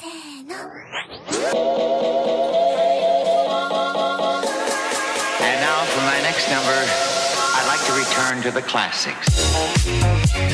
[0.00, 0.48] And
[5.60, 6.78] now for my next number,
[7.56, 9.26] I'd like to return to the classics.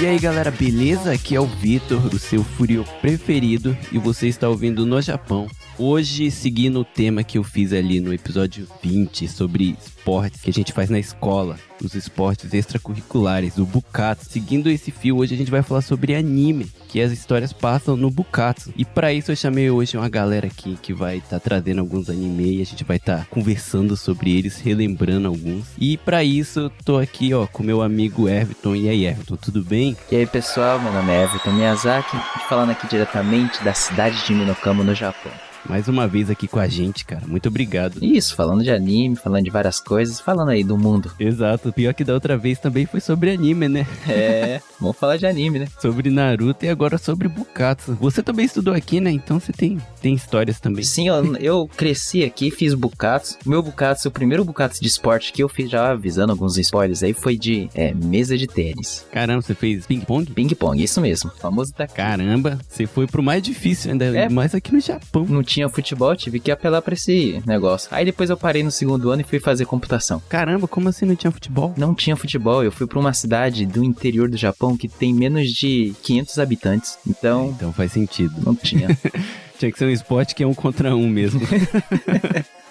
[0.01, 1.12] E aí galera, beleza?
[1.12, 5.47] Aqui é o Vitor, o seu Furio preferido, e você está ouvindo no Japão.
[5.77, 10.52] Hoje, seguindo o tema que eu fiz ali no episódio 20 sobre esportes que a
[10.52, 14.30] gente faz na escola, os esportes extracurriculares, o Bukatsu.
[14.30, 18.09] Seguindo esse fio, hoje a gente vai falar sobre anime, que as histórias passam no
[18.09, 18.73] Bukatsu.
[18.77, 22.09] E para isso eu chamei hoje uma galera aqui que vai estar tá trazendo alguns
[22.09, 25.66] anime e a gente vai estar tá conversando sobre eles, relembrando alguns.
[25.77, 28.77] E para isso eu tô aqui, ó, com meu amigo Everton.
[28.77, 29.96] E aí, Everton, tudo bem?
[30.12, 32.16] E aí, pessoal, meu nome é Everton Miyazaki,
[32.48, 35.32] falando aqui diretamente da cidade de Minokamo, no Japão
[35.68, 37.23] mais uma vez aqui com a gente, cara.
[37.27, 38.04] Muito obrigado.
[38.04, 41.10] Isso, falando de anime, falando de várias coisas, falando aí do mundo.
[41.18, 41.73] Exato.
[41.73, 43.87] Pior que da outra vez também foi sobre anime, né?
[44.09, 45.68] É, vamos falar de anime, né?
[45.80, 47.96] sobre Naruto e agora sobre Bukatsu.
[48.00, 49.10] Você também estudou aqui, né?
[49.10, 50.84] Então você tem, tem histórias também.
[50.84, 53.38] Sim, eu, eu cresci aqui, fiz Bukatsu.
[53.45, 57.12] Meu Bukatsu, o primeiro Bukatsu de esporte que eu fiz, já avisando alguns spoilers aí,
[57.12, 59.06] foi de é, mesa de tênis.
[59.12, 60.30] Caramba, você fez ping-pong?
[60.32, 61.30] Ping-pong, isso mesmo.
[61.38, 65.26] Famoso da Caramba, você foi pro mais difícil ainda, é, mais aqui no Japão.
[65.28, 67.88] Não tinha futebol, tive que apelar pra esse negócio.
[67.91, 70.22] Aí depois eu parei no segundo ano e fui fazer computação.
[70.28, 71.75] Caramba, como assim não tinha futebol?
[71.77, 72.65] Não tinha futebol.
[72.65, 76.99] Eu fui pra uma cidade do interior do Japão que tem menos de 500 habitantes.
[77.06, 77.55] Então.
[77.56, 78.34] então faz sentido.
[78.44, 78.88] Não tinha.
[79.59, 81.41] tinha que ser um esporte que é um contra um mesmo.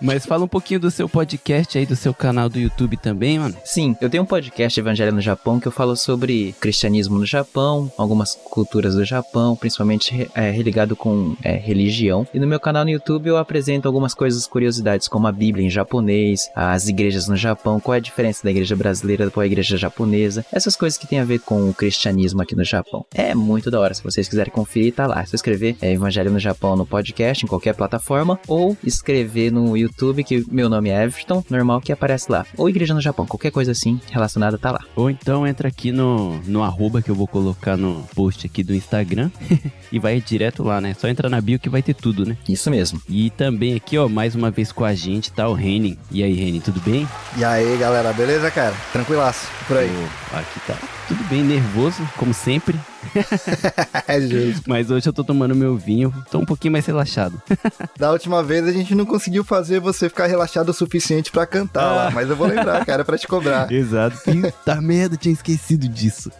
[0.00, 3.56] Mas fala um pouquinho do seu podcast aí, do seu canal do YouTube também, mano.
[3.64, 7.90] Sim, eu tenho um podcast Evangelho no Japão que eu falo sobre cristianismo no Japão,
[7.96, 12.26] algumas culturas do Japão, principalmente é, religado com é, religião.
[12.32, 15.70] E no meu canal no YouTube eu apresento algumas coisas, curiosidades, como a Bíblia em
[15.70, 19.76] japonês, as igrejas no Japão, qual é a diferença da igreja brasileira com a igreja
[19.76, 23.04] japonesa, essas coisas que tem a ver com o cristianismo aqui no Japão.
[23.14, 25.20] É muito da hora, se vocês quiserem conferir, tá lá.
[25.20, 29.76] É só escrever é, Evangelho no Japão no podcast, em qualquer plataforma, ou escrever no
[29.76, 32.46] YouTube que meu nome é Everton, normal que aparece lá.
[32.56, 34.80] Ou Igreja no Japão, qualquer coisa assim relacionada tá lá.
[34.96, 38.74] Ou então entra aqui no, no arroba que eu vou colocar no post aqui do
[38.74, 39.30] Instagram
[39.90, 40.94] e vai direto lá, né?
[40.98, 42.36] Só entra na bio que vai ter tudo, né?
[42.48, 43.00] Isso mesmo.
[43.08, 45.96] E também aqui, ó, mais uma vez com a gente tá o Renin.
[46.10, 47.08] E aí, Renin, tudo bem?
[47.36, 48.74] E aí, galera, beleza, cara?
[48.92, 49.90] Tranquilaço, por aí.
[50.30, 50.76] Pô, aqui tá
[51.08, 52.78] tudo bem, nervoso, como sempre.
[54.08, 54.62] é justo.
[54.66, 57.40] Mas hoje eu tô tomando meu vinho, tô um pouquinho mais relaxado.
[57.98, 61.84] da última vez a gente não conseguiu fazer você ficar relaxado o suficiente para cantar
[61.84, 61.94] ah.
[61.94, 63.70] lá, mas eu vou lembrar, cara, para te cobrar.
[63.72, 64.18] Exato.
[64.22, 66.30] Puta merda, tinha esquecido disso.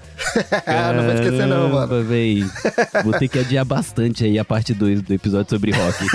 [0.65, 2.05] Caramba, não vai esquecer não, mano.
[2.05, 2.45] Véi.
[3.03, 6.07] Vou ter que adiar bastante aí a parte 2 do episódio sobre rock.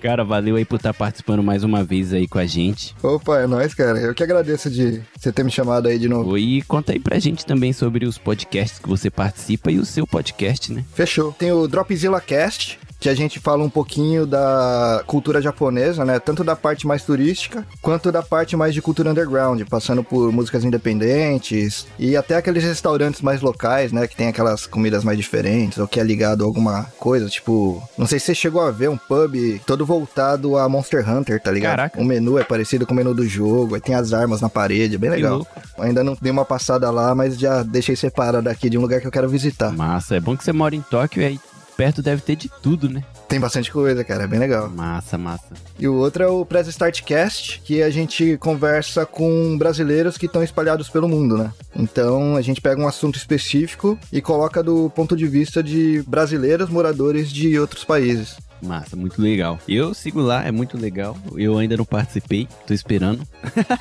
[0.00, 2.94] Cara, valeu aí por estar tá participando mais uma vez aí com a gente.
[3.02, 3.98] Opa, é nóis, cara.
[3.98, 6.36] Eu que agradeço de você ter me chamado aí de novo.
[6.36, 10.06] E conta aí pra gente também sobre os podcasts que você participa e o seu
[10.06, 10.84] podcast, né?
[10.94, 11.32] Fechou.
[11.32, 16.18] Tem o Dropzilla Cast, que a gente fala um pouquinho da cultura japonesa, né?
[16.18, 20.64] Tanto da parte mais turística, quanto da parte mais de cultura underground, passando por músicas
[20.64, 24.06] independentes e até aqueles restaurantes mais locais, né?
[24.06, 27.82] Que tem aquelas comidas mais diferentes, ou que é ligado a alguma coisa, tipo...
[27.96, 31.50] Não sei se você chegou a ver um pub todo voltado a Monster Hunter, tá
[31.50, 31.76] ligado?
[31.76, 32.00] Caraca.
[32.00, 34.96] O menu é parecido com o menu do jogo, aí tem as armas na parede,
[34.96, 35.46] é bem legal.
[35.78, 39.06] Ainda não dei uma passada lá, mas já deixei separado aqui de um lugar que
[39.06, 39.72] eu quero visitar.
[39.72, 41.40] Massa, é bom que você mora em Tóquio e aí
[41.78, 43.04] perto deve ter de tudo, né?
[43.28, 44.68] Tem bastante coisa, cara, é bem legal.
[44.68, 45.54] Massa, massa.
[45.78, 50.26] E o outro é o Press Start Cast, que a gente conversa com brasileiros que
[50.26, 51.52] estão espalhados pelo mundo, né?
[51.76, 56.68] Então a gente pega um assunto específico e coloca do ponto de vista de brasileiros
[56.68, 58.36] moradores de outros países.
[58.62, 59.58] Massa, muito legal.
[59.68, 61.16] Eu sigo lá, é muito legal.
[61.36, 63.26] Eu ainda não participei, tô esperando.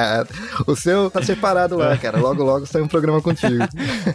[0.66, 2.18] o seu tá separado lá, cara.
[2.18, 3.64] Logo, logo sai um programa contigo.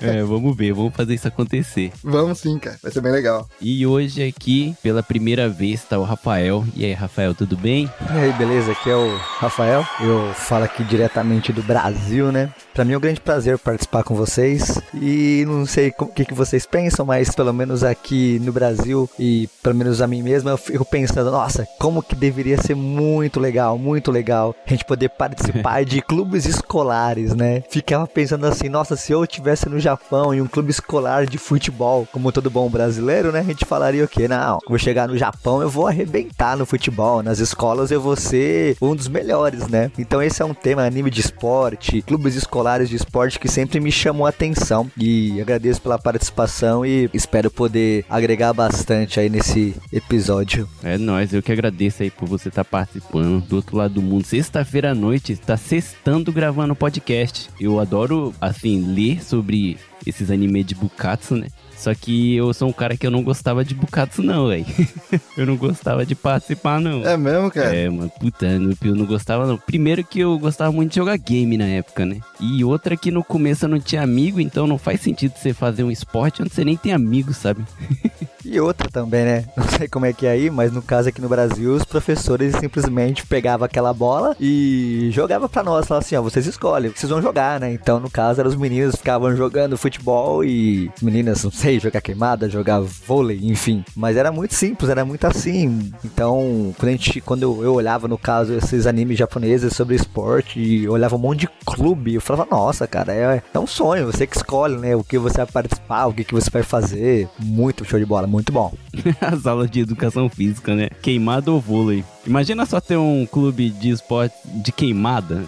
[0.01, 1.91] é, vamos ver, vamos fazer isso acontecer.
[2.03, 2.77] Vamos sim, cara.
[2.81, 3.47] Vai ser bem legal.
[3.61, 6.65] E hoje aqui, pela primeira vez, tá o Rafael.
[6.75, 7.89] E aí, Rafael, tudo bem?
[8.13, 8.71] E aí, beleza?
[8.71, 9.85] Aqui é o Rafael.
[9.99, 12.53] Eu falo aqui diretamente do Brasil, né?
[12.73, 14.79] Pra mim é um grande prazer participar com vocês.
[14.93, 19.49] E não sei o que, que vocês pensam, mas pelo menos aqui no Brasil e
[19.63, 23.77] pelo menos a mim mesmo, eu fico pensando, nossa, como que deveria ser muito legal,
[23.77, 27.63] muito legal a gente poder participar de clubes escolares, né?
[27.69, 32.07] Ficava pensando assim, nossa, se eu estivesse no Japão em um clube escolar de futebol,
[32.11, 33.39] como todo bom brasileiro, né?
[33.39, 34.27] A gente falaria o quê?
[34.27, 38.77] Não, vou chegar no Japão, eu vou arrebentar no futebol, nas escolas eu vou ser
[38.81, 39.91] um dos melhores, né?
[39.97, 43.91] Então esse é um tema, anime de esporte, clubes escolares de esporte que sempre me
[43.91, 50.67] chamou a atenção e agradeço pela participação e espero poder agregar bastante aí nesse episódio.
[50.83, 54.01] É nóis, eu que agradeço aí por você estar tá participando do outro lado do
[54.01, 54.25] mundo.
[54.25, 57.49] Sexta-feira à noite, está sextando gravando podcast.
[57.59, 61.47] Eu adoro, assim, ler sobre esses animes de Bukatsu, né?
[61.77, 64.65] Só que eu sou um cara que eu não gostava de Bukatsu, não, velho.
[65.37, 67.05] eu não gostava de participar, não.
[67.05, 67.75] É mesmo, cara?
[67.75, 69.57] É, mano, puta, eu não gostava não.
[69.57, 72.19] Primeiro que eu gostava muito de jogar game na época, né?
[72.39, 75.83] E outra que no começo eu não tinha amigo, então não faz sentido você fazer
[75.83, 77.63] um esporte onde você nem tem amigo, sabe?
[78.45, 79.45] E outra também, né?
[79.57, 82.55] Não sei como é que é aí, mas no caso aqui no Brasil, os professores
[82.55, 85.87] simplesmente pegavam aquela bola e jogavam pra nós.
[85.87, 87.73] Falavam assim, ó, vocês escolhem, vocês vão jogar, né?
[87.73, 92.01] Então, no caso, eram os meninos ficavam jogando futebol e as meninas, não sei, jogar
[92.01, 93.83] queimada, jogar vôlei, enfim.
[93.95, 95.91] Mas era muito simples, era muito assim.
[96.03, 100.59] Então, quando, a gente, quando eu, eu olhava, no caso, esses animes japoneses sobre esporte
[100.59, 104.25] e olhava um monte de clube, eu falava, nossa, cara, é, é um sonho, você
[104.27, 104.95] que escolhe, né?
[104.95, 107.27] O que você vai participar, o que, que você vai fazer.
[107.39, 108.73] Muito show de bola, muito bom.
[109.19, 110.89] As aulas de educação física, né?
[111.01, 112.03] Queimada ou vôlei.
[112.25, 115.43] Imagina só ter um clube de esporte de queimada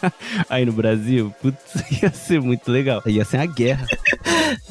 [0.48, 1.32] aí no Brasil.
[1.42, 1.58] Putz,
[2.02, 3.02] ia ser muito legal.
[3.06, 3.86] Ia ser a guerra.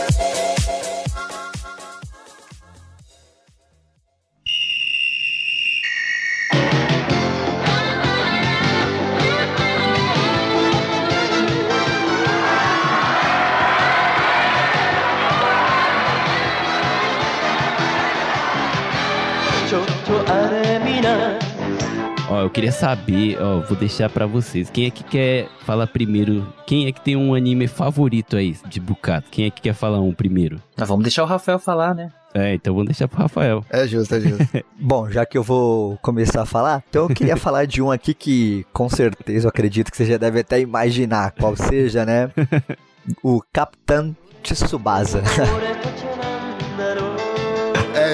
[22.30, 24.69] Ó, eu queria saber, ó, vou deixar pra vocês.
[24.69, 26.45] Quem é que quer falar primeiro?
[26.65, 29.30] Quem é que tem um anime favorito aí de Bukato?
[29.31, 30.62] Quem é que quer falar um primeiro?
[30.75, 32.12] Tá, vamos deixar o Rafael falar, né?
[32.33, 33.65] É, então vamos deixar pro Rafael.
[33.69, 34.45] É justo, é justo.
[34.77, 38.13] Bom, já que eu vou começar a falar, então eu queria falar de um aqui
[38.13, 42.30] que com certeza eu acredito que você já deve até imaginar qual seja, né?
[43.24, 44.13] O Capitão
[44.44, 45.24] Tsubasa.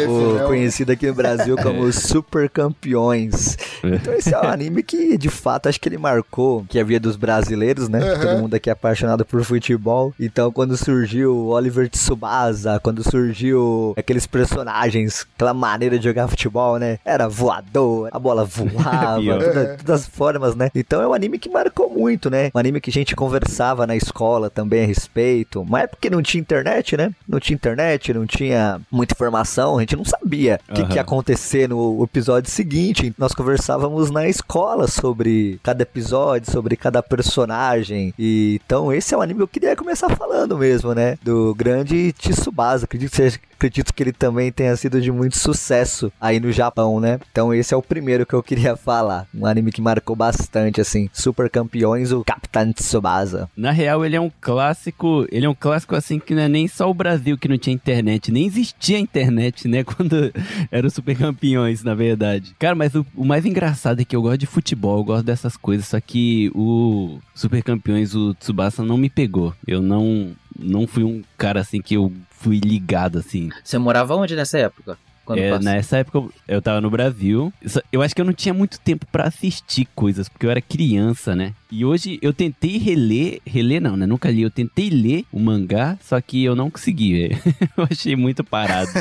[0.03, 3.57] É o conhecido aqui no Brasil como Super Campeões.
[3.83, 7.15] Então esse é um anime que, de fato, acho que ele marcou que havia dos
[7.15, 7.99] brasileiros, né?
[8.13, 8.19] Uhum.
[8.19, 10.13] Todo mundo aqui é apaixonado por futebol.
[10.19, 16.77] Então quando surgiu o Oliver Tsubasa, quando surgiu aqueles personagens, aquela maneira de jogar futebol,
[16.77, 16.99] né?
[17.05, 20.69] Era voador, a bola voava, toda- todas as formas, né?
[20.75, 22.49] Então é um anime que marcou muito, né?
[22.53, 25.61] Um anime que a gente conversava na escola também a respeito.
[25.61, 27.11] Uma época que não tinha internet, né?
[27.27, 30.89] Não tinha internet, não tinha muita informação, a gente não sabia o que, Aham.
[30.89, 33.13] que ia acontecer no episódio seguinte.
[33.17, 38.13] Nós conversávamos na escola sobre cada episódio, sobre cada personagem.
[38.17, 41.17] E então esse é um anime que eu queria começar falando mesmo, né?
[41.21, 42.85] Do grande Tsubasa.
[42.85, 46.99] Acredito que seja acredito que ele também tenha sido de muito sucesso aí no Japão,
[46.99, 47.19] né?
[47.31, 49.25] Então esse é o primeiro que eu queria falar.
[49.33, 51.09] Um anime que marcou bastante, assim.
[51.13, 53.49] Super campeões, o Capitão Tsubasa.
[53.55, 55.25] Na real, ele é um clássico.
[55.31, 57.73] Ele é um clássico assim que não é nem só o Brasil que não tinha
[57.73, 59.83] internet, nem existia internet, né?
[59.85, 60.31] Quando
[60.71, 62.55] eram super campeões, na verdade.
[62.59, 65.55] Cara, mas o, o mais engraçado é que eu gosto de futebol, eu gosto dessas
[65.55, 69.53] coisas, só que o super campeões, o Tsubasa não me pegou.
[69.65, 70.31] Eu não.
[70.57, 73.49] Não fui um cara assim que eu fui ligado assim.
[73.63, 74.97] Você morava onde nessa época?
[75.29, 77.51] É, nessa época eu- tava no Brasil.
[77.91, 81.33] Eu acho que eu não tinha muito tempo pra assistir coisas, porque eu era criança,
[81.33, 81.53] né?
[81.75, 84.05] E hoje eu tentei reler, reler não, né?
[84.05, 84.43] Nunca li.
[84.43, 87.41] Eu tentei ler o mangá, só que eu não consegui, velho.
[87.75, 88.91] Eu achei muito parado.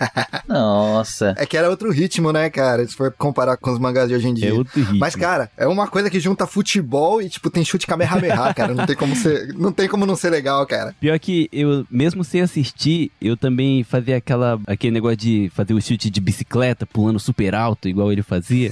[0.48, 1.34] Nossa.
[1.36, 2.86] É que era outro ritmo, né, cara?
[2.86, 4.48] Se for comparar com os mangás de hoje em dia.
[4.48, 4.98] É outro ritmo.
[4.98, 8.72] Mas, cara, é uma coisa que junta futebol e, tipo, tem chute Kamehameha, cara.
[8.72, 10.94] Não tem como ser, não tem como não ser legal, cara.
[10.98, 15.82] Pior que eu, mesmo sem assistir, eu também fazia aquela, aquele negócio de fazer o
[15.82, 18.70] chute de bicicleta, pulando super alto, igual ele fazia.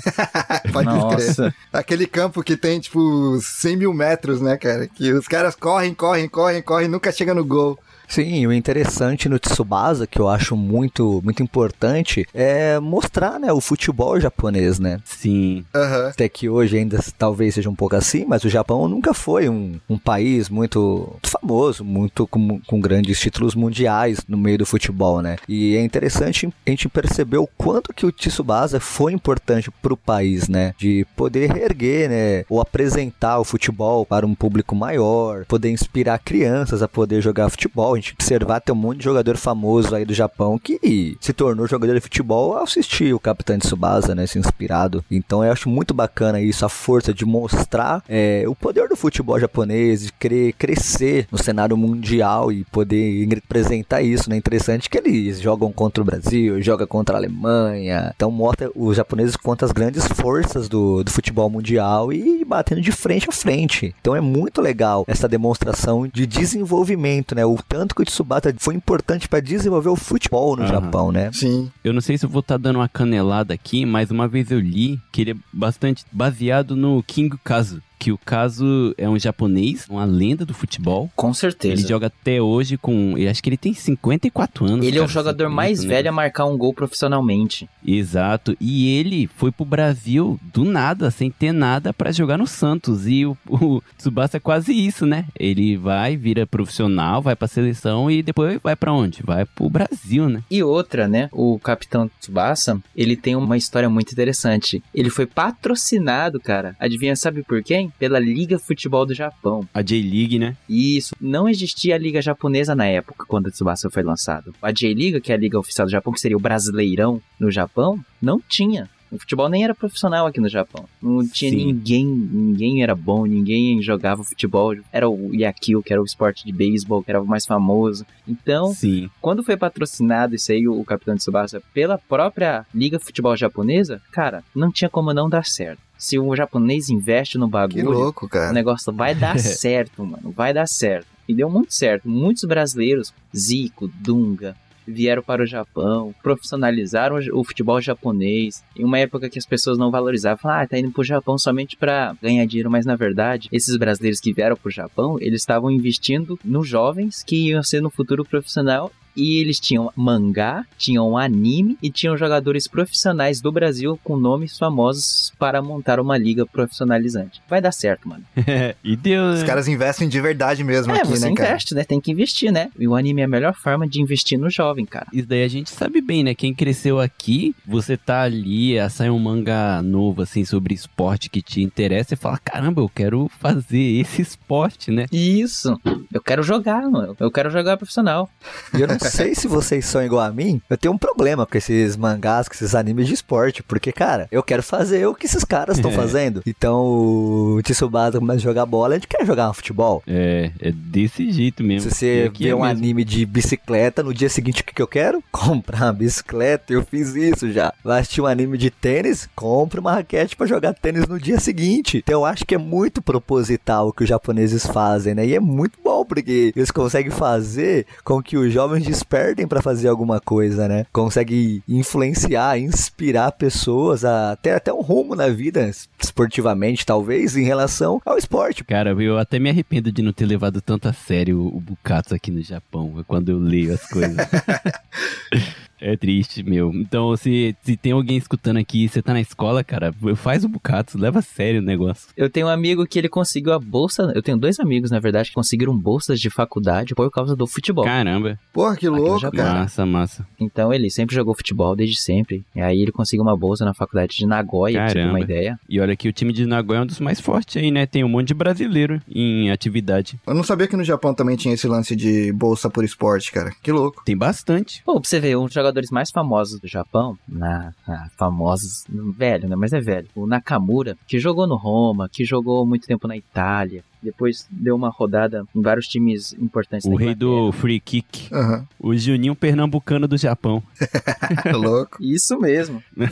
[0.72, 0.98] Pode crer.
[0.98, 1.54] Nossa.
[1.70, 4.86] Aquele campo que tem, tipo, 100 mil metros, né, cara?
[4.86, 7.78] Que os caras correm, correm, correm, correm, nunca chega no gol.
[8.10, 13.60] Sim, o interessante no Tsubasa, que eu acho muito, muito importante, é mostrar, né, o
[13.60, 14.98] futebol japonês, né?
[15.04, 15.64] Sim.
[15.72, 16.08] Aham.
[16.08, 19.78] Até que hoje ainda talvez seja um pouco assim, mas o Japão nunca foi um,
[19.88, 25.36] um país muito famoso, muito com, com grandes títulos mundiais no meio do futebol, né?
[25.48, 30.48] E é interessante a gente perceber o quanto que o Tsubasa foi importante pro país,
[30.48, 30.74] né?
[30.76, 32.44] De poder reerguer, né?
[32.48, 37.99] Ou apresentar o futebol para um público maior, poder inspirar crianças a poder jogar futebol.
[38.00, 41.92] Gente observar tem um monte de jogador famoso aí do Japão que se tornou jogador
[41.94, 44.26] de futebol ao assistir o Capitão Tsubasa, né?
[44.26, 45.04] Se inspirado.
[45.10, 49.38] Então eu acho muito bacana isso, a força de mostrar é, o poder do futebol
[49.38, 54.36] japonês, de querer crescer no cenário mundial e poder representar isso, né?
[54.36, 58.12] Interessante que eles jogam contra o Brasil, joga contra a Alemanha.
[58.16, 62.92] Então mostra os japoneses contra as grandes forças do, do futebol mundial e batendo de
[62.92, 63.94] frente a frente.
[64.00, 67.44] Então é muito legal essa demonstração de desenvolvimento, né?
[67.44, 70.72] O tanto que o Tsubasa foi importante para desenvolver o futebol no Aham.
[70.72, 71.30] Japão, né?
[71.32, 71.70] Sim.
[71.82, 74.60] Eu não sei se eu vou estar dando uma canelada aqui, mas uma vez eu
[74.60, 77.82] li que ele é bastante baseado no King Kazu.
[78.00, 81.10] Que o Kazu é um japonês, uma lenda do futebol.
[81.14, 81.74] Com certeza.
[81.74, 83.14] Ele joga até hoje com.
[83.18, 84.86] Eu acho que ele tem 54 anos.
[84.86, 85.88] Ele é o cara, jogador 50, mais né?
[85.88, 87.68] velho a marcar um gol profissionalmente.
[87.86, 88.56] Exato.
[88.58, 93.06] E ele foi pro Brasil do nada, sem ter nada pra jogar no Santos.
[93.06, 95.26] E o, o Tsubasa é quase isso, né?
[95.38, 99.22] Ele vai, vira profissional, vai pra seleção e depois vai pra onde?
[99.22, 100.42] Vai pro Brasil, né?
[100.50, 101.28] E outra, né?
[101.32, 104.82] O Capitão Tsubasa, ele tem uma história muito interessante.
[104.94, 106.74] Ele foi patrocinado, cara.
[106.80, 107.89] Adivinha, sabe por quem?
[107.98, 109.66] Pela Liga Futebol do Japão.
[109.72, 110.56] A J-League, né?
[110.68, 114.54] Isso, não existia a Liga Japonesa na época, quando o Tsubasa foi lançado.
[114.62, 117.98] A J-Liga, que é a Liga Oficial do Japão, que seria o Brasileirão no Japão,
[118.20, 118.88] não tinha.
[119.10, 120.88] O futebol nem era profissional aqui no Japão.
[121.02, 121.56] Não tinha Sim.
[121.56, 124.76] ninguém, ninguém era bom, ninguém jogava futebol.
[124.92, 128.06] Era o Yakio, que era o esporte de beisebol, que era o mais famoso.
[128.26, 129.10] Então, Sim.
[129.20, 134.70] quando foi patrocinado isso aí, o Capitão Tsubasa, pela própria Liga Futebol Japonesa, cara, não
[134.70, 135.89] tinha como não dar certo.
[136.00, 138.52] Se o japonês investe no Que bagulho, louco, o cara.
[138.52, 140.32] negócio vai dar certo, mano.
[140.32, 141.06] Vai dar certo.
[141.28, 142.08] E deu muito certo.
[142.08, 144.56] Muitos brasileiros, Zico, Dunga,
[144.88, 148.64] vieram para o Japão, profissionalizaram o futebol japonês.
[148.76, 151.76] Em uma época que as pessoas não valorizavam, falavam, ah, tá indo pro Japão somente
[151.76, 156.38] para ganhar dinheiro, mas na verdade, esses brasileiros que vieram pro Japão, eles estavam investindo
[156.44, 161.90] nos jovens que iam ser no futuro profissional e eles tinham mangá, tinham anime e
[161.90, 167.40] tinham jogadores profissionais do Brasil com nomes famosos para montar uma liga profissionalizante.
[167.48, 168.24] Vai dar certo, mano.
[168.82, 171.48] e deu, Os caras investem de verdade mesmo é, aqui, você né, cara?
[171.50, 171.84] investe, né?
[171.84, 172.70] Tem que investir, né?
[172.78, 175.06] E o anime é a melhor forma de investir no jovem, cara.
[175.12, 176.34] Isso daí a gente sabe bem, né?
[176.34, 181.62] Quem cresceu aqui, você tá ali, sai um mangá novo, assim, sobre esporte que te
[181.62, 185.06] interessa e fala: caramba, eu quero fazer esse esporte, né?
[185.12, 185.78] Isso.
[186.12, 187.16] Eu quero jogar, mano.
[187.18, 188.28] Eu quero jogar profissional.
[188.76, 191.56] E eu não sei se vocês são igual a mim, eu tenho um problema com
[191.56, 195.44] esses mangás, com esses animes de esporte, porque, cara, eu quero fazer o que esses
[195.44, 195.94] caras estão É.
[195.94, 196.42] fazendo.
[196.46, 200.02] Então, o Tsubasa começa a jogar bola, a gente quer jogar um futebol.
[200.06, 201.90] É, é desse jeito mesmo.
[201.90, 202.64] Se você vê é um mesmo.
[202.64, 205.22] anime de bicicleta, no dia seguinte o que, que eu quero?
[205.32, 207.72] Comprar uma bicicleta, eu fiz isso já.
[207.84, 211.98] Vai assistir um anime de tênis, compra uma raquete pra jogar tênis no dia seguinte.
[211.98, 215.26] Então eu acho que é muito proposital o que os japoneses fazem, né?
[215.26, 219.88] E é muito bom, porque eles conseguem fazer com que os jovens despertem pra fazer
[219.88, 220.86] alguma coisa, né?
[220.92, 228.00] Conseguem influenciar, inspirar pessoas a ter até um rumo na vida, esportivamente talvez, em relação
[228.04, 228.64] ao esporte.
[228.64, 232.30] Cara, eu até me arrependo de não ter levado tanto a sério o Bukatsu aqui
[232.30, 234.16] no Japão, quando eu leio as coisas.
[235.80, 236.70] é triste, meu.
[236.74, 240.48] Então, se, se tem alguém escutando aqui e você tá na escola, cara, faz o
[240.48, 242.08] Bukatsu, leva a sério o negócio.
[242.16, 244.12] Eu tenho um amigo que ele conseguiu a bolsa.
[244.14, 247.84] Eu tenho dois amigos, na verdade, que conseguiram bolsas de faculdade por causa do futebol.
[247.84, 249.60] Caramba, Porra, que louco, cara.
[249.60, 250.26] massa, massa.
[250.38, 252.44] Então ele sempre jogou futebol desde sempre.
[252.54, 255.24] E aí ele conseguiu uma bolsa na faculdade de Nagoya, pra você ter uma Caramba.
[255.24, 255.58] ideia.
[255.68, 257.86] E olha que o time de Nagoya é um dos mais fortes aí, né?
[257.86, 260.18] Tem um monte de brasileiro em atividade.
[260.26, 263.52] Eu não sabia que no Japão também tinha esse lance de bolsa por esporte, cara.
[263.62, 264.02] Que louco.
[264.04, 264.82] Tem bastante.
[264.84, 268.84] Pô, pra você ver, um jogador jogadores mais famosos do Japão, na ah, famosos,
[269.16, 269.56] velho, né?
[269.56, 270.08] Mas é velho.
[270.14, 274.88] O Nakamura, que jogou no Roma, que jogou muito tempo na Itália, depois deu uma
[274.88, 278.32] rodada em vários times importantes O da rei do free kick.
[278.32, 278.66] Aham.
[278.78, 280.62] O Juninho Pernambucano do Japão.
[281.54, 282.02] Louco.
[282.02, 282.82] Isso mesmo.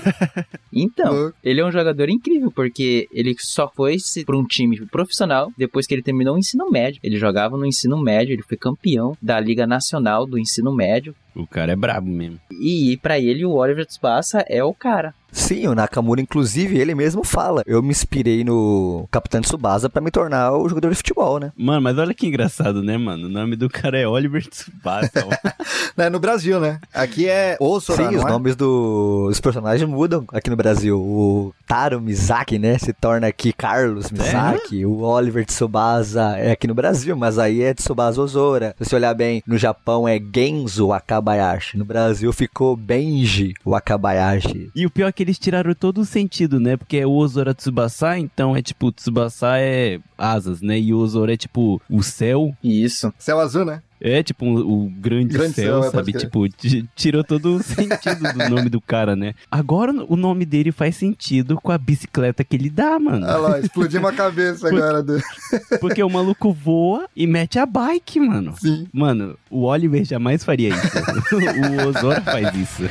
[0.71, 1.37] Então, Louco.
[1.42, 5.95] ele é um jogador incrível, porque ele só foi pra um time profissional depois que
[5.95, 7.00] ele terminou o ensino médio.
[7.02, 11.14] Ele jogava no ensino médio, ele foi campeão da Liga Nacional do Ensino Médio.
[11.35, 12.38] O cara é brabo mesmo.
[12.61, 15.14] E pra ele, o Oliver Tsubasa é o cara.
[15.30, 17.62] Sim, o Nakamura, inclusive, ele mesmo fala.
[17.66, 21.52] Eu me inspirei no Capitão Tsubasa pra me tornar o jogador de futebol, né?
[21.56, 23.26] Mano, mas olha que engraçado, né, mano?
[23.26, 25.11] O nome do cara é Oliver Tsubasa.
[25.97, 26.78] Né, no Brasil, né?
[26.94, 28.30] Aqui é Osora, Sim, os não é?
[28.32, 30.97] nomes do- dos personagens mudam aqui no Brasil.
[31.00, 34.87] O Taro Mizaki, né, se torna aqui Carlos Mizaki.
[34.87, 38.76] O Oliver Tsubasa é aqui no Brasil, mas aí é Tsubasa Ozora.
[38.78, 41.76] Se você olhar bem, no Japão é Genzo Wakabayashi.
[41.76, 44.70] No Brasil ficou Benji Wakabayashi.
[44.75, 46.77] e o pior é que eles tiraram todo o sentido, né?
[46.77, 50.79] Porque é o Ozora Tsubasa, então é tipo, Tsubasa é asas, né?
[50.79, 52.55] E o Ozora é tipo o céu.
[52.63, 53.13] Isso.
[53.19, 53.83] Céu azul, né?
[54.01, 56.13] É tipo um- o grande, Grande céu, céu, é, sabe?
[56.13, 59.35] Tipo, ti- tirou todo o sentido do nome do cara, né?
[59.51, 63.27] Agora o nome dele faz sentido com a bicicleta que ele dá, mano.
[63.27, 65.03] Olha lá, explodiu uma cabeça agora.
[65.03, 65.21] Do...
[65.81, 68.55] Porque o maluco voa e mete a bike, mano.
[68.61, 68.87] Sim.
[68.93, 70.97] Mano, o Oliver jamais faria isso.
[71.35, 72.85] o Ozora faz isso.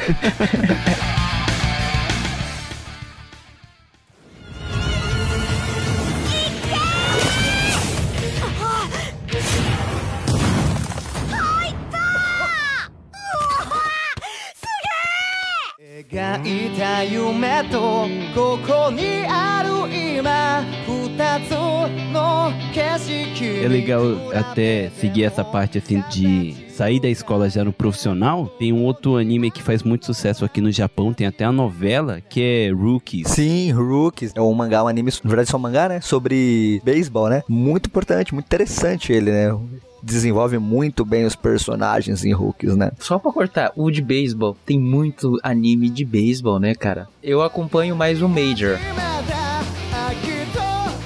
[23.64, 24.02] É legal
[24.34, 28.48] até seguir essa parte assim de sair da escola já no profissional.
[28.48, 32.20] Tem um outro anime que faz muito sucesso aqui no Japão, tem até a novela,
[32.20, 33.28] que é Rookies.
[33.28, 34.32] Sim, Rookies.
[34.36, 36.02] É um mangá, um anime, na verdade só um mangá, né?
[36.02, 37.44] Sobre beisebol, né?
[37.48, 39.56] Muito importante, muito interessante ele, né?
[40.02, 42.92] Desenvolve muito bem os personagens em Rookies, né?
[43.00, 47.08] Só pra cortar, o de beisebol, tem muito anime de beisebol, né, cara?
[47.24, 48.78] Eu acompanho mais o Major.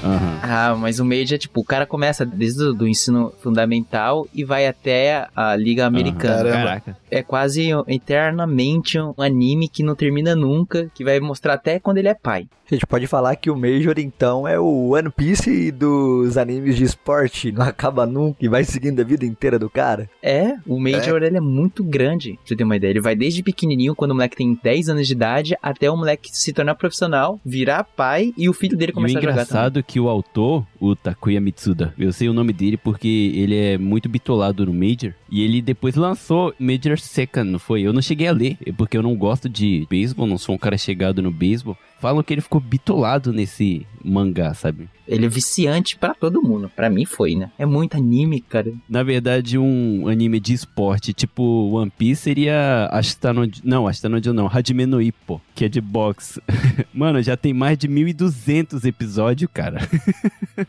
[0.04, 0.40] Aham.
[0.42, 4.68] Ah, mas o Major, tipo, o cara começa desde o do ensino fundamental e vai
[4.68, 6.44] até a Liga Americana.
[6.44, 6.52] Caramba.
[6.68, 6.98] Caraca.
[7.10, 12.08] É quase eternamente um anime que não termina nunca, que vai mostrar até quando ele
[12.08, 12.48] é pai.
[12.70, 16.86] A gente pode falar que o Major, então, é o One Piece dos animes de
[16.86, 17.52] esporte.
[17.52, 20.10] Não acaba nunca e vai seguindo a vida inteira do cara.
[20.24, 22.92] É, o Major ele é muito grande, pra você ter uma ideia.
[22.92, 26.30] Ele vai desde pequenininho, quando o moleque tem 10 anos de idade, até o moleque
[26.32, 29.44] se tornar profissional, virar pai e o filho dele E o começar a jogar também.
[29.44, 33.58] engraçado é que o autor, o Takuya Mitsuda, eu sei o nome dele porque ele
[33.58, 35.14] é muito bitolado no Major.
[35.30, 37.82] E ele depois lançou Major Second, não foi?
[37.82, 40.78] Eu não cheguei a ler, porque eu não gosto de beisebol, não sou um cara
[40.78, 41.78] chegado no beisebol.
[42.00, 44.90] Falam que ele ficou bitolado nesse mangá, sabe?
[45.08, 46.72] Ele é viciante pra todo mundo.
[46.74, 47.52] Pra mim foi, né?
[47.58, 48.72] É muito anime, cara.
[48.90, 53.50] Na verdade, um anime de esporte tipo One Piece seria Ashita no...
[53.64, 56.42] Não, Ashita no Joe não, Hajime no Ippo, que é de boxe.
[56.94, 59.80] Mano, já tem mais de 1200 episódios, cara.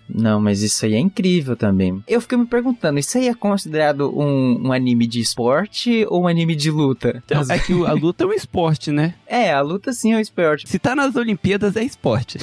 [0.09, 2.03] Não, mas isso aí é incrível também.
[2.07, 6.29] Eu fiquei me perguntando, isso aí é considerado um, um anime de esporte ou um
[6.29, 7.23] anime de luta?
[7.25, 9.15] Então, é que a luta é um esporte, né?
[9.27, 10.69] É, a luta sim é um esporte.
[10.69, 12.39] Se tá nas Olimpíadas, é esporte.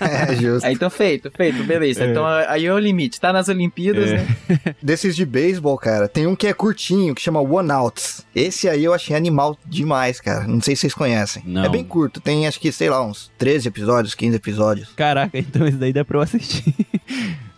[0.00, 0.66] É, justo.
[0.66, 2.04] Aí, então, feito, feito, beleza.
[2.06, 3.20] Então, aí é o limite.
[3.20, 4.16] Tá nas Olimpíadas, É.
[4.18, 4.26] né?
[4.82, 8.26] Desses de beisebol, cara, tem um que é curtinho, que chama One Outs.
[8.34, 10.46] Esse aí eu achei animal demais, cara.
[10.46, 11.42] Não sei se vocês conhecem.
[11.46, 11.64] Não.
[11.64, 14.88] É bem curto, tem acho que, sei lá, uns 13 episódios, 15 episódios.
[14.96, 16.74] Caraca, então isso daí dá pra eu assistir.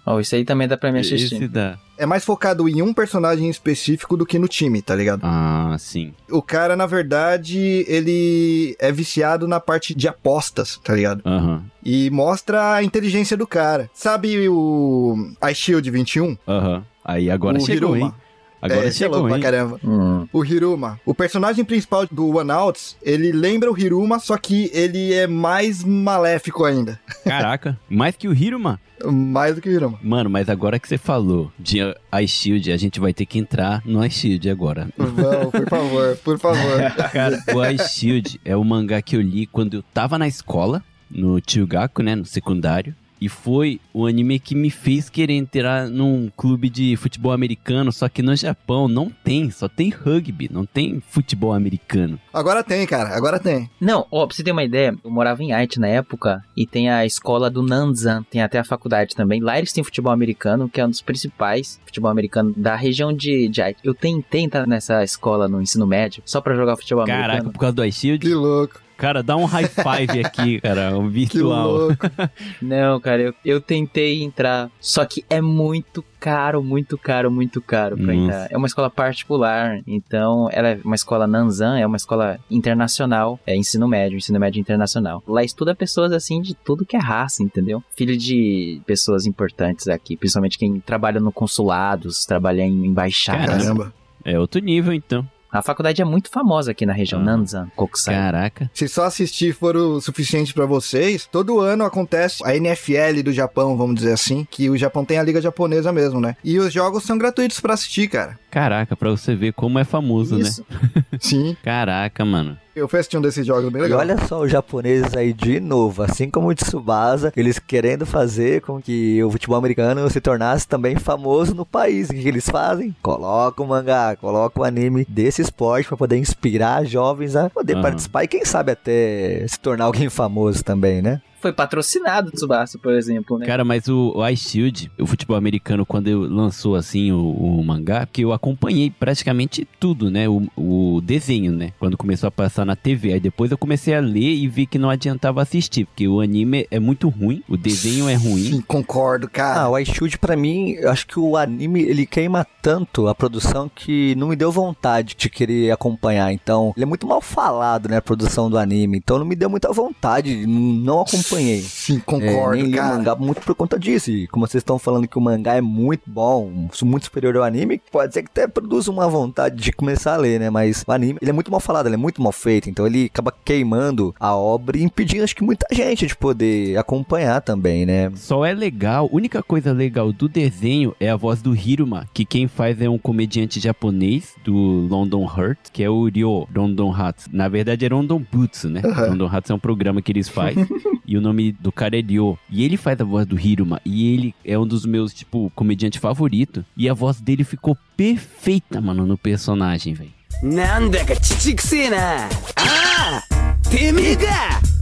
[0.05, 1.37] Ó, isso aí também dá pra me assistir.
[1.37, 1.79] Esse dá.
[2.03, 5.21] É mais focado em um personagem específico do que no time, tá ligado?
[5.23, 6.13] Ah, sim.
[6.29, 11.23] O cara, na verdade, ele é viciado na parte de apostas, tá ligado?
[11.25, 13.89] Aham, E mostra a inteligência do cara.
[13.95, 15.15] Sabe o
[15.49, 16.37] Ice Shield 21?
[16.49, 16.85] aham.
[17.05, 18.07] Aí agora o chegou, Hiruma.
[18.11, 18.15] hein?
[18.63, 19.43] Agora é, é chegou, louco pra hein?
[19.43, 19.81] caramba.
[19.85, 20.29] Hum.
[20.33, 21.01] O Hiruma.
[21.05, 25.83] O personagem principal do One Outs, ele lembra o Hiruma, só que ele é mais
[25.83, 27.01] maléfico ainda.
[27.27, 28.79] Caraca, mais que o Hiruma.
[29.05, 29.99] Mais do que o Hiruma.
[30.01, 31.79] Mano, mas agora que você falou de
[32.23, 34.89] Ice Shield, a gente vai ter que entrar no Ice Shield agora.
[34.97, 36.81] Vamos, por favor, por favor.
[37.13, 40.85] Cara, o Ice Shield é o mangá que eu li quando eu tava na escola,
[41.11, 42.95] no Chugaku, né, no secundário.
[43.23, 48.09] E foi o anime que me fez querer entrar num clube de futebol americano, só
[48.09, 52.19] que no Japão não tem, só tem rugby, não tem futebol americano.
[52.35, 53.71] Agora tem, cara, agora tem.
[53.81, 56.91] Não, ó, pra você ter uma ideia, eu morava em Haiti na época e tem
[56.91, 59.41] a escola do Nanzan, tem até a faculdade também.
[59.41, 63.49] Lá eles têm futebol americano, que é um dos principais futebol americano da região de,
[63.49, 63.79] de Haiti.
[63.85, 67.53] Eu tentei entrar nessa escola no ensino médio só pra jogar futebol Caraca, americano.
[67.53, 68.27] por causa do iShield?
[68.27, 71.73] Que louco, Cara, dá um high five aqui, cara, um que virtual.
[71.73, 71.97] louco.
[72.63, 77.97] Não, cara, eu, eu tentei entrar, só que é muito caro, muito caro, muito caro
[77.97, 78.27] pra Nossa.
[78.27, 78.49] entrar.
[78.49, 83.57] É uma escola particular, então ela é uma escola Nanzan, é uma escola internacional, é
[83.57, 85.21] ensino médio, ensino médio internacional.
[85.27, 87.83] Lá estuda pessoas assim de tudo que é raça, entendeu?
[87.97, 93.65] Filho de pessoas importantes aqui, principalmente quem trabalha no consulados, trabalha em embaixadas.
[93.65, 93.93] Caramba.
[94.25, 95.27] É outro nível, então.
[95.53, 97.25] A faculdade é muito famosa aqui na região, Ah.
[97.25, 98.15] Nanzan, Kokusai.
[98.15, 98.71] Caraca.
[98.73, 103.77] Se só assistir for o suficiente pra vocês, todo ano acontece a NFL do Japão,
[103.77, 106.37] vamos dizer assim, que o Japão tem a liga japonesa mesmo, né?
[106.43, 108.39] E os jogos são gratuitos pra assistir, cara.
[108.51, 110.43] Caraca, pra você ver como é famoso, né?
[110.43, 110.65] Isso.
[111.21, 112.57] Sim, Caraca, mano.
[112.75, 114.01] Eu fui assistir um desses jogos bem E legal.
[114.01, 118.81] olha só os japoneses aí de novo, assim como o Tsubasa, eles querendo fazer com
[118.81, 122.09] que o futebol americano se tornasse também famoso no país.
[122.11, 122.95] O que eles fazem?
[123.03, 127.83] Coloca o mangá, coloca o anime desse esporte pra poder inspirar jovens a poder Aham.
[127.83, 131.21] participar e quem sabe até se tornar alguém famoso também, né?
[131.43, 133.47] Foi patrocinado Tsubasa, por exemplo, né?
[133.47, 138.07] Cara, mas o, o iShield, o futebol americano, quando eu lançou assim o, o mangá,
[138.07, 140.29] que eu acompanhei praticamente tudo, né?
[140.29, 141.73] O, o desenho, né?
[141.81, 143.15] Quando começou a passar na TV.
[143.15, 146.65] Aí depois eu comecei a ler e vi que não adiantava assistir, porque o anime
[146.71, 148.45] é muito ruim, o desenho é ruim.
[148.45, 149.63] Sim, concordo, cara.
[149.63, 153.69] Ah, o iShield pra mim, eu acho que o anime ele queima tanto a produção
[153.69, 156.33] que não me deu vontade de querer acompanhar.
[156.33, 158.99] Então, ele é muito mal falado, né, a produção do anime.
[158.99, 161.01] Então não me deu muita vontade, não
[161.33, 161.61] acompanhei.
[161.63, 162.97] Sim, É, concordo, nem li o cara.
[162.97, 164.11] mangá muito por conta disso.
[164.11, 167.81] E como vocês estão falando que o mangá é muito bom, muito superior ao anime,
[167.91, 170.51] pode ser que até produza uma vontade de começar a ler, né?
[170.51, 172.69] Mas o anime, ele é muito mal falado, ele é muito mal feito.
[172.69, 177.41] Então ele acaba queimando a obra e impedindo, acho que muita gente de poder acompanhar
[177.41, 178.11] também, né?
[178.15, 182.25] Só é legal, a única coisa legal do desenho é a voz do Hiruma, que
[182.25, 184.55] quem faz é um comediante japonês do
[184.91, 187.29] London Hurt, que é o Ryo Rondon Hats.
[187.33, 188.83] Na verdade é Rondon Butsu, né?
[188.85, 189.11] Aham.
[189.11, 190.67] Rondon Hats é um programa que eles fazem
[191.07, 192.38] e o nome do cara é Ryo.
[192.50, 196.00] E ele faz a voz do Hiruma e ele é um dos meus, tipo, comediante
[196.00, 196.66] favorito.
[196.76, 200.18] E a voz dele ficou perfeita, mano, no personagem, velho.
[200.44, 204.24] なんだか乳くせえなああてめえか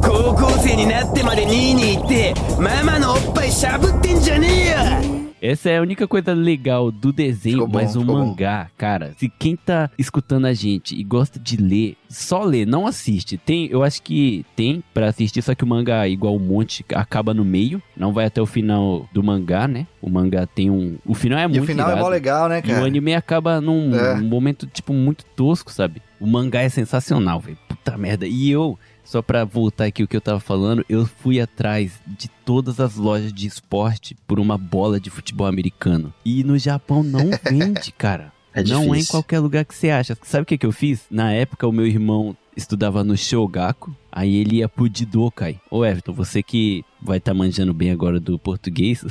[0.02, 8.27] 高校生になってまでニーニー言ってママのおっぱいしゃぶってんじゃねえよ Essa é a única coisa legal do desenho, Ficou bom, mas o ficou bom.
[8.27, 12.87] mangá, cara, se quem tá escutando a gente e gosta de ler, só lê, não
[12.87, 13.39] assiste.
[13.39, 17.33] Tem, eu acho que tem pra assistir, só que o mangá, igual um monte, acaba
[17.33, 19.87] no meio, não vai até o final do mangá, né?
[20.03, 20.99] O mangá tem um.
[21.07, 22.05] O final é E muito o final é irado.
[22.05, 22.85] mó legal, né, E o cara?
[22.87, 24.15] anime acaba num É.
[24.15, 26.03] um momento, tipo, muito tosco, sabe?
[26.21, 27.57] O mangá é sensacional, velho.
[27.67, 28.27] Puta merda.
[28.27, 28.79] E eu,
[29.11, 32.95] só pra voltar aqui o que eu tava falando, eu fui atrás de todas as
[32.95, 36.15] lojas de esporte por uma bola de futebol americano.
[36.25, 38.33] E no Japão não vende, cara.
[38.55, 40.17] É não é em qualquer lugar que você acha.
[40.23, 41.07] Sabe o que, que eu fiz?
[41.11, 45.61] Na época, o meu irmão estudava no Shogaku, aí ele ia pro Jidokai.
[45.69, 49.05] Ô Everton, você que vai estar manjando bem agora do português,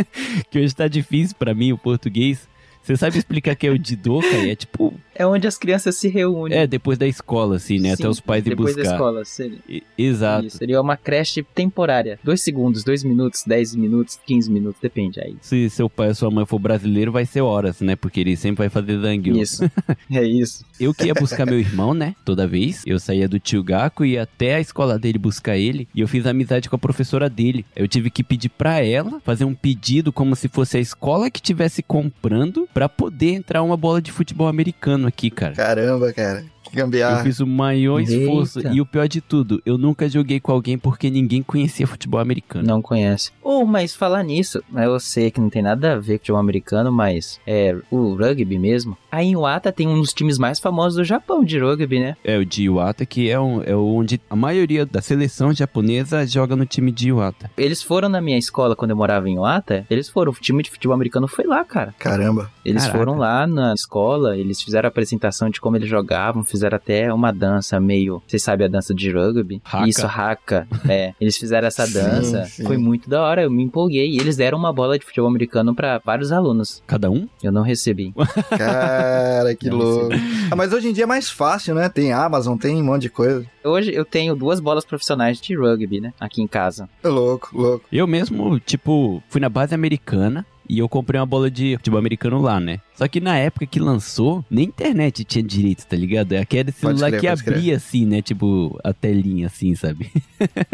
[0.50, 2.48] que hoje tá difícil pra mim o português.
[2.82, 4.50] Você sabe explicar que é o Jidokai?
[4.50, 6.58] É tipo, É onde as crianças se reúnem.
[6.58, 7.90] é depois da escola, assim, né?
[7.90, 8.88] Sim, Até os pais ir Depois buscar.
[8.90, 9.24] da escola.
[9.24, 10.46] Seria, E- Exato.
[10.46, 12.18] Isso, seria uma creche temporária.
[12.24, 15.36] Dois segundos, dois minutos, dez minutos, quinze minutos, depende aí.
[15.40, 17.94] Se seu pai ou sua mãe for brasileiro, vai ser horas, né?
[17.94, 19.36] Porque ele sempre vai fazer zangueu.
[19.36, 19.62] Isso.
[20.10, 20.64] é isso.
[20.80, 22.16] Eu que ia buscar meu irmão, né?
[22.24, 22.82] Toda vez.
[22.84, 25.86] Eu saía do tio Gaku e ia até a escola dele buscar ele.
[25.94, 27.64] E eu fiz amizade com a professora dele.
[27.76, 31.40] Eu tive que pedir pra ela fazer um pedido como se fosse a escola que
[31.40, 35.54] tivesse comprando pra poder entrar uma bola de futebol americano aqui, cara.
[35.54, 36.44] Caramba, cara.
[36.72, 37.22] Que Eu gambiarra.
[37.22, 38.12] fiz o maior Eita.
[38.14, 38.60] esforço.
[38.68, 42.66] E o pior de tudo, eu nunca joguei com alguém porque ninguém conhecia futebol americano.
[42.66, 43.30] Não conhece.
[43.42, 46.40] Oh, mas falar nisso, eu sei que não tem nada a ver com o futebol
[46.40, 48.96] americano, mas é o rugby mesmo.
[49.10, 52.16] A Iwata tem um dos times mais famosos do Japão de rugby, né?
[52.24, 56.56] É o de Iwata, que é, um, é onde a maioria da seleção japonesa joga
[56.56, 57.50] no time de Iwata.
[57.58, 60.70] Eles foram na minha escola quando eu morava em Iwata, eles foram, o time de
[60.70, 61.94] futebol americano foi lá, cara.
[61.98, 62.50] Caramba.
[62.64, 62.98] Eles Caraca.
[62.98, 67.12] foram lá na escola, eles fizeram a apresentação de como eles jogavam, fizeram fizeram até
[67.12, 68.22] uma dança meio.
[68.26, 69.60] Vocês sabem a dança de rugby?
[69.64, 69.88] Haka.
[69.88, 70.68] Isso, haka.
[70.88, 72.44] É, eles fizeram essa Sim, dança.
[72.44, 72.64] sim.
[72.64, 74.10] Foi muito da hora, eu me empolguei.
[74.10, 76.82] E eles deram uma bola de futebol americano pra vários alunos.
[76.86, 77.28] Cada um?
[77.42, 78.14] Eu não recebi.
[78.56, 80.14] Cara, que Não louco.
[80.50, 81.88] Ah, mas hoje em dia é mais fácil, né?
[81.88, 83.44] Tem Amazon, tem um monte de coisa.
[83.64, 86.12] Hoje eu tenho duas bolas profissionais de rugby, né?
[86.20, 86.88] Aqui em casa.
[87.02, 87.84] É louco, louco.
[87.92, 92.40] Eu mesmo, tipo, fui na base americana e eu comprei uma bola de futebol americano
[92.40, 92.78] lá, né?
[92.94, 96.34] Só que na época que lançou, nem internet tinha direito, tá ligado?
[96.34, 97.56] Aquele celular crer, que pode crer.
[97.56, 98.22] abria assim, né?
[98.22, 100.10] Tipo, a telinha assim, sabe?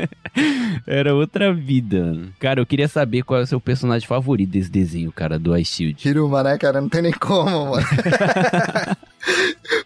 [0.87, 2.28] Era outra vida.
[2.38, 5.72] Cara, eu queria saber qual é o seu personagem favorito desse desenho, cara, do Ice
[5.72, 6.09] Shield.
[6.09, 6.81] Hiruma, né, cara?
[6.81, 7.87] Não tem nem como, mano.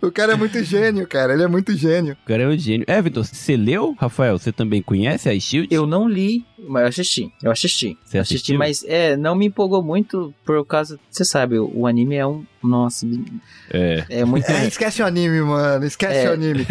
[0.01, 1.35] o cara é muito gênio, cara.
[1.35, 2.17] Ele é muito gênio.
[2.25, 2.85] O cara é um gênio.
[2.89, 4.39] Everton, você leu, Rafael?
[4.39, 5.75] Você também conhece a Ice Shield?
[5.75, 7.33] Eu não li, mas eu assisti.
[7.43, 7.99] Eu assisti.
[8.05, 8.59] Você assisti, assistiu?
[8.59, 10.99] mas é, não me empolgou muito por causa.
[11.11, 12.52] Você sabe, o, o anime é um.
[12.63, 13.07] Nossa,
[13.71, 14.05] É.
[14.09, 14.49] é muito.
[14.51, 15.85] É, esquece o anime, mano.
[15.85, 16.31] Esquece É.
[16.31, 16.67] o anime.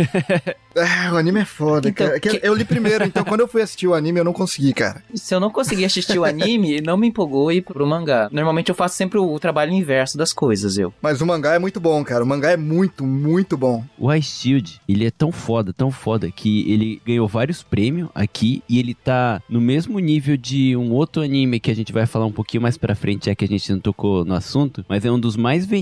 [0.76, 2.20] É, o anime é foda, Então, cara.
[2.20, 5.04] Que- Eu li primeiro, então quando eu fui assistir o anime, eu não consegui, cara.
[5.14, 8.30] Se eu não conseguir assistir o anime, não me empolgou ir pro mangá.
[8.32, 10.94] Normalmente eu faço sempre o, o trabalho inverso das coisas, eu.
[11.02, 12.24] Mas o mangá é muito bom, cara.
[12.24, 13.84] O mangá é muito, muito bom.
[13.98, 18.64] O Ice Shield, ele é tão foda, tão foda, que ele ganhou vários prêmios aqui
[18.70, 22.26] e ele tá no mesmo nível de um outro anime que a gente vai falar
[22.26, 25.12] um pouquinho mais pra frente, já que a gente não tocou no assunto, mas é
[25.12, 25.81] um dos mais vendidos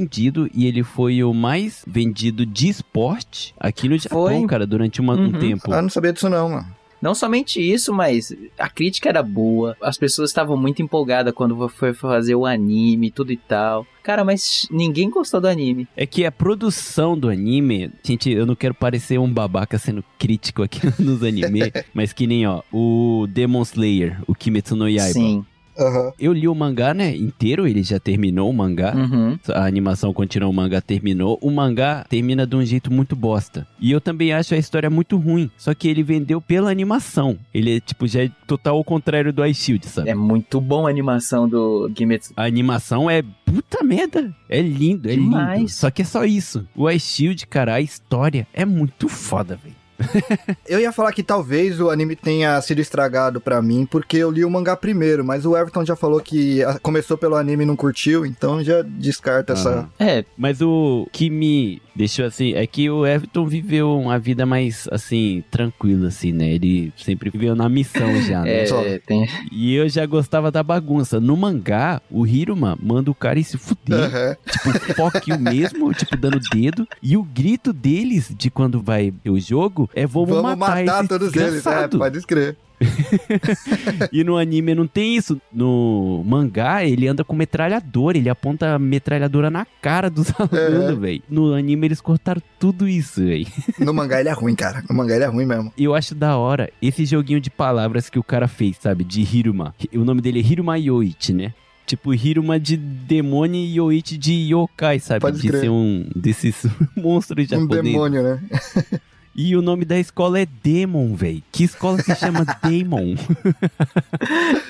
[0.54, 4.48] e ele foi o mais vendido de esporte aqui no Japão, Foi.
[4.48, 5.40] cara, durante uma- um Uhum.
[5.40, 5.72] tempo.
[5.74, 6.68] Ah, não sabia disso não, mano.
[7.02, 9.74] Não somente isso, mas a crítica era boa.
[9.82, 13.88] As pessoas estavam muito empolgadas quando foi fazer o anime, tudo e tal.
[14.04, 15.88] Cara, mas ninguém gostou do anime.
[15.96, 20.62] É que a produção do anime, gente, eu não quero parecer um babaca sendo crítico
[20.62, 25.14] aqui nos anime, mas que nem, ó, o Demon Slayer, o Kimetsu no Yaiba.
[25.14, 25.46] Sim.
[25.80, 26.12] Aham.
[26.20, 28.94] Eu li o mangá, né, inteiro, ele já terminou o mangá.
[28.96, 29.38] Uhum.
[29.50, 31.38] A animação continua, o mangá terminou.
[31.42, 33.68] O mangá termina de um jeito muito bosta.
[33.80, 35.50] E eu também acho a história muito ruim.
[35.58, 37.38] Só que ele vendeu pela animação.
[37.54, 40.10] Ele é, tipo, já é total ao contrário do Ice Shield, sabe?
[40.10, 42.34] É muito bom a animação do Kimetsu.
[42.36, 44.34] A animação é puta merda.
[44.50, 45.30] É lindo, é lindo.
[45.30, 45.76] Demais.
[45.76, 46.68] Só que é só isso.
[46.76, 49.79] O Ice Shield, cara, a história é muito foda, velho.
[50.68, 54.46] Eu ia falar que talvez o anime tenha sido estragado pra mim, porque eu li
[54.46, 57.76] o mangá primeiro, mas o Everton já falou que ah, começou pelo anime e não
[57.76, 59.90] curtiu, então já descarta essa.
[60.00, 64.88] É, Mas o que me deixou assim é que o Everton viveu uma vida mais
[64.90, 66.50] assim, tranquila, assim, né?
[66.54, 68.64] Ele sempre viveu na missão já, né?
[68.86, 69.28] é, tem...
[69.52, 71.20] E eu já gostava da bagunça.
[71.20, 74.00] No mangá, o Hiruma manda o cara ir se fuder.
[74.00, 74.38] Aham.
[74.50, 76.88] tipo, you mesmo, tipo, dando dedo.
[77.04, 81.08] E o grito deles de quando vai ter o jogo é vamos, Vamos matar, esse
[81.10, 82.56] todos eles, é, pode escrever.
[84.12, 85.39] E no anime não tem isso.
[85.52, 91.22] No mangá, ele anda com metralhadora, ele aponta a metralhadora na cara dos alunos, velho.
[91.30, 93.46] No anime, eles cortaram tudo isso, velho.
[93.80, 94.84] No mangá ele é ruim, cara.
[94.89, 95.74] No mangá ele é ruim mesmo.
[95.78, 99.04] E eu acho da hora esse joguinho de palavras que o cara fez, sabe?
[99.04, 99.74] De Hiruma.
[99.94, 101.54] O nome dele é Hiruma Yoichi, né?
[101.86, 105.22] Tipo, Hiruma de demônio e Yoichi de yokai, sabe?
[105.22, 105.62] Pode de crer.
[105.62, 106.65] ser um desses
[106.96, 107.84] monstros Um japoneses.
[107.84, 108.39] demônio, né?
[109.36, 111.42] E o nome da escola é Demon, velho.
[111.52, 113.15] Que escola se chama Demon?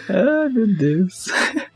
[0.09, 1.25] Ai, meu Deus.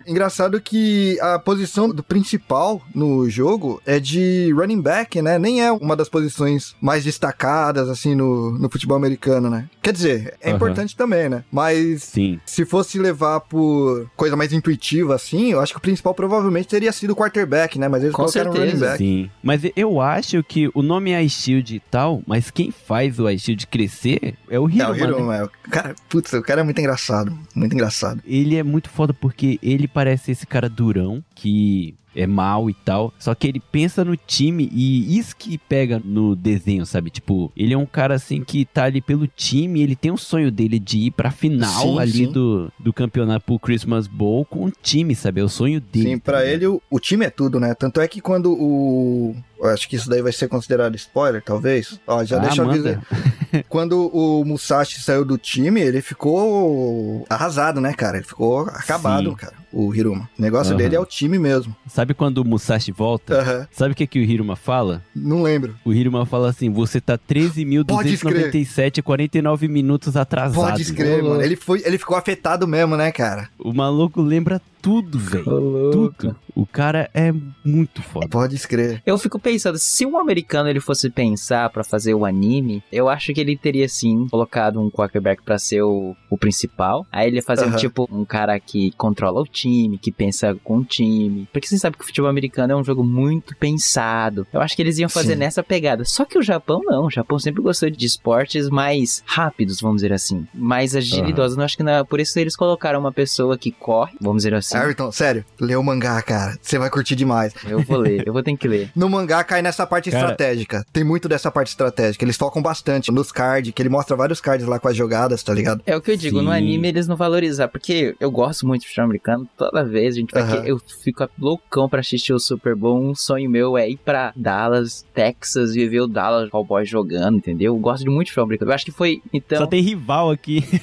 [0.05, 5.39] Engraçado que a posição do principal no jogo é de running back, né?
[5.39, 9.69] Nem é uma das posições mais destacadas, assim, no, no futebol americano, né?
[9.81, 10.55] Quer dizer, é Aham.
[10.57, 11.43] importante também, né?
[11.51, 12.39] Mas Sim.
[12.45, 16.91] se fosse levar por coisa mais intuitiva, assim, eu acho que o principal provavelmente teria
[16.91, 17.87] sido o quarterback, né?
[17.87, 18.71] Mas eles Com colocaram o certeza.
[18.75, 18.97] running back.
[18.97, 19.31] Sim.
[19.41, 23.65] Mas eu acho que o nome é iShield e tal, mas quem faz o iShield
[23.67, 24.93] crescer é o É, Hiruma.
[24.93, 24.99] né?
[25.03, 25.43] Hiruma, é.
[25.43, 27.37] o Cara, putz, o cara é muito engraçado.
[27.55, 28.21] Muito engraçado.
[28.25, 33.13] Ele é muito foda porque ele parece esse cara durão que é mal e tal.
[33.19, 37.09] Só que ele pensa no time e isso que pega no desenho, sabe?
[37.09, 40.51] Tipo, ele é um cara assim que tá ali pelo time, ele tem um sonho
[40.51, 42.31] dele de ir pra final Sim, ali sim.
[42.31, 45.41] Do, do campeonato pro Christmas Bowl com o time, sabe?
[45.41, 46.09] É o sonho dele.
[46.09, 47.73] Sim, pra tá ele o, o time é tudo, né?
[47.73, 49.35] Tanto é que quando o.
[49.65, 51.99] acho que isso daí vai ser considerado spoiler, talvez.
[52.07, 53.03] Ó, já Ah, deixa eu avisar.
[53.69, 58.17] Quando o Musashi saiu do time, ele ficou arrasado, né, cara?
[58.17, 59.35] Ele ficou acabado, Sim.
[59.35, 59.62] cara.
[59.73, 60.29] O Hiruma.
[60.37, 60.77] O negócio Aham.
[60.77, 61.75] dele é o time mesmo.
[61.87, 63.39] Sabe quando o Musashi volta?
[63.41, 63.67] Aham.
[63.71, 65.01] Sabe o que, que o Hiruma fala?
[65.15, 65.75] Não lembro.
[65.83, 70.55] O Hiruma fala assim: você tá 13.297 49 minutos atrasado.
[70.55, 71.41] Pode escrever, mano.
[71.41, 73.49] Ele, foi, ele ficou afetado mesmo, né, cara?
[73.59, 75.45] O maluco lembra tudo, velho.
[75.45, 76.35] Tudo.
[76.53, 77.33] O cara é
[77.63, 78.27] muito foda.
[78.27, 79.01] Pode escrever.
[79.05, 83.33] Eu fico pensando, se um americano ele fosse pensar pra fazer o anime, eu acho
[83.33, 87.07] que ele teria sim colocado um quarterback pra ser o, o principal.
[87.11, 87.77] Aí ele ia fazer um Aham.
[87.77, 89.62] tipo um cara que controla o time,
[90.01, 91.47] que pensa com o time.
[91.51, 94.45] Porque você sabe que o futebol americano é um jogo muito pensado.
[94.53, 95.39] Eu acho que eles iam fazer Sim.
[95.39, 96.03] nessa pegada.
[96.05, 97.05] Só que o Japão não.
[97.05, 100.45] O Japão sempre gostou de esportes mais rápidos, vamos dizer assim.
[100.53, 101.57] Mais agilidosos.
[101.57, 104.77] Eu acho que na- por isso eles colocaram uma pessoa que corre, vamos dizer assim.
[104.77, 106.57] Ayrton, sério, lê o mangá, cara.
[106.61, 107.53] Você vai curtir demais.
[107.65, 108.91] Eu vou ler, eu vou ter que ler.
[108.95, 110.85] No mangá cai nessa parte Cara- estratégica.
[110.93, 112.23] Tem muito dessa parte estratégica.
[112.23, 115.53] Eles focam bastante nos cards, que ele mostra vários cards lá com as jogadas, tá
[115.53, 115.81] ligado?
[115.85, 116.57] É o que eu digo, no Sim.
[116.57, 120.33] anime eles não valorizam, porque eu gosto muito de futebol americano, toda vez a gente
[120.33, 124.33] que eu fico loucão pra assistir o Super Bowl, um sonho meu é ir pra
[124.35, 127.73] Dallas, Texas e ver o Dallas Cowboys jogando, entendeu?
[127.73, 128.67] Eu gosto de muito de futebol.
[128.67, 129.59] Eu acho que foi, então...
[129.59, 130.63] Só tem rival aqui.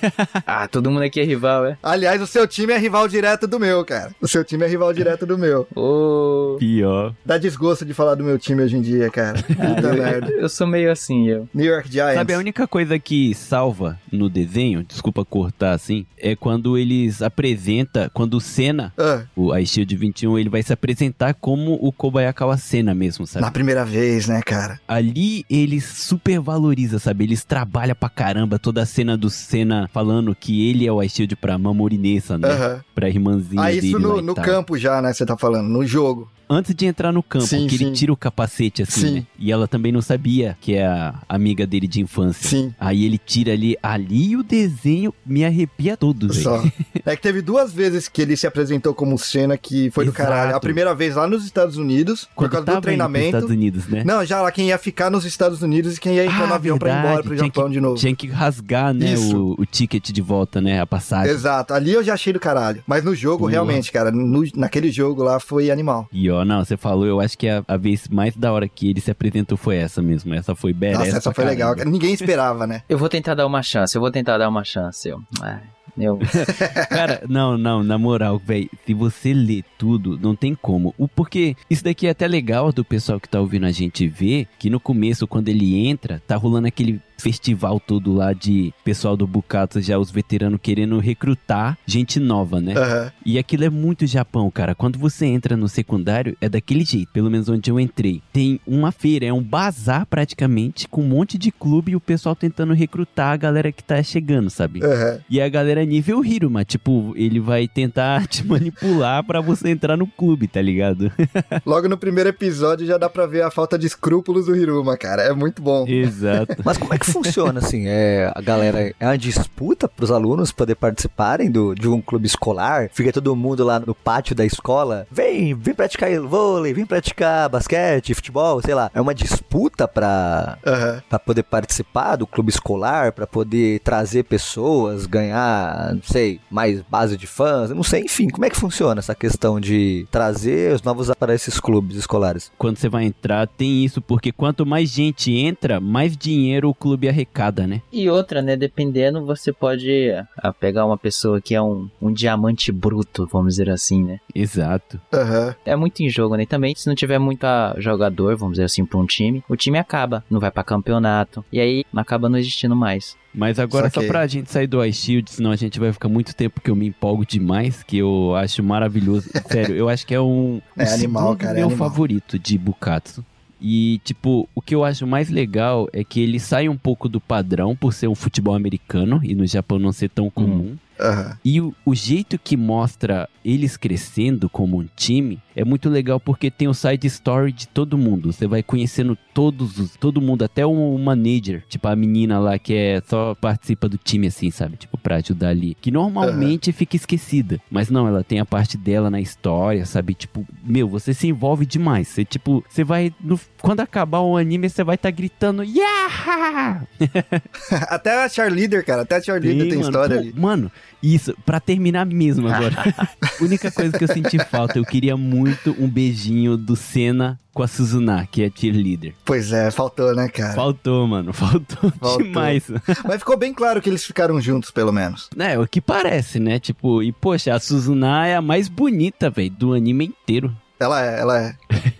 [0.46, 1.78] Ah, todo mundo aqui é rival, é?
[1.83, 4.14] Aliás, o seu time é rival direto do meu, cara.
[4.20, 5.66] O seu time é rival direto do meu.
[5.74, 6.56] Ô...
[6.59, 7.14] Pior.
[7.24, 9.40] Dá desgosto de falar do meu time hoje em dia, cara.
[9.46, 10.30] Puta eu, merda.
[10.30, 11.48] eu sou meio assim, eu.
[11.54, 12.14] New York Giants.
[12.14, 18.11] Sabe, a única coisa que salva no desenho, desculpa cortar assim, é quando eles apresenta,
[18.12, 22.56] quando o Senna, Ah, o a Shield 21, ele vai se apresentar como o Kobayakawa
[22.58, 23.44] Senna mesmo, sabe?
[23.44, 24.78] na primeira vez, né, cara?
[24.86, 27.24] Ali eles super valoriza, sabe?
[27.24, 31.36] Eles trabalham pra caramba toda a cena do Senna falando que ele é o Shield
[31.36, 32.48] pra Mamorinessa, né?
[32.48, 32.80] Aham.
[32.94, 35.12] Pra irmãzinha Ah, dele isso no, no campo já, né?
[35.12, 36.30] Você tá falando, no jogo.
[36.52, 37.84] Antes de entrar no campo, Sim, que sim.
[37.86, 39.14] ele tira o capacete assim, Sim.
[39.14, 39.26] né?
[39.38, 42.48] E ela também não sabia que é a amiga dele de infância.
[42.48, 42.74] Sim.
[42.80, 46.72] Aí ele tira ali, ali o desenho me arrepia todo, velho.
[47.06, 50.28] É que teve duas vezes que ele se apresentou como cena que foi do Exato.
[50.28, 50.54] caralho.
[50.56, 53.26] A primeira vez lá nos Estados Unidos, por Quando causa tava do treinamento.
[53.26, 54.02] Estados Unidos, né?
[54.04, 56.54] Não, já lá quem ia ficar nos Estados Unidos e quem ia entrar Ah, no
[56.54, 57.08] avião pra ir verdade.
[57.12, 57.96] embora pro Tinha Japão que- de novo.
[57.96, 61.32] Tinha que rasgar, né, o, o ticket de volta, né, a passagem.
[61.32, 62.82] Exato, ali eu já achei do caralho.
[62.86, 63.50] Mas no jogo, Boa.
[63.50, 66.06] realmente, cara, no- naquele jogo lá foi animal.
[66.12, 68.88] E ó, não, você falou, eu acho que a, a vez mais da hora que
[68.90, 70.35] ele se apresentou foi essa mesmo.
[70.35, 71.74] Essa foi badass Nossa, essa foi legal.
[71.74, 71.90] caramba.
[71.92, 72.83] Ninguém esperava, né?
[72.88, 75.20] Eu vou tentar dar uma chance, eu vou tentar dar uma chance, eu.
[75.40, 75.61] Ai,
[75.98, 76.18] eu...
[76.88, 80.94] Cara, não, não, na moral, velho, se você lê tudo, não tem como.
[80.98, 84.46] O porque isso daqui é até legal do pessoal que tá ouvindo a gente ver,
[84.59, 89.26] que no começo, quando ele entra, tá rolando aquele festival todo lá de pessoal do
[89.26, 92.74] Bukatsu, já os veteranos querendo recrutar gente nova, né?
[92.76, 93.12] Aham.
[93.24, 94.74] E aquilo é muito Japão, cara.
[94.74, 98.22] Quando você entra no secundário, é daquele jeito, pelo menos onde eu entrei.
[98.33, 102.35] Tem uma feira, é um bazar praticamente, com um monte de clube e o pessoal
[102.35, 104.83] tentando recrutar a galera que tá chegando, sabe?
[104.83, 105.20] Aham.
[105.29, 109.96] E a galera é nível Hiruma, tipo, ele vai tentar te manipular pra você entrar
[109.96, 111.10] no clube, tá ligado?
[111.64, 115.22] Logo no primeiro episódio já dá pra ver a falta de escrúpulos do Hiruma, cara.
[115.22, 115.86] É muito bom.
[115.86, 116.56] Exato.
[116.64, 117.84] Mas como é que funciona assim?
[117.86, 122.26] É a galera é uma disputa para os alunos poder participarem do, de um clube
[122.26, 122.88] escolar?
[122.92, 125.06] Fica todo mundo lá no pátio da escola?
[125.10, 128.90] Vem, vem praticar vôlei, vem praticar basquete, futebol, sei lá.
[128.94, 131.02] É uma disputa para Aham.
[131.08, 137.16] para poder participar do clube escolar, para poder trazer pessoas, ganhar, não sei, mais base
[137.16, 141.11] de fãs, não sei, enfim, como é que funciona essa questão de trazer os novos
[141.18, 142.50] para esses clubes escolares?
[142.59, 147.09] Quando você vai entrar, tem isso, porque quanto mais gente entra, mais dinheiro o clube
[147.09, 147.83] arrecada, né?
[147.92, 148.56] E outra, né?
[148.56, 153.70] Dependendo, você pode ah, pegar uma pessoa que é um, um diamante bruto, vamos dizer
[153.70, 154.20] assim, né?
[154.35, 155.00] Exato.
[155.12, 155.54] Aham.
[155.64, 156.44] É muito em jogo, né?
[156.44, 159.56] E também, se não tiver muito ah, jogador, vamos dizer assim, pra um time, o
[159.56, 161.44] time acaba, não vai pra campeonato.
[161.52, 163.16] E aí acaba não existindo mais.
[163.32, 164.08] Mas agora, Saquei.
[164.08, 166.70] só pra gente sair do Ice Shield, senão a gente vai ficar muito tempo que
[166.70, 169.30] eu me empolgo demais, que eu acho maravilhoso.
[169.48, 170.60] Sério, eu acho que é um.
[170.76, 171.88] É o animal, cara, é meu animal.
[171.88, 173.24] favorito de Bukatsu.
[173.60, 177.20] E, tipo, o que eu acho mais legal é que ele sai um pouco do
[177.20, 180.76] padrão por ser um futebol americano e no Japão não ser tão comum.
[181.00, 181.38] Aham.
[181.44, 186.50] E o, o jeito que mostra eles crescendo como um time é muito legal porque
[186.50, 188.32] tem o side story de todo mundo.
[188.32, 192.74] Você vai conhecendo todos os, todo mundo, até o, manager, tipo a menina lá que
[192.74, 194.76] é só participa do time assim, sabe?
[194.76, 199.10] Tipo pra ajudar ali, que normalmente fica esquecida, mas não, ela tem a parte dela
[199.10, 200.14] na história, sabe?
[200.14, 202.08] Tipo, meu, você se envolve demais.
[202.08, 206.86] Você tipo, você vai no- quando acabar o anime, você vai estar gritando yeah!
[207.88, 209.02] até a cheerleader, cara.
[209.02, 210.34] Até a cheerleader tem mano, história pô, ali.
[210.36, 212.76] Mano, isso, pra terminar mesmo agora.
[213.40, 217.68] Única coisa que eu senti falta, eu queria muito um beijinho do Senna com a
[217.68, 219.14] Suzuna, que é cheerleader.
[219.24, 220.54] Pois é, faltou, né, cara?
[220.54, 222.22] Faltou, mano, faltou, Faltou.
[222.22, 222.70] demais.
[223.04, 225.28] Mas ficou bem claro que eles ficaram juntos, pelo menos.
[225.38, 226.58] É, o que parece, né?
[226.58, 230.54] Tipo, e poxa, a Suzuna é a mais bonita, velho, do anime inteiro.
[230.78, 231.54] Ela é, ela é.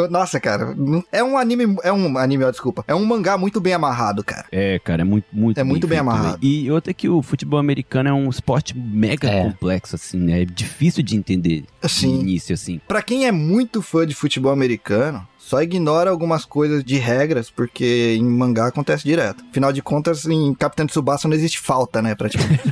[0.00, 0.74] Eu- Nossa, cara,
[1.12, 4.46] é um anime, é um anime, ó, desculpa, é um mangá muito bem amarrado, cara.
[4.52, 6.38] É, cara, é muito, muito É muito bem feito, amarrado.
[6.42, 9.42] E outra que o futebol americano é um esporte mega É.
[9.42, 10.42] complexo, assim, né?
[10.42, 12.80] É difícil de entender no Assim, início, assim.
[12.86, 18.16] Pra quem é muito fã de futebol americano, só ignora algumas coisas de regras, porque
[18.18, 19.42] em mangá acontece direto.
[19.50, 22.62] Afinal de contas, em Capitão Tsubasa não existe falta, né, praticamente.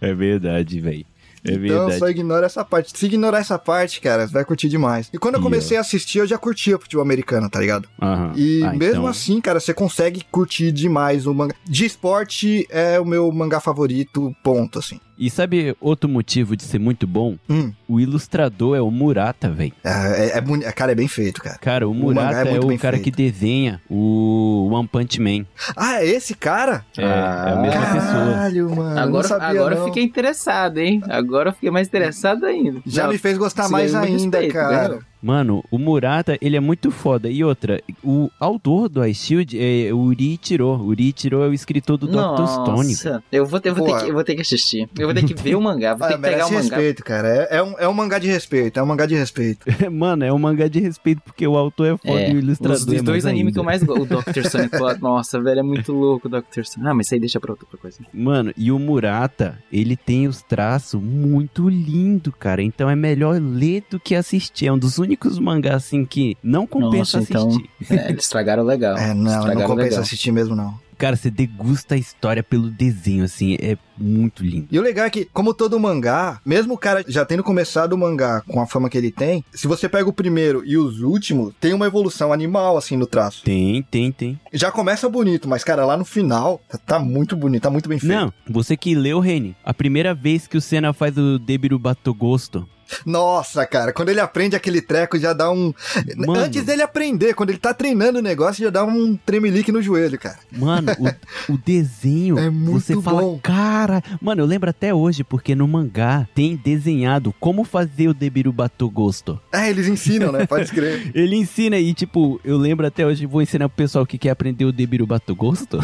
[0.00, 1.06] É verdade, velho.
[1.46, 2.96] É então só ignora essa parte.
[2.98, 5.10] Se ignorar essa parte, cara, você vai curtir demais.
[5.12, 7.86] E quando eu comecei a assistir, eu já curtia futebol americano, tá ligado?
[8.00, 8.32] Aham.
[8.34, 11.54] E Ah, mesmo então- assim, cara, você consegue curtir demais o mangá.
[11.64, 14.98] De esporte é o meu mangá favorito, ponto, assim.
[15.16, 17.36] E sabe outro motivo de ser muito bom?
[17.48, 19.72] Hum, O ilustrador é o Murata, velho.
[19.84, 21.58] é, é, é cara, é bem feito, cara.
[21.58, 23.04] Cara, o O Murata é é, muito o cara feito.
[23.04, 25.46] que desenha o One Punch Man.
[25.76, 26.84] Ah, é esse cara?
[26.98, 28.32] É, é a mesma pessoa.
[28.34, 28.90] Caralho, mano.
[28.90, 29.86] eu não Agora, sabia, agora eu não.
[29.86, 31.00] fiquei interessado, hein?
[31.08, 32.80] Agora eu fiquei mais interessado ainda.
[32.86, 34.88] Já Não, me fez gostar mais ainda, respeito, cara.
[34.88, 35.02] ganhou.
[35.24, 37.30] Mano, o Murata, ele é muito foda.
[37.30, 40.66] E outra, o autor do Ice Shield é o Uri Ichiro.
[40.66, 42.46] O Uri Ichiro é o escritor do Dr.
[42.46, 42.88] Stone.
[42.88, 43.98] Nossa, eu vou, ter, eu, vou ter Pô.
[43.98, 44.86] que, eu vou ter que assistir.
[44.98, 46.60] Eu vou ter que ver o mangá, vou ter Ah, que pegar o mangá.
[46.60, 47.28] respeito, cara.
[47.28, 49.64] É, é um, é um mangá de respeito, é um mangá de respeito.
[49.90, 52.76] Mano, é um mangá de respeito porque o autor é foda É, e o ilustrador
[52.76, 54.02] Os, é os dois mais animes que eu mais gosto.
[54.02, 54.46] O Dr.
[54.46, 54.68] Stone,
[55.00, 56.64] nossa, velho, é muito louco o Dr.
[56.64, 56.86] Stone.
[56.86, 57.98] Ah, mas isso aí deixa pra outra coisa.
[58.12, 62.62] Mano, e o Murata, ele tem os traços muito lindo, cara.
[62.62, 64.66] Então é melhor ler do que assistir.
[64.66, 67.70] É um dos únicos mangás, assim, que não compensa Nossa, então- assistir.
[67.90, 68.96] É, eles estragaram legal.
[68.96, 70.02] É, não, não estragaram compensa legal.
[70.02, 70.82] assistir mesmo, não.
[70.96, 73.56] Cara, você degusta a história pelo desenho, assim.
[73.60, 74.68] É muito lindo.
[74.70, 77.98] E o legal é que, como todo mangá, mesmo o cara já tendo começado o
[77.98, 81.52] mangá com a fama que ele tem, se você pega o primeiro e os últimos,
[81.60, 83.42] tem uma evolução animal, assim, no traço.
[83.44, 84.38] Tem, tem, tem.
[84.52, 87.98] Já começa bonito, mas, cara, lá no final, tá, tá muito bonito, tá muito bem
[87.98, 88.12] feito.
[88.14, 92.68] Não, você que leu, Reni, a primeira vez que o Senna faz o Debiru Batogosto,
[93.04, 95.72] Nossa, cara, quando ele aprende aquele treco, já dá um.
[96.16, 96.40] Mano.
[96.40, 100.18] Antes dele aprender, quando ele tá treinando o negócio, já dá um tremelique no joelho,
[100.18, 100.38] cara.
[100.52, 101.08] Mano, o,
[101.54, 103.38] o desenho, É muito você fala, bom.
[103.42, 104.02] cara...
[104.20, 109.40] Mano, eu lembro até hoje, porque no mangá tem desenhado como fazer o Debiru Batogosto.
[109.52, 110.46] É, eles ensinam, né?
[110.46, 111.10] Pode escrever.
[111.14, 114.64] Ele ensina e, tipo, eu lembro até hoje, vou ensinar pro pessoal que quer aprender
[114.64, 115.78] o Debiru Batogosto.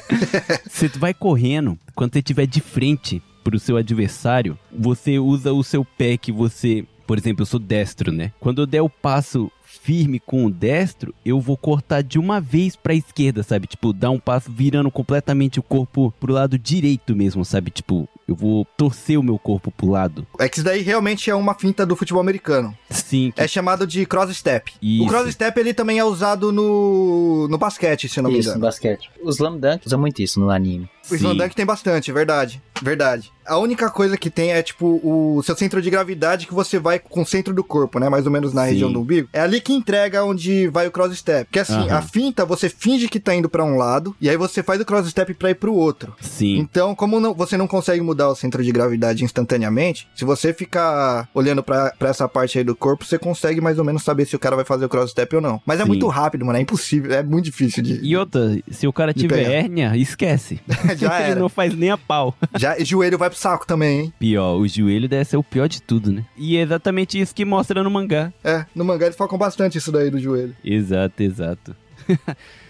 [0.68, 5.84] você vai correndo, quando você estiver de frente pro seu adversário, você usa o seu
[5.84, 6.84] pé que você...
[7.06, 8.30] Por exemplo, eu sou destro, né?
[8.38, 12.76] Quando eu der o passo firme com o destro, eu vou cortar de uma vez
[12.76, 13.66] pra esquerda, sabe?
[13.66, 17.70] Tipo, dar um passo virando completamente o corpo pro lado direito mesmo, sabe?
[17.72, 20.24] Tipo, eu vou torcer o meu corpo pro lado.
[20.38, 22.76] É que isso daí realmente é uma finta do futebol americano.
[22.90, 24.72] Sim, que É chamado de cross step.
[24.80, 25.04] Isso.
[25.04, 28.50] O cross step ele também é usado no, no basquete, se eu não me Isso,
[28.50, 28.66] no engano.
[28.66, 29.10] basquete.
[29.22, 30.88] O Slam Dunk usa muito isso no anime.
[31.10, 31.36] O Slam.
[31.36, 32.60] Dunk tem bastante, verdade.
[32.82, 33.30] Verdade.
[33.46, 36.98] A única coisa que tem é, tipo, o seu centro de gravidade que você vai
[36.98, 38.08] com o centro do corpo, né?
[38.08, 38.70] Mais ou menos na Sim.
[38.70, 39.28] região do umbigo.
[39.32, 41.44] É ali que entrega onde vai o cross step.
[41.46, 41.96] Porque assim, Aham.
[41.98, 44.84] a finta você finge que tá indo pra um lado, e aí você faz o
[44.84, 46.14] cross step pra ir pro outro.
[46.20, 46.58] Sim.
[46.58, 51.28] Então, como não- você não consegue mudar o centro de gravidade instantaneamente, se você ficar
[51.34, 54.36] olhando pra, pra essa parte aí do corpo, você consegue mais ou menos saber se
[54.36, 55.60] o cara vai fazer o cross step ou não.
[55.66, 55.88] Mas é Sim.
[55.88, 56.58] muito rápido, mano.
[56.58, 57.12] É impossível.
[57.12, 58.00] É muito difícil de.
[58.02, 60.60] E outra, se o cara tiver hérnia, esquece.
[60.98, 61.30] Já era.
[61.32, 62.34] Ele não faz nem a pau.
[62.56, 64.12] Já, e joelho vai pro saco também, hein?
[64.18, 66.24] Pior, o joelho deve ser o pior de tudo, né?
[66.36, 68.32] E é exatamente isso que mostra no mangá.
[68.44, 70.54] É, no mangá eles focam bastante isso daí do joelho.
[70.64, 71.76] Exato, exato.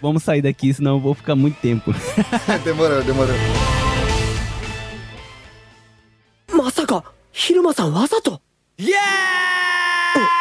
[0.01, 1.93] Vamos sair daqui, senão eu vou ficar muito tempo.
[2.63, 3.35] demorou, demorou.
[6.51, 7.03] Masaka,
[7.33, 8.39] Hiruma-san, wasato?
[8.79, 10.40] Yeah!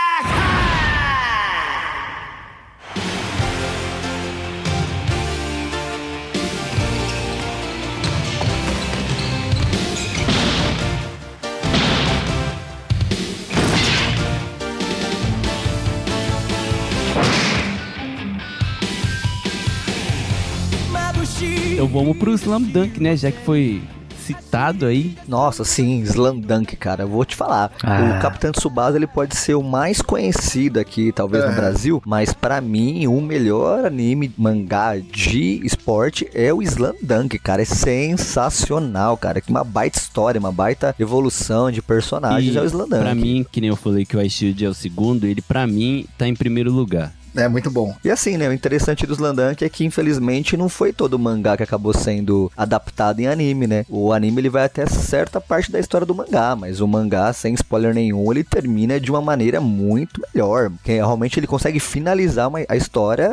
[21.45, 23.17] Então vamos pro Slam Dunk, né?
[23.17, 23.81] Já que foi
[24.27, 25.17] citado aí.
[25.27, 27.03] Nossa, sim, Slam Dunk, cara.
[27.05, 27.73] Eu vou te falar.
[27.83, 28.17] Ah.
[28.19, 31.55] O Capitão Tsubasa ele pode ser o mais conhecido aqui, talvez no É.
[31.55, 37.63] Brasil, mas pra mim o melhor anime mangá de esporte é o Slam Dunk, cara.
[37.63, 39.41] É sensacional, cara.
[39.41, 43.03] Que uma baita história, uma baita evolução de personagens E é o Slam Dunk.
[43.03, 45.67] Pra mim, que nem eu falei que o Ice Shield é o segundo, ele pra
[45.67, 47.13] mim tá em primeiro lugar.
[47.37, 47.95] É muito bom.
[48.05, 51.63] E assim, né, o interessante do Slandunk é que infelizmente não foi todo mangá que
[51.63, 53.85] acabou sendo adaptado em anime, né?
[53.89, 57.55] O anime ele vai até certa parte da história do mangá, mas o mangá, sem
[57.55, 62.61] spoiler nenhum, ele termina de uma maneira muito melhor, que realmente ele consegue finalizar uma-
[62.69, 63.31] a história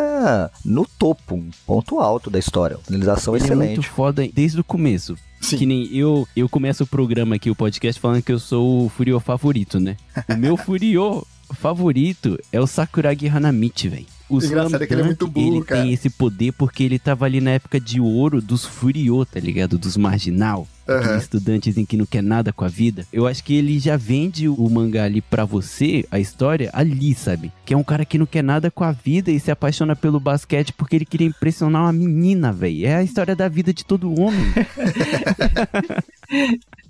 [0.63, 2.77] no topo, um ponto alto da história.
[2.85, 3.75] Finalização Ele é excelente.
[3.77, 5.15] muito foda desde o começo.
[5.39, 5.57] Sim.
[5.57, 8.89] Que nem eu, eu começo o programa aqui, o podcast, falando que eu sou o
[8.89, 9.95] Furio favorito, né?
[10.29, 14.05] O meu Furio favorito é o Sakuragi Hanamichi, velho.
[14.29, 15.83] O Engraçado é que ele é muito burro, ele cara.
[15.83, 19.77] tem esse poder porque ele tava ali na época de ouro dos Furiô, tá ligado?
[19.77, 20.67] Dos marginal.
[20.87, 20.99] Aham.
[20.99, 23.05] Aquele estudantezinho que não quer nada com a vida.
[23.11, 27.51] Eu acho que ele já vende o mangá ali pra você, a história, ali, sabe?
[27.65, 30.19] Que é um cara que não quer nada com a vida e se apaixona pelo
[30.19, 32.85] basquete porque ele queria impressionar uma menina, velho.
[32.85, 34.45] É a história da vida de todo homem.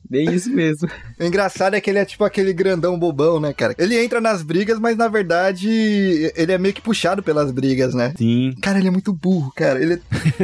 [0.10, 0.88] Bem isso mesmo.
[1.20, 3.74] O engraçado é que ele é tipo aquele grandão bobão, né, cara?
[3.80, 5.68] Ele entra nas brigas, mas na verdade
[6.36, 8.14] ele é meio que puxado pelas brigas, né?
[8.16, 8.54] Sim.
[8.62, 9.82] Cara, ele é muito burro, cara.
[9.82, 10.00] Ele é,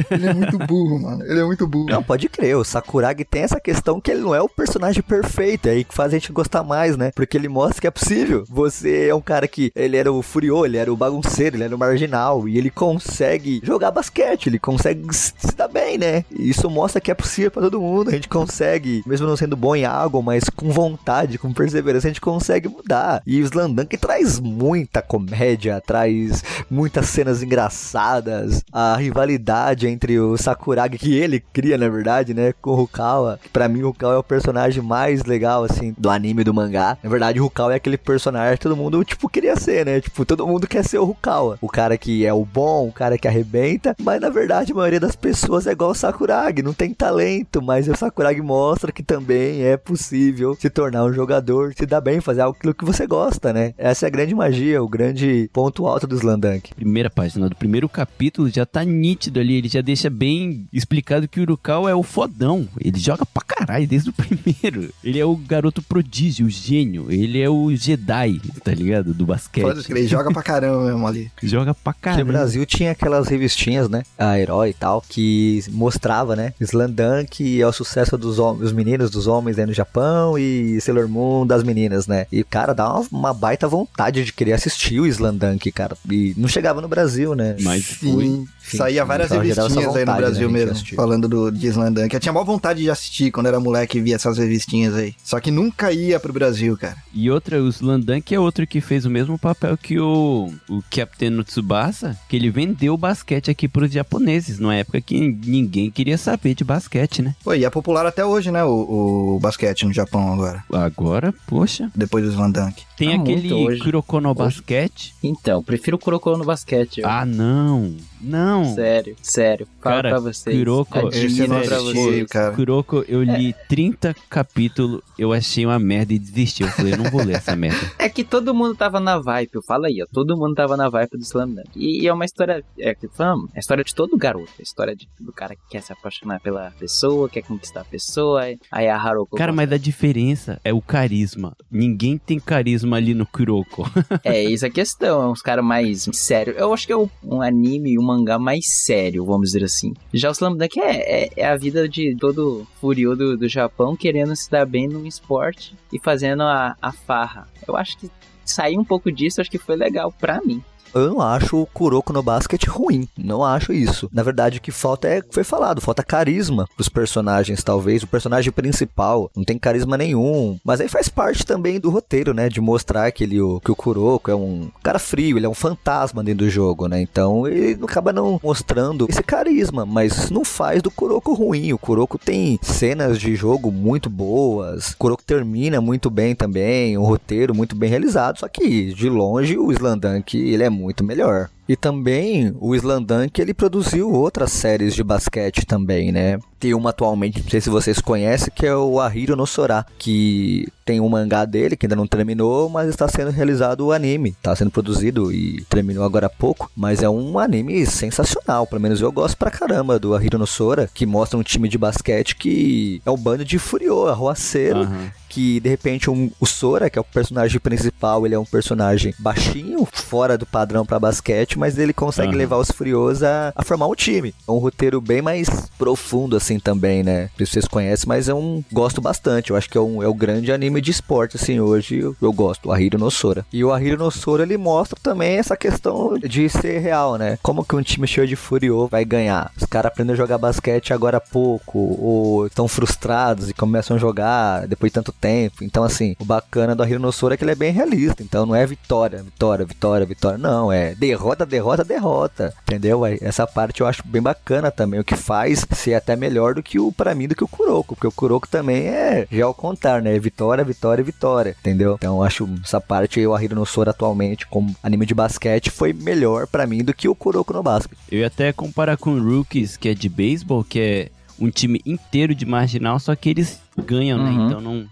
[0.10, 1.24] ele é muito burro, mano.
[1.24, 1.92] Ele é muito burro.
[1.92, 5.68] Não, pode crer, o Sakuragi tem essa questão que ele não é o personagem perfeito,
[5.68, 7.12] é aí que faz a gente gostar mais, né?
[7.16, 8.44] Porque ele mostra que é possível.
[8.50, 11.76] Você é um cara que, ele era o furiô, ele era o bagunceiro, ele era
[11.76, 16.26] o marginal, e ele consegue jogar basquete, ele consegue se se dar bem, né?
[16.32, 19.53] E isso mostra que é possível pra todo mundo, a gente consegue, mesmo não sendo
[19.56, 23.22] bom em algo, mas com vontade, com perseverança, a gente consegue mudar.
[23.26, 30.98] E o Slandank traz muita comédia, traz muitas cenas engraçadas, a rivalidade entre o Sakuragi,
[30.98, 33.40] que ele cria, na verdade, né, com o Rukawa.
[33.52, 36.98] Pra mim, o Rukawa é o personagem mais legal, assim, do anime do mangá.
[37.04, 40.02] Na verdade, o Rukawa é aquele personagem que todo mundo, tipo, queria ser, né?
[40.02, 41.58] Tipo, todo mundo quer ser o Rukawa.
[41.62, 43.96] O cara que é o bom, o cara que arrebenta.
[44.02, 47.62] Mas, na verdade, a maioria das pessoas é igual o Sakuragi, não tem talento.
[47.62, 52.20] Mas o Sakuragi mostra que também é possível se tornar um jogador, se dar bem,
[52.22, 53.74] fazer aquilo que você gosta, né?
[53.78, 56.74] Essa é a grande magia, o grande ponto alto do Slandunk.
[56.76, 59.56] Primeira página do primeiro capítulo já tá nítido ali.
[59.56, 62.68] Ele já deixa bem explicado que o Urukau é o fodão.
[62.80, 64.94] Ele joga pra caralho desde o primeiro.
[65.04, 67.08] Ele é o garoto prodígio, o gênio.
[67.10, 69.14] Ele é o Jedi, tá ligado?
[69.14, 69.64] Do basquete.
[69.64, 71.32] Pode crer, ele joga pra caramba mesmo ali.
[71.44, 72.26] Joga pra Que no.
[72.26, 74.04] Brasil tinha aquelas revistinhas, né?
[74.18, 76.54] A Herói e tal, que mostrava, né?
[76.60, 81.08] Slandunk é o sucesso dos, hom- dos meninos, dos homens aí no Japão e Sailor
[81.08, 82.26] Moon das meninas, né?
[82.32, 85.96] E, cara, dá uma, uma baita vontade de querer assistir o Slandunk, cara.
[86.10, 87.56] E não chegava no Brasil, né?
[87.62, 87.86] Mas.
[87.86, 91.52] Sim, Sim, saía várias essa revistinhas aí no vontade, né, Brasil de mesmo, falando do
[91.52, 92.14] de Slandunk.
[92.14, 95.14] Eu tinha maior vontade de assistir quando era moleque e via essas revistinhas aí.
[95.24, 96.96] Só que nunca ia pro Brasil, cara.
[97.14, 101.30] E outra, o Slandank é outro que fez o mesmo papel que o, o Captain
[101.30, 106.18] no Tsubasa, que ele vendeu o basquete aqui pros japoneses, numa época que ninguém queria
[106.18, 107.36] saber de basquete, né?
[107.44, 111.92] Pô, e é popular até hoje, né, o, o basquete no Japão agora, Agora, poxa,
[111.96, 112.84] depois do Slandunk.
[113.06, 113.82] Tem Tá aquele muito hoje.
[113.82, 114.38] Kuroko no Hoje.
[114.40, 115.14] basquete.
[115.24, 117.02] Então, prefiro o Kuroko no basquete.
[117.02, 117.96] eu- Ah, não.
[118.22, 118.74] Não.
[118.74, 119.68] Sério, sério.
[119.82, 120.58] Falo Cara, pra vocês.
[120.58, 121.04] Kuroko- eu
[121.48, 122.28] não pra assisti, vocês.
[122.30, 122.56] cara.
[122.56, 126.64] Kuroko, eu li 30 capítulos, eu achei uma merda e desisti.
[126.64, 127.74] Eu falei, eu não vou ler essa merda.
[128.00, 130.06] É que todo mundo tava na vibe, eu falo aí, ó.
[130.12, 131.70] Todo mundo tava na vibe do Slam Dunk.
[131.76, 134.50] E, e é uma história, é que falamos, é a história de todo garoto.
[134.58, 137.86] É a história de, do cara que quer se apaixonar pela pessoa, quer conquistar a
[137.86, 138.44] pessoa.
[138.72, 139.36] Aí a Haruko.
[139.38, 141.56] Cara, mas a diferença é o carisma.
[141.72, 143.84] Ninguém tem carisma ali no Kuroko.
[144.24, 145.22] É, isso é a questão.
[145.22, 146.56] É uns caras mais sérios.
[146.58, 149.94] Eu acho que é um anime, um mangá mais sério, vamos dizer assim.
[150.14, 153.96] Já o Slam Dunk é, é, é a vida de todo furioso do, do Japão
[153.96, 157.48] querendo se dar bem num esporte e fazendo a, a farra.
[157.68, 158.10] Eu acho que
[158.46, 160.64] sair um pouco disso, acho que foi legal pra mim.
[160.94, 163.08] Eu não acho o Kuroko no basquete ruim.
[163.18, 164.10] Não acho isso.
[164.14, 168.04] Na verdade, o que falta é, foi falado, falta carisma pros personagens, talvez.
[168.04, 170.60] O personagem principal não tem carisma nenhum.
[170.64, 172.48] Mas aí faz parte também do roteiro, né?
[172.48, 176.24] De mostrar que, ele, que o Kuroko é um cara frio, ele é um fantasma
[176.24, 177.02] dentro do jogo, né?
[177.02, 179.86] Então ele acaba não mostrando esse carisma.
[179.86, 181.74] Mas não faz do Kuroko ruim.
[181.74, 184.92] O Kuroko tem cenas de jogo muito boas.
[184.92, 186.98] O Kuroko termina muito bem também.
[186.98, 188.40] Um roteiro muito bem realizado.
[188.40, 191.50] Só que, de longe, o Slandunk, ele é muito melhor.
[191.68, 196.38] E também o Slandunk ele produziu outras séries de basquete também, né?
[196.64, 200.66] Tem uma atualmente, não sei se vocês conhecem, que é o Ahiro no Sora, que
[200.86, 204.56] tem um mangá dele que ainda não terminou, mas está sendo realizado o anime, está
[204.56, 209.12] sendo produzido e terminou agora há pouco, mas é um anime sensacional, pelo menos eu
[209.12, 213.12] gosto pra caramba do Ahiro no Sora, que mostra um time de basquete que é
[213.12, 215.10] um bando de furiô, arruaceiro, Aham.
[215.30, 219.14] que de repente um- o Sora, que é o personagem principal, ele é um personagem
[219.20, 222.38] baixinho, fora do padrão pra basquete, mas ele consegue Aham.
[222.38, 224.34] levar os Furiosos a, a formar um time.
[224.48, 225.48] É um roteiro bem mais
[225.78, 227.24] profundo assim também, né?
[227.24, 229.52] Não sei se vocês conhecem, mas é um gosto bastante.
[229.52, 232.00] Eu acho que é, um, é o grande anime de esporte assim hoje.
[232.00, 233.46] Eu, eu gosto, o Ahiro no Sora.
[233.52, 237.38] E o Ahiro no Sora ele mostra também essa questão de ser real, né?
[237.42, 239.52] Como que um time cheio de Furiô vai ganhar?
[239.58, 244.00] Os caras aprendem a jogar basquete agora há pouco, ou estão frustrados e começam a
[244.00, 245.64] jogar depois de tanto tempo.
[245.64, 248.24] Então, assim, o bacana do Ahiro no Sora é que ele é bem realista.
[248.24, 250.38] Então, não é vitória, vitória, vitória, vitória.
[250.38, 252.54] Não, é derrota, derrota, derrota.
[252.64, 253.04] Entendeu?
[253.04, 255.00] Aí, Essa parte eu acho bem bacana também.
[255.00, 257.48] O que faz ser até melhor melhor do que o, para mim, do que o
[257.48, 260.18] Kuroko, porque o Kuroko também é já ao contrário, né?
[260.20, 261.96] Vitória, vitória, vitória, entendeu?
[261.96, 265.94] Então eu acho essa parte o Ahiro no Sora atualmente como anime de basquete foi
[265.94, 267.98] melhor para mim do que o Kuroko no basquete.
[268.12, 271.82] Eu ia até comparar com o Rookies, que é de beisebol, que é um time
[271.86, 274.32] inteiro de marginal, só que eles ganham, né?
[274.32, 274.48] Uhum.
[274.48, 274.86] Então não,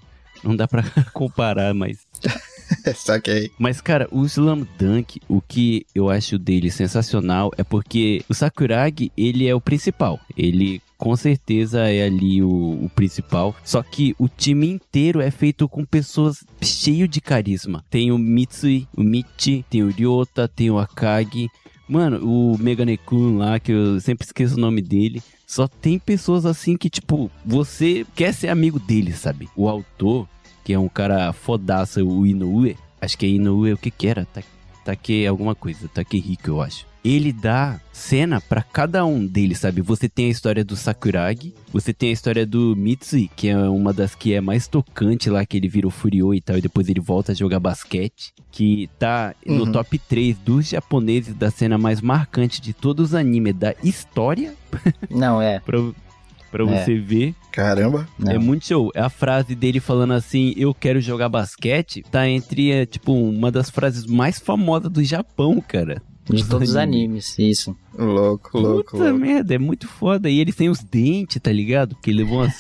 [0.44, 0.84] não dá pra
[1.14, 2.00] comparar, mas
[2.96, 3.52] Saquei.
[3.58, 9.12] Mas, cara, o Slam Dunk, o que eu acho dele sensacional é porque o Sakuragi,
[9.18, 10.20] ele é o principal.
[10.38, 12.48] Ele com certeza é ali o,
[12.86, 13.56] o principal.
[13.66, 17.84] Só que o time inteiro é feito com pessoas cheio de carisma.
[17.90, 21.50] Tem o Mitsui, o Michi, tem o Ryota, tem o Akagi.
[21.90, 25.24] Mano, o Meganekun lá, que eu sempre esqueço o nome dele.
[25.48, 29.50] Só tem pessoas assim que, tipo, você quer ser amigo dele, sabe?
[29.56, 30.28] O autor,
[30.64, 32.78] que é um cara fodaça, o Inoue.
[33.02, 34.24] Acho que é Inoue, o que que era?
[34.26, 34.44] Ta-
[34.86, 36.86] Take alguma coisa, Takehiko, eu acho.
[37.04, 39.82] Ele dá cena pra cada um deles, sabe?
[39.82, 43.92] Você tem a história do Sakuragi, você tem a história do Mitsui, que é uma
[43.92, 47.00] das que é mais tocante lá, que ele virou Furiô e tal, e depois ele
[47.00, 49.72] volta a jogar basquete, que tá no Uhum.
[49.72, 54.54] top 3 dos japoneses da cena mais marcante de todos os animes da história,
[55.10, 55.60] Não, é.
[55.60, 55.80] pra,
[56.52, 56.68] pra É.
[56.86, 57.34] você ver.
[57.52, 58.08] Caramba.
[58.20, 58.32] Não.
[58.32, 58.92] É muito show.
[58.96, 63.72] A frase dele falando assim, eu quero jogar basquete, tá entre, é, tipo, uma das
[63.72, 66.00] frases mais famosas do Japão, cara.
[66.38, 67.38] De todos os animes.
[67.38, 67.76] isso.
[67.98, 69.20] Louco, louco, Puta louco.
[69.20, 70.30] merda, é muito foda.
[70.30, 71.96] E ele tem os dentes, tá ligado?
[71.96, 72.52] Porque ele levou uma.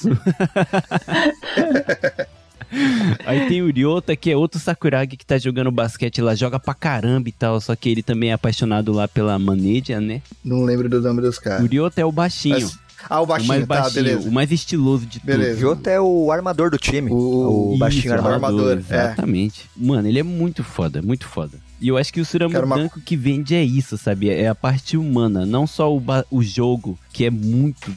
[3.26, 6.74] Aí tem o Ryota, que é outro Sakuragi que tá jogando basquete lá, joga pra
[6.74, 10.22] caramba e tal, só que ele também é apaixonado lá pela Maneja, né?
[10.44, 11.68] Não lembro do nome dos O caras.
[11.70, 14.30] Ryota é o baixinho, Mas- Ah, o o mais baixinho, tá, baixinho, beleza.
[14.30, 15.20] o mais estiloso de.
[15.22, 15.58] Beleza.
[15.58, 17.10] O Jota é o armador do time.
[17.12, 18.34] O- O, baixinho Isso, armador.
[18.36, 18.80] armador, é.
[19.06, 19.70] Exatamente.
[19.76, 21.58] Mano, ele é muito foda, muito foda.
[21.82, 24.30] E eu acho que o Quero uma- que vende é isso, sabe?
[24.30, 27.92] É a parte humana, não só o, ba- o jogo, que é muito,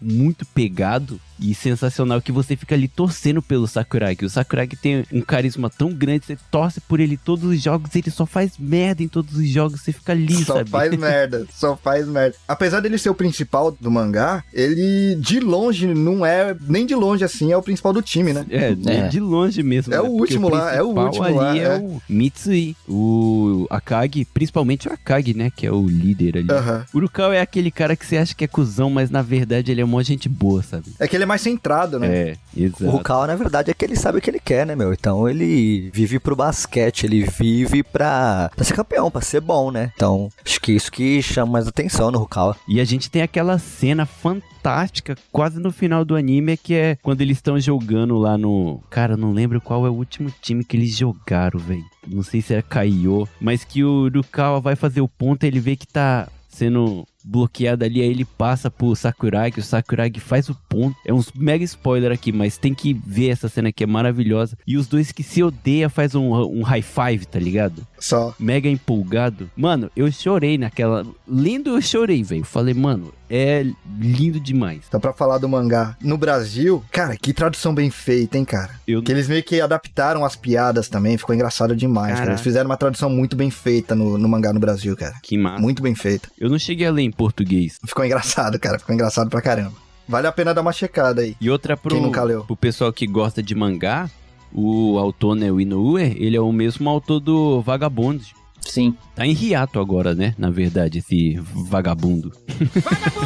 [0.00, 4.24] muito pegado e sensacional, que você fica ali torcendo pelo Sakuragi.
[4.24, 8.10] O Sakuragi tem um carisma tão grande, você torce por ele todos os jogos, ele
[8.10, 10.70] só faz merda em todos os jogos, você fica ali, Só sabe?
[10.70, 12.34] faz merda, só faz merda.
[12.48, 17.22] Apesar dele ser o principal do mangá, ele de longe não é, nem de longe
[17.22, 18.46] assim, é o principal do time, né?
[18.48, 19.08] É, É.
[19.08, 19.92] de longe mesmo.
[19.92, 20.02] É né?
[20.02, 21.78] o Porque último lá, é o principal último ali lá, é, é.
[21.78, 25.50] o Mitsui, o Akagi, principalmente o Akagi, né?
[25.54, 26.50] Que é o líder ali.
[26.50, 26.84] Aham.
[26.94, 29.80] O Urukau é aquele cara que você acha que é cuzão, mas na verdade ele
[29.82, 30.92] é uma gente boa, sabe?
[30.98, 32.06] É que ele é mais centrado, né?
[32.08, 32.90] É, O exato.
[32.90, 34.92] Rukawa, na verdade, é que ele sabe o que ele quer, né, meu?
[34.92, 39.92] Então ele vive pro basquete, ele vive pra, pra ser campeão, pra ser bom, né?
[39.94, 42.56] Então, acho que isso que chama mais atenção no Rukawa.
[42.68, 47.20] E a gente tem aquela cena fantástica, quase no final do anime, que é quando
[47.20, 48.80] eles estão jogando lá no.
[48.90, 51.84] Cara, eu não lembro qual é o último time que eles jogaram, velho.
[52.06, 55.60] Não sei se era Kaiô, mas que o Urukawa vai fazer o ponto e ele
[55.60, 60.56] vê que tá sendo bloqueado ali, aí ele passa pro Sakuragi, o Sakuragi faz o
[60.68, 60.96] ponto.
[61.04, 64.56] É um mega spoiler aqui, mas tem que ver essa cena que é maravilhosa.
[64.66, 67.86] E os dois que se odeiam faz um, um high five, tá ligado?
[67.98, 68.34] Só.
[68.38, 69.50] mega empolgado.
[69.56, 71.04] Mano, eu chorei naquela.
[71.26, 72.44] Lindo, eu chorei, velho.
[72.44, 73.64] Falei, mano, é
[73.98, 74.82] lindo demais.
[74.88, 78.70] Então, pra falar do mangá no Brasil, cara, que tradução bem feita, hein, cara?
[78.86, 82.30] Eu Que eles meio que adaptaram as piadas também, ficou engraçado demais, cara.
[82.32, 85.14] Eles fizeram uma tradução muito bem feita no, no mangá no Brasil, cara.
[85.22, 85.60] Que massa.
[85.60, 86.28] Muito bem feita.
[86.38, 87.78] Eu não cheguei a ler em português.
[87.86, 88.78] Ficou engraçado, cara.
[88.78, 89.72] Ficou engraçado pra caramba.
[90.08, 91.36] Vale a pena dar uma checada aí.
[91.40, 92.44] E outra pro, Quem nunca leu?
[92.44, 94.08] pro pessoal que gosta de mangá,
[94.52, 98.22] o autor, né, o Inoue, ele é o mesmo autor do Vagabond.
[98.68, 98.94] Sim.
[99.14, 100.34] Tá em hiato agora, né?
[100.36, 101.38] Na verdade, esse
[101.68, 102.32] vagabundo.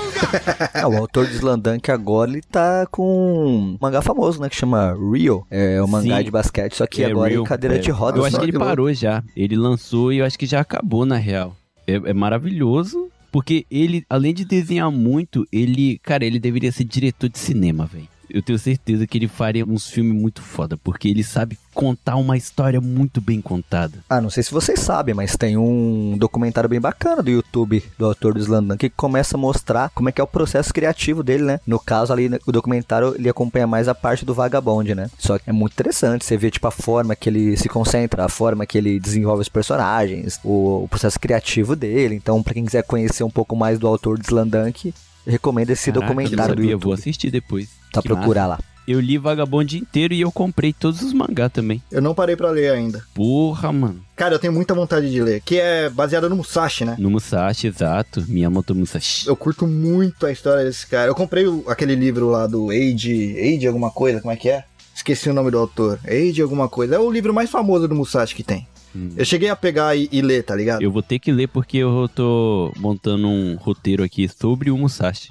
[0.72, 3.02] É, o autor de Slandunk agora, ele tá com
[3.46, 5.44] um mangá famoso, né, que chama Rio.
[5.50, 6.24] É um mangá Sim.
[6.24, 7.78] de basquete, só que É agora real, em cadeira é.
[7.78, 8.20] de rodas.
[8.20, 9.24] Eu acho que ele parou já.
[9.34, 11.56] Ele lançou e eu acho que já acabou, na real.
[11.86, 13.10] É, é maravilhoso.
[13.32, 15.98] Porque ele, além de desenhar muito, ele.
[16.02, 18.08] Cara, ele deveria ser diretor de cinema, velho.
[18.32, 20.76] Eu tenho certeza que ele faria uns filmes muito foda.
[20.76, 23.98] Porque ele sabe contar uma história muito bem contada.
[24.08, 28.06] Ah, não sei se vocês sabem, mas tem um documentário bem bacana do YouTube do
[28.06, 31.44] autor do Slandunk que começa a mostrar como é que é o processo criativo dele,
[31.44, 31.60] né?
[31.66, 35.08] No caso ali, o documentário, ele acompanha mais a parte do vagabonde, né?
[35.18, 38.28] Só que é muito interessante, você vê tipo a forma que ele se concentra, a
[38.28, 42.14] forma que ele desenvolve os personagens, o, o processo criativo dele.
[42.14, 44.92] Então, pra quem quiser conhecer um pouco mais do autor do Slandunk,
[45.26, 46.94] eu recomendo esse Caraca, eu documentário do sabia, Vou YouTube.
[47.00, 47.68] assistir depois.
[47.92, 48.58] Tá Que procurar lá.
[48.88, 51.80] Eu li Vagabond inteiro e eu comprei todos os mangá também.
[51.92, 53.04] Eu não parei pra ler ainda.
[53.14, 54.00] Porra, mano.
[54.16, 55.40] Cara, eu tenho muita vontade de ler.
[55.44, 56.96] Que é baseado no Musashi, né?
[56.98, 58.24] No Musashi, exato.
[58.26, 59.28] Miyamoto Musashi.
[59.28, 61.08] Eu curto muito a história desse cara.
[61.08, 63.36] Eu comprei o- aquele livro lá do Age.
[63.38, 64.64] Age alguma coisa, como é que é?
[64.94, 66.00] Esqueci o nome do autor.
[66.04, 66.96] Age alguma coisa.
[66.96, 68.66] É o livro mais famoso do Musashi que tem.
[69.16, 70.82] Eu cheguei a pegar e, e ler, tá ligado?
[70.82, 75.30] Eu vou ter que ler porque eu tô montando um roteiro aqui sobre o Musashi.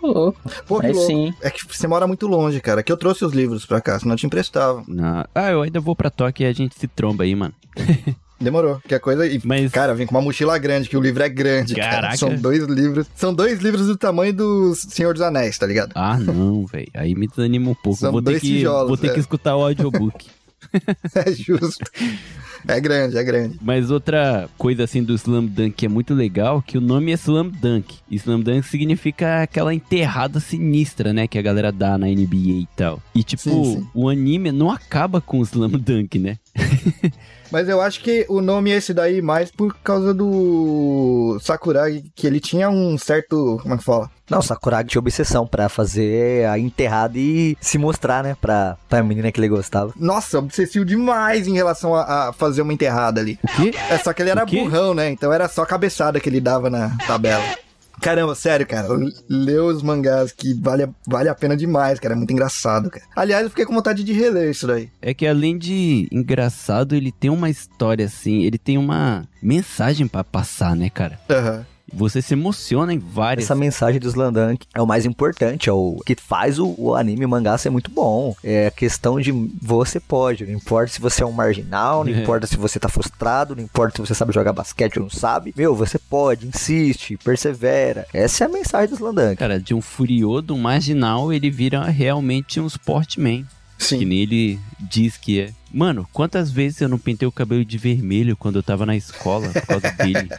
[0.00, 0.34] Pô,
[0.66, 1.32] Pô, que sim.
[1.42, 2.82] É que você mora muito longe, cara.
[2.82, 4.84] Que eu trouxe os livros pra cá, senão eu te emprestava.
[4.86, 7.54] Na- Ah, eu ainda vou pra Tóquio e a gente se tromba aí, mano.
[8.40, 8.80] Demorou.
[8.86, 9.26] Que a coisa.
[9.26, 11.90] E, Mas- Cara, vem com uma mochila grande, que o livro é grande, cara.
[11.90, 12.16] Caraca.
[12.16, 13.06] São dois livros.
[13.14, 15.92] São dois livros do tamanho do Senhor dos Anéis, tá ligado?
[15.94, 16.88] Ah, não, velho.
[16.94, 17.98] Aí me desanima um pouco.
[18.00, 19.14] São vou ter, dois que, tijolos, vou ter é.
[19.14, 20.26] que escutar o audiobook.
[21.14, 21.84] É justo.
[22.66, 23.58] É grande, é grande.
[23.60, 27.14] Mas outra coisa assim do Slam Dunk que é muito legal, que o nome é
[27.14, 27.98] Slam Dunk.
[28.10, 32.68] E Slam Dunk significa aquela enterrada sinistra, né, que a galera dá na NBA e
[32.76, 33.02] tal.
[33.14, 33.88] E tipo, Sim, sim.
[33.94, 36.38] o anime não acaba com o Slam Dunk, né?
[37.50, 42.26] Mas eu acho que o nome é esse daí mais por causa do Sakuragi, que
[42.26, 43.58] ele tinha um certo.
[43.62, 44.10] Como é que fala?
[44.30, 49.30] Não, Sakuragi tinha obsessão pra fazer a enterrada e se mostrar, né, pra, pra menina
[49.30, 49.92] que ele gostava.
[49.96, 53.38] Nossa, obsessivo demais em relação a, a fazer uma enterrada ali.
[53.44, 53.74] O quê?
[53.90, 55.10] É só que ele era burrão, né?
[55.10, 57.44] Então era só a cabeçada que ele dava na tabela.
[58.00, 58.88] Caramba, sério, cara.
[59.28, 62.14] Lê os mangás que vale, a- vale a pena demais, cara.
[62.14, 63.04] É muito engraçado, cara.
[63.14, 64.88] Aliás, eu fiquei com vontade de reler isso daí.
[65.00, 70.24] É que além de engraçado, ele tem uma história assim, ele tem uma mensagem pra
[70.24, 71.20] passar, né, cara?
[71.30, 71.64] Aham.
[71.96, 73.44] Você se emociona em várias.
[73.44, 77.24] Essa mensagem do Slandunk é o mais importante, é o que faz o, o anime
[77.24, 78.34] o mangá ser muito bom.
[78.42, 79.30] É a questão de
[79.62, 82.20] você pode, não importa se você é um marginal, não É.
[82.20, 85.54] importa se você tá frustrado, não importa se você sabe jogar basquete ou não sabe.
[85.56, 88.06] Meu, você pode, insiste, persevera.
[88.12, 89.36] Essa é a mensagem do Slandunk.
[89.36, 93.46] Cara, de um furioso, um marginal, ele vira realmente um sportman.
[93.78, 94.04] Que Sim.
[94.04, 95.50] nem ele diz que é.
[95.72, 99.48] Mano, quantas vezes eu não pintei o cabelo de vermelho quando eu tava na escola
[99.48, 100.30] por causa dele?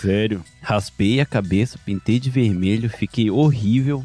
[0.00, 0.44] Sério.
[0.60, 4.04] Raspei a cabeça, pintei de vermelho, fiquei horrível.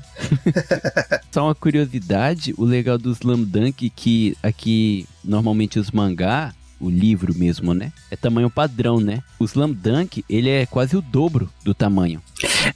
[1.31, 6.53] Só uma curiosidade, o legal do Slam Dunk é que aqui, normalmente os mangá,
[6.83, 7.91] o livro mesmo, né?
[8.11, 9.23] É tamanho padrão, né?
[9.39, 12.21] O Slam Dunk, ele é quase o dobro do tamanho.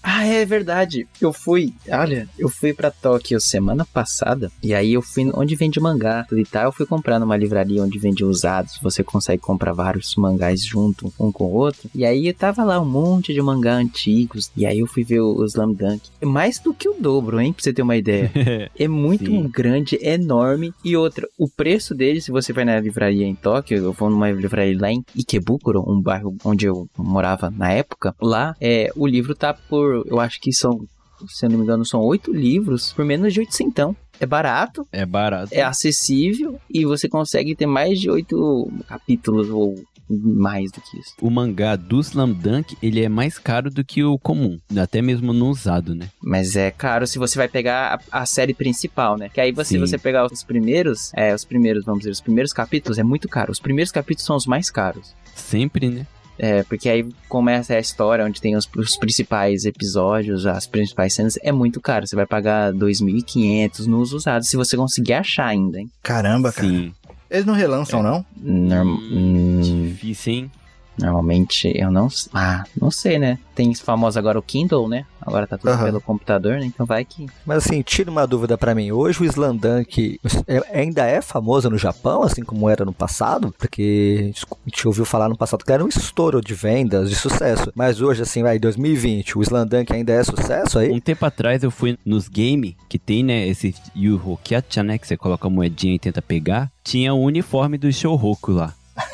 [0.02, 1.08] Ah, é verdade.
[1.20, 5.80] Eu fui, olha, eu fui pra Tóquio semana passada e aí eu fui onde vende
[5.80, 6.66] mangá e tal.
[6.66, 8.80] Eu fui comprar numa livraria onde vende usados.
[8.82, 11.90] Você consegue comprar vários mangás junto um com o outro.
[11.94, 14.52] E aí tava lá um monte de mangá antigos.
[14.56, 16.10] E aí eu fui ver o Slam Dunk.
[16.22, 17.54] É mais do que o dobro, hein?
[17.54, 18.32] Pra você ter uma ideia.
[18.80, 19.48] É muito Sim.
[19.48, 20.74] grande, é enorme.
[20.84, 24.30] E outra, o preço dele, se você vai na livraria em Tóquio, eu vou numa
[24.32, 29.34] livraria lá em Ikebukuro, um bairro onde eu morava na época, lá é, o livro
[29.36, 30.80] tá por, eu acho que são,
[31.28, 33.96] se eu não me engano, são oito livros por menos de 800.
[34.20, 35.50] É barato, É barato.
[35.54, 39.76] é acessível e você consegue ter mais de oito capítulos ou
[40.10, 41.14] mais do que isso.
[41.22, 44.58] O mangá do Slam Dunk, ele é mais caro do que o comum.
[44.78, 46.10] Até mesmo no usado, né?
[46.22, 49.30] Mas é caro se você vai pegar a, a série principal, né?
[49.30, 49.80] Que aí você, Sim.
[49.80, 53.52] você pegar os primeiros, é, os primeiros, vamos dizer, os primeiros capítulos é muito caro.
[53.52, 55.16] Os primeiros capítulos são os mais caros.
[55.36, 56.08] Sempre, né?
[56.40, 61.38] É, porque aí começa a história onde tem os, os principais episódios, as principais cenas,
[61.42, 62.06] é muito caro.
[62.06, 65.90] Você vai pagar 2.500 nos usados, se você conseguir achar ainda, hein?
[66.04, 66.68] Caramba, cara.
[66.68, 66.94] Sim.
[67.30, 68.26] Eles não relançam, não?
[68.36, 70.52] Norm- Hum, hum, Difícil, hein?
[70.98, 72.08] Normalmente eu não.
[72.34, 73.38] Ah, não sei, né?
[73.56, 75.06] Tem famoso agora o Kindle, né?
[75.20, 75.86] Agora tá tudo Aham.
[75.86, 76.66] pelo computador, né?
[76.66, 77.26] Então vai que.
[77.46, 78.92] Mas assim, tira uma dúvida pra mim.
[78.92, 83.54] Hoje o Slandunk é- ainda é famoso no Japão, assim como era no passado?
[83.58, 87.10] Porque a gente- a gente ouviu falar no passado que era um estouro de vendas,
[87.10, 87.72] de sucesso.
[87.76, 90.92] Mas hoje, assim, vai, 2020, o Slandunk ainda é sucesso aí?
[90.92, 95.08] Um tempo atrás eu fui nos games, que tem, né, esse Yuho Kyacha, né, que
[95.08, 96.72] você coloca a moedinha e tenta pegar.
[96.84, 98.74] Tinha o uniforme do Shouhoku lá.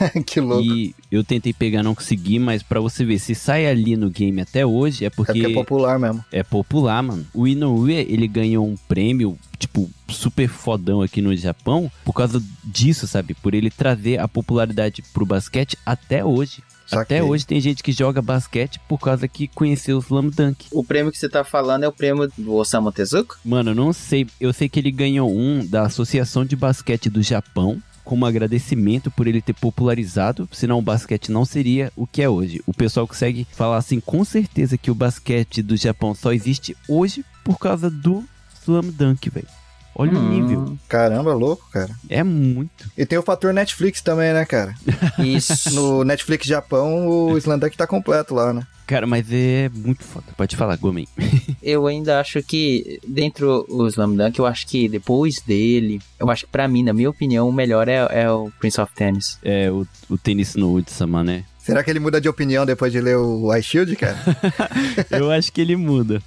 [0.25, 0.63] que louco.
[0.63, 4.41] E eu tentei pegar, não consegui, mas pra você ver, se sai ali no game
[4.41, 6.23] até hoje, é É porque porque é popular mesmo.
[6.31, 7.25] é popular, mano.
[7.33, 13.07] O Inoue, ele ganhou um prêmio, tipo, super fodão aqui no Japão, por causa disso,
[13.07, 13.33] sabe?
[13.33, 16.63] Por ele trazer a popularidade pro basquete até hoje.
[16.85, 17.17] Saquei.
[17.17, 20.65] Até hoje tem gente que joga basquete por causa que conheceu o Slam Dunk.
[20.71, 23.37] O prêmio que você tá falando é o prêmio do Osamu Tezuka?
[23.43, 24.27] Mano, eu não sei.
[24.39, 27.81] Eu sei que ele ganhou um da Associação de Basquete do Japão.
[28.03, 32.61] Como agradecimento por ele ter popularizado, senão o basquete não seria o que é hoje.
[32.67, 37.23] O pessoal consegue falar assim com certeza que o basquete do Japão só existe hoje
[37.43, 38.23] por causa do
[38.61, 39.47] Slam Dunk, velho.
[39.95, 40.29] Olha o Hum.
[40.29, 40.77] nível.
[40.89, 41.93] Caramba, louco, cara.
[42.09, 42.89] É muito.
[42.97, 44.73] E tem o fator Netflix também, né, cara?
[45.19, 45.69] Isso.
[45.73, 48.65] No Netflix Japão, o Slandunk tá completo lá, né?
[48.93, 50.27] Cara, mas é muito foda.
[50.37, 51.07] Pode falar, Gomen.
[51.63, 56.45] eu ainda acho que, dentro do Slam Dunk, eu acho que depois dele, eu acho
[56.45, 59.39] que pra mim, na minha opinião, o melhor é, é o Prince of Tennis.
[59.41, 61.43] É o, o tênis no Udsama, né?
[61.64, 64.18] Será que ele muda de opinião depois de ler o Ice Shield, cara?
[65.09, 66.22] Eu acho que ele muda.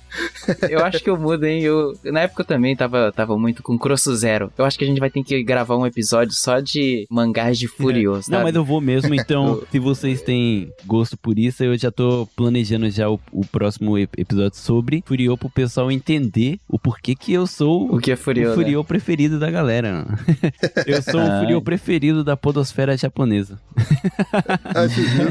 [0.70, 1.61] Eu acho que eu mudo, hein?
[1.62, 4.51] Eu, na época eu também tava, tava muito com Crosso Zero.
[4.57, 7.66] Eu acho que a gente vai ter que gravar um episódio só de mangás de
[7.68, 8.45] Furioso, Não, sabe?
[8.45, 12.89] mas eu vou mesmo, então, se vocês têm gosto por isso, eu já tô planejando
[12.91, 17.47] já o, o próximo ep- episódio sobre Furiô pro pessoal entender o porquê que eu
[17.47, 18.84] sou O que é o Furioso, né?
[18.87, 20.07] Preferido da galera.
[20.87, 21.41] eu sou o Ah.
[21.41, 23.59] Furiô preferido da podosfera japonesa.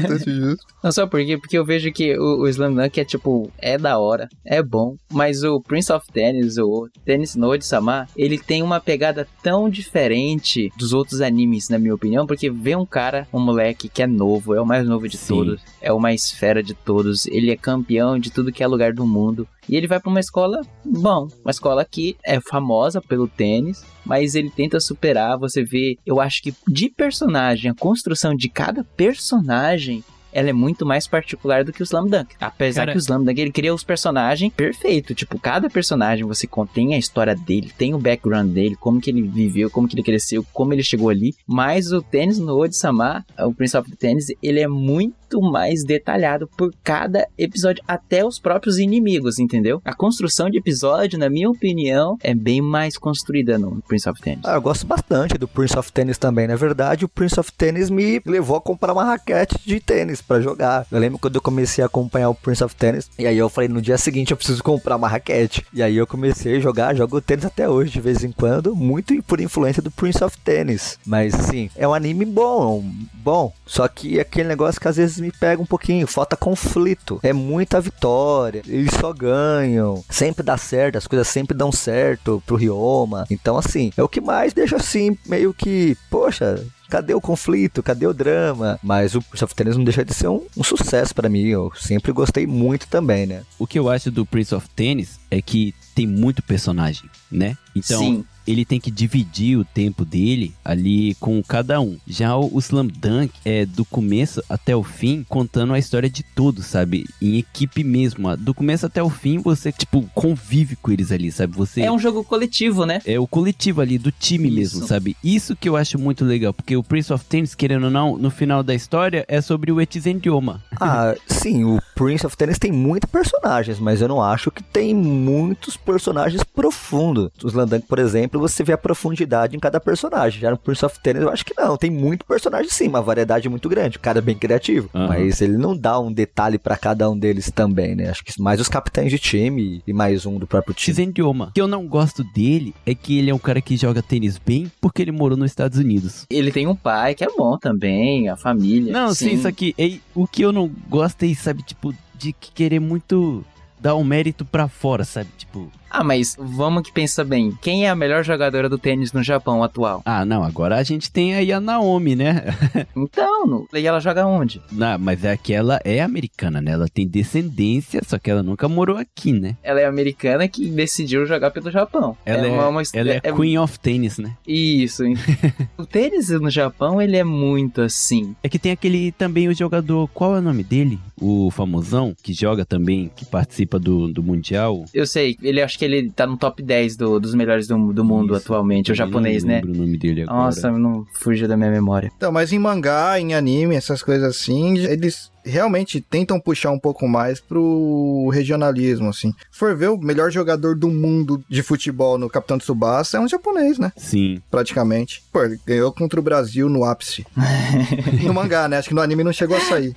[0.00, 0.66] Justo, acho justo.
[0.82, 1.36] Não, só por quê?
[1.38, 4.96] Porque eu vejo que o, o Slam Dunk é tipo, é da hora, é bom,
[5.10, 10.70] mas o Prince of Tennis, o Tennis no Odi-sama, ele tem uma pegada tão diferente
[10.76, 14.54] dos outros animes, na minha opinião, porque vê um cara, um moleque que é novo,
[14.54, 15.34] é o mais novo de Sim.
[15.34, 18.92] todos, é o mais fera de todos, ele é campeão de tudo que é lugar
[18.92, 23.28] do mundo, e ele vai pra uma escola, bom, uma escola que é famosa pelo
[23.28, 28.48] tênis, mas ele tenta superar, você vê, eu acho que de personagem, a construção de
[28.48, 30.04] cada personagem
[30.36, 32.34] ela é muito mais particular do que o Slam Dunk.
[32.38, 36.46] Apesar Cara- que o Slam Dunk ele cria os personagens perfeito, tipo, cada personagem você
[36.46, 40.02] contém a história dele, tem o background dele, como que ele viveu, como que ele
[40.02, 41.34] cresceu, como ele chegou ali.
[41.46, 46.72] Mas o tênis no Odi-sama, o Prince of Tennis, ele é muito mais detalhado por
[46.84, 49.80] cada episódio, até os próprios inimigos, entendeu?
[49.84, 54.44] A construção de episódio, na minha opinião, é bem mais construída no Prince of Tennis.
[54.44, 56.46] Ah, eu gosto bastante do Prince of Tennis também.
[56.46, 60.40] Na verdade, o Prince of Tennis me levou a comprar uma raquete de tênis pra
[60.40, 60.86] jogar.
[60.90, 63.10] Eu lembro quando eu comecei a acompanhar o Prince of Tennis.
[63.18, 65.64] E aí eu falei, no dia seguinte eu preciso comprar uma raquete.
[65.72, 69.14] E aí eu comecei a jogar, jogo tênis até hoje, de vez em quando, muito
[69.22, 70.98] por influência do Prince of Tennis.
[71.06, 73.52] Mas assim, é um anime bom, bom.
[73.64, 77.20] Só que é aquele negócio que às vezes me pega um pouquinho, falta conflito.
[77.22, 82.56] É muita vitória, eles só ganham, sempre dá certo, as coisas sempre dão certo pro
[82.56, 83.26] Ryoma.
[83.30, 86.64] Então, assim, é o que mais deixa assim, meio que, poxa.
[86.88, 87.82] Cadê o conflito?
[87.82, 88.78] Cadê o drama?
[88.82, 91.42] Mas o Prince of Tennis não deixa de ser um, um sucesso pra mim.
[91.46, 93.42] Eu sempre gostei muito também, né?
[93.58, 97.56] O que eu acho do Prince of Tennis é que tem muito personagem, né?
[97.74, 98.24] Então, Sim.
[98.46, 101.96] Ele tem que dividir o tempo dele ali com cada um.
[102.06, 106.22] Já o, o Slam Dunk é do começo até o fim contando a história de
[106.22, 107.06] todos, sabe?
[107.20, 108.28] Em equipe mesmo.
[108.28, 108.36] ó.
[108.36, 111.54] Do começo até o fim você, tipo, convive com eles ali, sabe?
[111.56, 113.00] Você É um jogo coletivo, né?
[113.04, 114.56] é o coletivo ali do time Isso.
[114.56, 115.16] mesmo, sabe?
[115.22, 118.30] Isso que eu acho muito legal, porque o Prince of Tennis, querendo ou não, no
[118.30, 120.62] final da história é sobre o Etizendioma.
[120.78, 124.94] Ah, sim, o Prince of Tennis tem muitos personagens, mas eu não acho que tem
[124.94, 127.30] muitos personagens profundos.
[127.42, 130.40] Os Landank, por exemplo, você vê a profundidade em cada personagem.
[130.40, 131.76] Já no Prince of Tennis, eu acho que não.
[131.76, 133.96] Tem muito personagem sim, uma variedade muito grande.
[133.96, 134.88] O cara é bem criativo.
[134.94, 135.08] Aham.
[135.08, 138.10] Mas ele não dá um detalhe pra cada um deles também, né?
[138.10, 140.92] Acho que mais os capitães de time e mais um do próprio time.
[140.94, 141.46] Etizendioma.
[141.48, 144.38] O que eu não gosto dele é que ele é um cara que joga tênis
[144.38, 146.26] bem porque ele morou nos Estados Unidos.
[146.30, 148.92] Ele tem um pai que é bom também, a família.
[148.92, 149.74] Não, sim, isso aqui.
[149.78, 153.44] é- o que eu não gosto é, sabe, tipo, de querer muito
[153.80, 155.28] dar um mérito pra fora, sabe?
[155.36, 157.56] Tipo, Ah, mas vamos que pensa bem.
[157.62, 160.02] Quem é a melhor jogadora do tênis no Japão atual?
[160.04, 162.44] ah, não, agora a gente tem aí a Naomi, né?
[162.96, 164.60] Então, e ela joga onde?
[164.72, 166.72] não, mas é que ela é americana, né?
[166.72, 169.56] Ela tem descendência, só que ela nunca morou aqui, né?
[169.62, 172.16] Ela é americana que decidiu jogar pelo Japão.
[172.24, 174.32] Ela é, uma- uma- ela é, Queen of Tennis, né?
[174.46, 175.02] Isso.
[175.78, 178.34] o tênis no Japão, ele é muito assim.
[178.42, 180.98] É que tem aquele também o jogador, qual é o nome dele?
[181.20, 184.84] O famosão, que joga também, que participa do, do Mundial.
[184.92, 188.04] Eu sei, ele acho que ele tá no top 10 do- dos melhores do, do
[188.04, 189.56] mundo Isso, atualmente, o japonês, não né?
[189.56, 190.36] lembro o nome dele agora.
[190.38, 192.10] Nossa, não fugiu da minha memória.
[192.16, 197.06] Então, mas em mangá, em anime, essas coisas assim, eles realmente tentam puxar um pouco
[197.06, 199.32] mais pro regionalismo, assim.
[199.52, 203.28] Se for ver, o melhor jogador do mundo de futebol no Capitão Tsubasa é um
[203.28, 203.92] japonês, né?
[203.96, 204.40] Sim.
[204.50, 205.22] Praticamente.
[205.32, 207.24] Pô, ele ganhou contra o Brasil no ápice.
[208.24, 208.78] no mangá, né?
[208.78, 209.94] Acho que no anime não chegou a sair.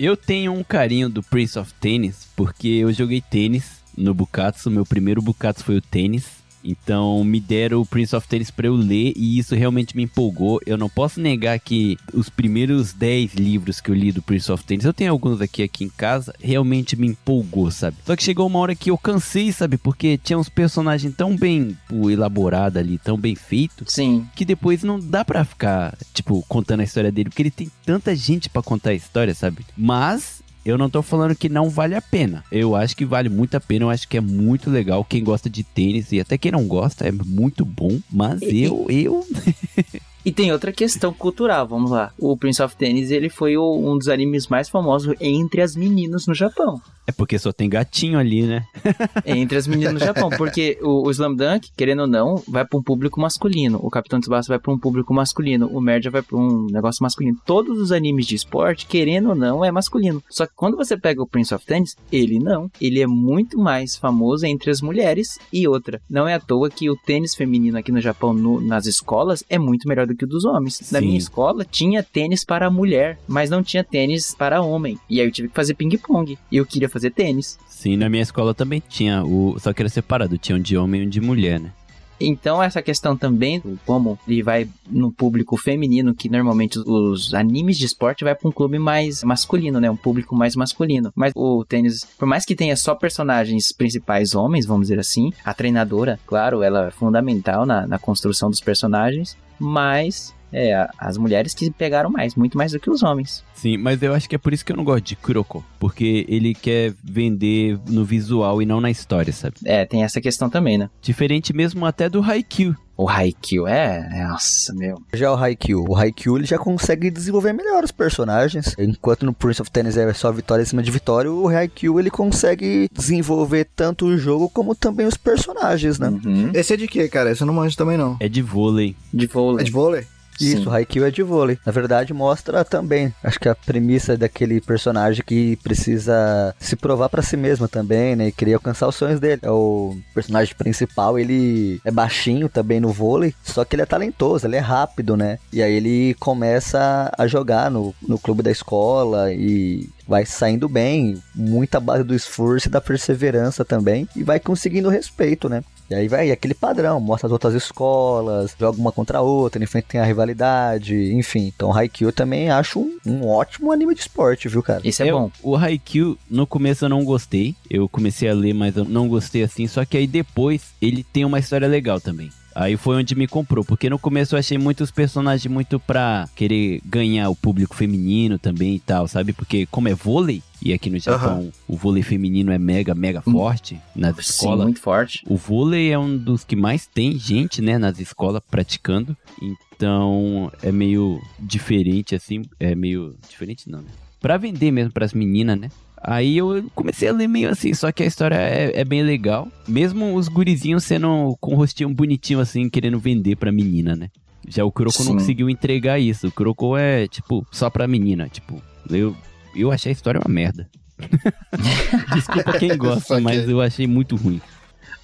[0.00, 4.86] Eu tenho um carinho do Prince of Tennis, porque eu joguei tênis no Bukatsu, meu
[4.86, 6.38] primeiro Bukatsu foi o tênis.
[6.64, 10.60] Então me deram o Prince of Tennis pra eu ler e isso realmente me empolgou.
[10.66, 14.64] Eu não posso negar que os primeiros 10 livros que eu li do Prince of
[14.64, 17.96] Tennis, eu tenho alguns aqui aqui em casa, realmente me empolgou, sabe?
[18.04, 19.78] Só que chegou uma hora que eu cansei, sabe?
[19.78, 24.26] Porque tinha uns personagens tão bem pô, elaborados ali, tão bem feitos, Sim.
[24.34, 28.14] que depois não dá pra ficar, tipo, contando a história dele, porque ele tem tanta
[28.14, 29.64] gente pra contar a história, sabe?
[29.76, 32.44] Mas eu não tô falando que não vale a pena.
[32.52, 35.02] Eu acho que vale muito a pena, eu acho que é muito legal.
[35.02, 39.26] Quem gosta de tênis e até quem não gosta é muito bom, mas eu, eu
[40.24, 42.12] E tem outra questão cultural, vamos lá.
[42.18, 46.26] O Prince of Tennis, ele foi o- um dos animes mais famosos entre as meninas
[46.26, 46.80] no Japão.
[47.06, 48.66] É porque só tem gatinho ali, né?
[49.24, 52.78] entre as meninas no Japão, porque o, o Slam Dunk, querendo ou não, vai para
[52.78, 53.78] um público masculino.
[53.82, 55.68] O Capitão Tsubasa vai para um público masculino.
[55.72, 57.38] O Merge vai para um negócio masculino.
[57.46, 60.22] Todos os animes de esporte, querendo ou não, é masculino.
[60.28, 62.70] Só que quando você pega o Prince of Tennis, ele não.
[62.78, 66.02] Ele é muito mais famoso entre as mulheres e outra.
[66.10, 69.58] Não é à toa que o tênis feminino aqui no Japão, no- nas escolas, é
[69.58, 70.90] muito melhor do que o dos homens.
[70.90, 71.06] Na Sim.
[71.06, 74.98] minha escola, tinha tênis para mulher, mas não tinha tênis para homem.
[75.08, 76.38] E aí eu tive que fazer ping-pong.
[76.50, 77.58] E eu queria fazer tênis.
[77.68, 79.56] Sim, na minha escola também tinha, o...
[79.58, 81.72] só que era separado, tinha um de homem e um de mulher, né?
[82.20, 87.86] Então, essa questão também, como ele vai no público feminino, que normalmente os animes de
[87.86, 89.90] esporte vai para um clube mais masculino, né?
[89.90, 91.12] Um público mais masculino.
[91.14, 95.54] Mas o tênis, por mais que tenha só personagens principais homens, vamos dizer assim, a
[95.54, 101.70] treinadora, claro, ela é fundamental na, na construção dos personagens, mas é as mulheres que
[101.70, 103.44] pegaram mais, muito mais do que os homens.
[103.54, 106.24] Sim, mas eu acho que é por isso que eu não gosto de Kuroko, porque
[106.28, 109.56] ele quer vender no visual e não na história, sabe?
[109.64, 110.88] É, tem essa questão também, né?
[111.02, 112.76] Diferente mesmo até do Haikyuu.
[112.96, 115.00] O Haikyuu, é, nossa, meu.
[115.14, 115.88] Já o Haikyuu.
[115.88, 118.74] O Haikyuu ele já consegue desenvolver melhor os personagens.
[118.76, 122.10] Enquanto no Prince of Tennis é só vitória em cima de vitória, o Haikyuu ele
[122.10, 126.08] consegue desenvolver tanto o jogo como também os personagens, né?
[126.08, 126.50] Uhum.
[126.52, 127.30] Esse é de quê, cara?
[127.30, 128.16] Esse eu não manjo também, não.
[128.18, 128.96] É de vôlei.
[129.14, 129.62] De vôlei.
[129.62, 130.06] É de vôlei?
[130.40, 130.70] Isso, Sim.
[130.70, 131.58] Haikyuu é de vôlei.
[131.64, 137.22] Na verdade, mostra também, acho que a premissa daquele personagem que precisa se provar pra
[137.22, 138.28] si mesmo também, né?
[138.28, 139.40] E queria alcançar os sonhos dele.
[139.42, 144.46] É o personagem principal, ele é baixinho também no vôlei, só que ele é talentoso,
[144.46, 145.38] ele é rápido, né?
[145.52, 151.22] E aí ele começa a jogar no, no clube da escola e vai saindo bem,
[151.34, 155.62] muita base do esforço e da perseverança também, e vai conseguindo respeito, né?
[155.90, 159.80] E aí vai aquele padrão, mostra as outras escolas, joga uma contra a outra, enfim,
[159.80, 161.46] tem a rivalidade, enfim.
[161.54, 164.80] Então Haikyuu eu também acho um, um ótimo anime de esporte, viu, cara?
[164.84, 165.30] Isso é Eu- bom.
[165.42, 167.54] O Haikyuu, no começo eu não gostei.
[167.70, 169.66] Eu comecei a ler, mas eu não gostei assim.
[169.66, 172.30] Só que aí depois ele tem uma história legal também.
[172.58, 176.80] Aí foi onde me comprou, porque no começo eu achei muitos personagens muito pra querer
[176.84, 179.32] ganhar o público feminino também e tal, sabe?
[179.32, 183.80] Porque como é vôlei, e aqui no Japão o vôlei feminino é mega, mega forte
[183.94, 184.64] nas Sim, escolas.
[184.64, 185.22] muito forte.
[185.28, 189.16] O vôlei é um dos que mais tem gente, né, nas escolas praticando.
[189.40, 192.42] Então é meio diferente, assim.
[192.58, 193.14] É meio.
[193.28, 193.88] Diferente não, né?
[194.20, 195.70] Pra vender mesmo pras meninas, né?
[196.02, 199.48] Aí eu comecei a ler meio assim, só que a história é, é bem legal.
[199.66, 204.08] Mesmo os gurizinhos sendo com o rostinho bonitinho, assim, querendo vender pra menina, né?
[204.46, 205.18] Já o Kuroko não Sim.
[205.18, 206.28] conseguiu entregar isso.
[206.28, 208.28] O Kuroko é, tipo, só pra menina.
[208.28, 209.14] Tipo, eu,
[209.54, 210.68] eu achei a história uma merda.
[212.14, 214.40] Desculpa quem gosta, mas eu achei muito ruim.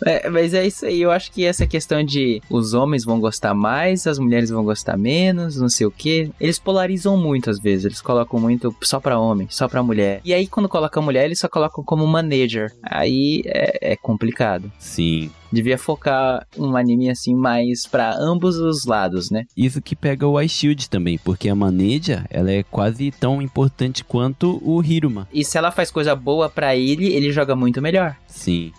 [0.05, 3.55] É, mas é isso aí, eu acho que essa questão de os homens vão gostar
[3.55, 6.31] mais, as mulheres vão gostar menos, não sei o que.
[6.39, 10.21] Eles polarizam muito às vezes, eles colocam muito só pra homem, só pra mulher.
[10.25, 12.71] E aí quando colocam mulher, eles só colocam como manager.
[12.83, 14.71] Aí é, é complicado.
[14.79, 15.31] Sim.
[15.51, 19.45] Devia focar um anime assim mais pra ambos os lados, né?
[19.57, 24.61] Isso que pega o iShield também, porque a Maneja, ela é quase tão importante quanto
[24.65, 25.29] o Hiruma.
[25.33, 28.17] E se ela faz coisa boa pra ele, ele joga muito melhor.
[28.27, 28.73] Sim.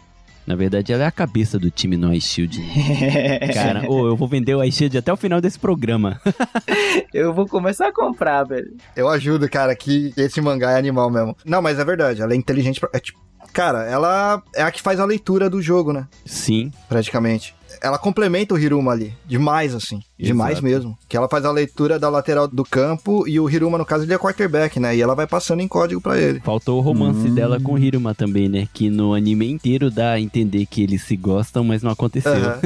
[0.46, 2.62] Na verdade, ela é a cabeça do time no iShield.
[3.54, 6.22] Cara, ô, eu vou vender o iShield até o final desse programa.
[7.14, 8.76] eu vou começar a comprar, velho.
[8.96, 11.36] Eu ajudo, cara, que esse mangá é animal mesmo.
[11.44, 12.80] Não, mas é verdade, ela é inteligente.
[12.80, 12.90] Pra...
[12.94, 13.20] É, tipo,
[13.52, 16.08] cara, ela é a que faz a leitura do jogo, né?
[16.26, 16.72] Sim.
[16.88, 17.56] Praticamente.
[17.82, 19.14] Ela complementa o Hiruma ali.
[19.26, 20.00] Demais, assim.
[20.20, 20.66] Demais Exato.
[20.66, 20.98] mesmo.
[21.10, 24.14] Que ela faz a leitura da lateral do campo e o Hiruma, no caso, ele
[24.14, 24.96] é quarterback, né?
[24.96, 26.40] E ela vai passando em código pra ele.
[26.42, 27.34] Faltou o romance Hum.
[27.34, 28.68] dela com o Hiruma também, né?
[28.74, 32.32] Que no anime inteiro dá a entender que eles se gostam, mas não aconteceu.
[32.34, 32.60] Aham.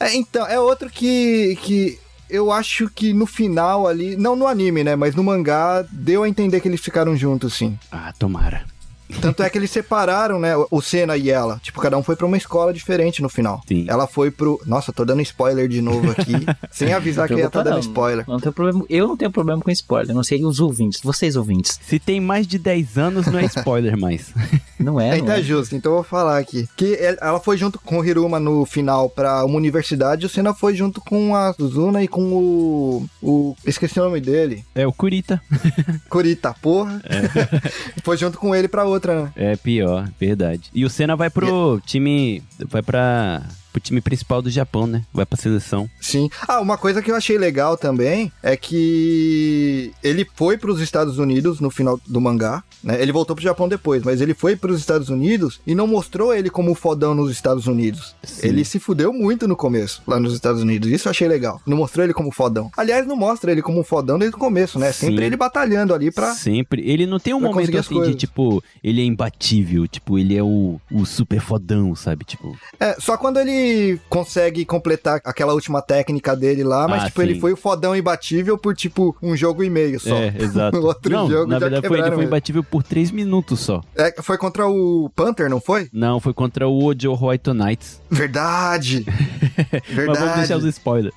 [0.00, 4.82] é, então, é outro que, que eu acho que no final ali, não no anime,
[4.82, 4.96] né?
[4.96, 7.78] Mas no mangá, deu a entender que eles ficaram juntos, sim.
[7.90, 8.64] Ah, tomara.
[9.20, 10.52] Tanto é que eles separaram, né?
[10.70, 11.60] O Senna e ela.
[11.62, 13.60] Tipo, cada um foi pra uma escola diferente no final.
[13.66, 13.86] Sim.
[13.88, 14.60] Ela foi pro.
[14.66, 16.32] Nossa, tô dando spoiler de novo aqui.
[16.70, 17.80] sem avisar que Não ia tá dando não.
[17.80, 18.24] spoiler.
[18.26, 18.84] Não tem problema.
[18.88, 20.14] Eu não tenho problema com spoiler.
[20.14, 21.78] Não sei os ouvintes, vocês ouvintes.
[21.82, 24.32] Se tem mais de 10 anos, não é spoiler mais.
[24.82, 25.38] Não é, não então é.
[25.38, 26.68] é justo, então eu vou falar aqui.
[26.76, 30.28] Que el- ela foi junto com o Hiruma no final pra uma universidade, e o
[30.28, 33.06] Senna foi junto com a Suzuna e com o.
[33.22, 34.64] o esqueci o nome dele.
[34.74, 35.40] É o Kurita.
[36.08, 37.00] Kurita, porra.
[38.02, 39.32] foi junto com ele pra outra, né?
[39.36, 40.70] É pior, verdade.
[40.74, 42.42] E o Senna vai pro time.
[42.68, 43.42] Vai pra
[43.72, 45.02] pro time principal do Japão, né?
[45.12, 45.88] Vai pra seleção.
[46.00, 46.28] Sim.
[46.46, 51.60] Ah, uma coisa que eu achei legal também é que ele foi pros Estados Unidos
[51.60, 53.00] no final do mangá, né?
[53.00, 56.50] Ele voltou pro Japão depois, mas ele foi pros Estados Unidos e não mostrou ele
[56.50, 58.14] como fodão nos Estados Unidos.
[58.22, 58.48] Sim.
[58.48, 60.90] Ele se fudeu muito no começo, lá nos Estados Unidos.
[60.90, 61.60] Isso eu achei legal.
[61.66, 62.70] Não mostrou ele como fodão.
[62.76, 64.92] Aliás, não mostra ele como fodão desde o começo, né?
[64.92, 65.24] Sempre Sim.
[65.24, 66.34] ele batalhando ali pra.
[66.34, 66.82] Sempre.
[66.88, 69.86] Ele não tem um momento assim de, tipo, ele é imbatível.
[69.86, 72.24] Tipo, ele é o, o super fodão, sabe?
[72.24, 73.52] Tipo, É, só quando ele
[74.08, 77.40] consegue completar aquela última técnica dele lá, mas Ah, tipo, ele sim.
[77.40, 80.14] foi o fodão imbatível por tipo um jogo e meio só.
[80.16, 80.78] é, exato.
[80.82, 82.26] O outro não, jogo na já verdade foi, ele foi ele.
[82.26, 83.82] imbatível por 3 minutos só.
[83.96, 85.88] É, foi contra o Panther, não foi?
[85.92, 88.00] Não, foi contra o Ojo White Knights.
[88.10, 89.04] Verdade!
[90.06, 90.68] Mas vamos deixar os Verdade!
[90.68, 91.14] spoilers.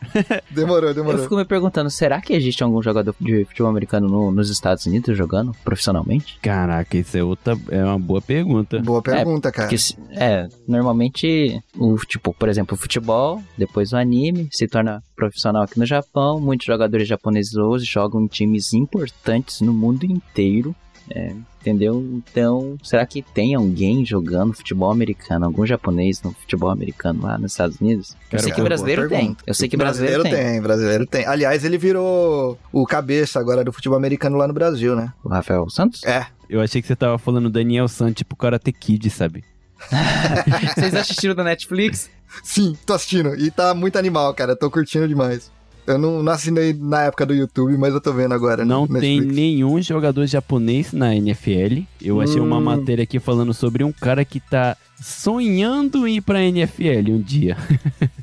[0.52, 1.22] Demorou, Eu demorou.
[1.24, 5.18] fico me perguntando, será que existe algum jogador de futebol americano no- nos Estados Unidos
[5.18, 6.38] jogando profissionalmente?
[6.42, 7.58] Caraca, isso é outra.
[7.70, 8.80] É uma boa pergunta.
[8.80, 9.68] Boa pergunta, cara.
[9.70, 9.82] Porque,
[10.12, 15.80] é, normalmente, o, tipo, por exemplo, o futebol, depois o anime, se torna profissional aqui
[15.80, 16.40] no Japão.
[16.40, 20.76] Muitos jogadores japoneses hoje jogam em times importantes no mundo inteiro.
[21.10, 22.04] é, entendeu?
[22.14, 27.52] Então, será que tem alguém jogando futebol americano, algum japonês no futebol americano lá nos
[27.52, 28.16] Estados Unidos?
[28.30, 29.38] Cara, eu sei que brasileiro tem.
[29.46, 30.62] Eu sei que brasileiro, tem.
[30.62, 31.26] brasileiro tem.
[31.26, 35.14] Aliás, ele virou o cabeça agora do futebol americano lá no Brasil, né?
[35.24, 36.04] O Rafael Santos?
[36.04, 36.28] É.
[36.50, 39.44] Eu achei que você tava falando Daniel San, tipo Karate Kid, sabe?
[40.76, 42.10] Vocês assistiram da Netflix?
[42.44, 43.36] Sim, tô assistindo.
[43.36, 44.56] E tá muito animal, cara.
[44.56, 45.52] Tô curtindo demais.
[45.88, 48.66] Eu não, não assinei na época do YouTube, mas eu tô vendo agora.
[48.66, 51.84] Não no tem nenhum jogador japonês na NFL.
[52.02, 52.62] Eu achei uma Hum.
[52.62, 57.56] matéria aqui falando sobre um cara que tá sonhando em ir pra NFL um dia.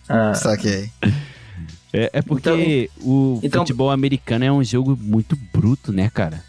[0.09, 0.91] Ah, Saquei.
[1.93, 6.43] É, é porque o então- futebol americano é um jogo muito bruto, né, cara?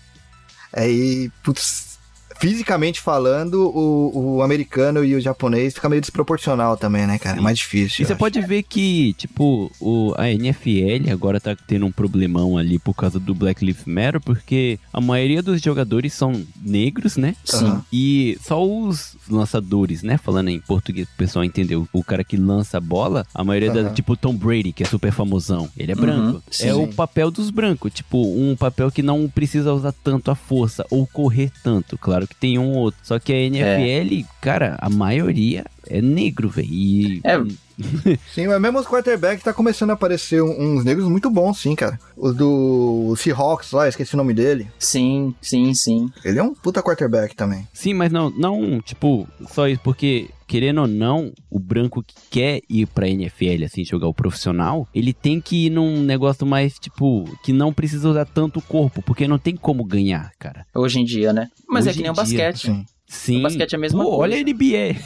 [0.73, 1.92] É, e, putz,
[2.39, 7.38] fisicamente falando, o, o americano e o japonês fica meio desproporcional também, né, cara?
[7.38, 8.03] É mais difícil.
[8.03, 8.19] E você acho.
[8.19, 13.19] pode ver que, tipo, o, a NFL agora tá tendo um problemão ali por causa
[13.19, 17.36] do Black Lives Matter, porque a maioria dos jogadores são negros, né?
[17.43, 17.65] sim.
[17.65, 17.86] Aham.
[17.91, 20.17] E só os lançadores, né?
[20.17, 21.88] Falando em português, o pessoal entendeu.
[21.93, 23.93] O cara que lança a bola, a maioria da, Aham.
[23.93, 25.69] tipo Tom Brady, que é super famosão.
[25.77, 26.43] Ele é Uhum, branco.
[26.49, 26.67] sim.
[26.67, 27.93] é o papel dos brancos.
[27.93, 31.97] Tipo, um papel que não precisa usar tanto a força ou correr tanto.
[31.97, 32.99] Claro que tem um ou outro.
[33.03, 36.67] Só que a NFL, cara, a maioria é negro, velho.
[36.69, 37.21] E.
[37.24, 37.38] É.
[38.34, 41.76] Sim, mas mesmo os quarterbacks tá começando a aparecer um- uns negros muito bons, sim,
[41.76, 41.99] cara.
[42.15, 44.67] O do Seahawks lá, esqueci o nome dele.
[44.80, 46.09] Sim, sim, sim.
[46.24, 47.67] Ele é um puta quarterback também.
[47.74, 52.61] Sim, mas não, não, tipo, só isso, porque, querendo ou não, o branco que quer
[52.69, 57.24] ir pra NFL, assim, jogar o profissional, ele tem que ir num negócio mais, tipo,
[57.43, 60.65] que não precisa usar tanto o corpo, porque não tem como ganhar, cara.
[60.76, 61.47] Hoje em dia, né?
[61.67, 62.67] Mas é Hoje que nem em o basquete.
[62.67, 62.86] Sim.
[63.07, 63.39] Sim.
[63.39, 64.35] O basquete é a mesma Pô, coisa.
[64.35, 64.99] Olha a NBA.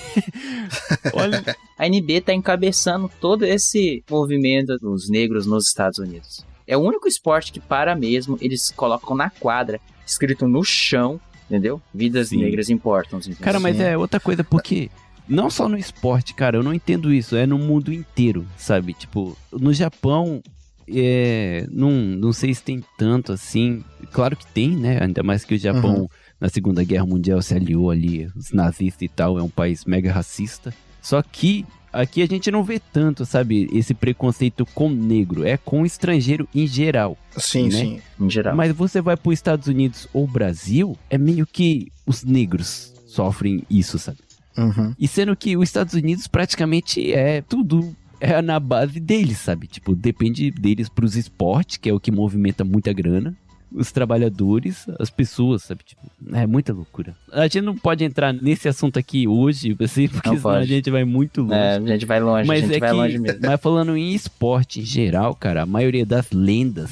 [1.14, 1.56] olha.
[1.78, 6.46] A NBA tá encabeçando todo esse movimento dos negros nos Estados Unidos.
[6.66, 11.82] É o único esporte que para mesmo, eles colocam na quadra, escrito no chão, entendeu?
[11.94, 12.38] Vidas Sim.
[12.38, 13.20] negras importam.
[13.42, 14.90] Cara, mas é outra coisa, porque
[15.28, 18.94] não só no esporte, cara, eu não entendo isso, é no mundo inteiro, sabe?
[18.94, 20.42] Tipo, no Japão,
[20.90, 25.00] é, não, não sei se tem tanto assim, claro que tem, né?
[25.02, 26.08] Ainda mais que o Japão, Uhum.
[26.40, 30.12] Na Segunda Guerra Mundial, se aliou ali, os nazistas e tal, é um país mega
[30.12, 30.74] racista.
[31.02, 33.68] Só que aqui a gente não vê tanto, sabe?
[33.72, 37.18] Esse preconceito com negro, é com estrangeiro em geral.
[37.38, 37.72] Sim, Né?
[37.72, 38.02] sim.
[38.20, 38.56] Em geral.
[38.56, 43.64] Mas você vai para os Estados Unidos ou Brasil, é meio que os negros sofrem
[43.70, 44.20] isso, sabe?
[44.58, 44.94] Uhum.
[45.00, 49.68] E sendo que os Estados Unidos praticamente é tudo é na base deles, sabe?
[49.68, 53.36] Tipo, depende deles pros esportes, que é o que movimenta muita grana.
[53.72, 55.82] Os trabalhadores, as pessoas, sabe?
[55.84, 56.02] Tipo,
[56.34, 57.16] é muita loucura.
[57.32, 60.68] A gente não pode entrar nesse assunto aqui hoje, assim, porque Não senão a pode.
[60.68, 61.54] gente vai muito longe.
[61.54, 63.40] É, a gente vai longe, Mas a gente é vai longe que, mesmo.
[63.42, 66.92] mas falando em esporte em geral, cara, a maioria das lendas,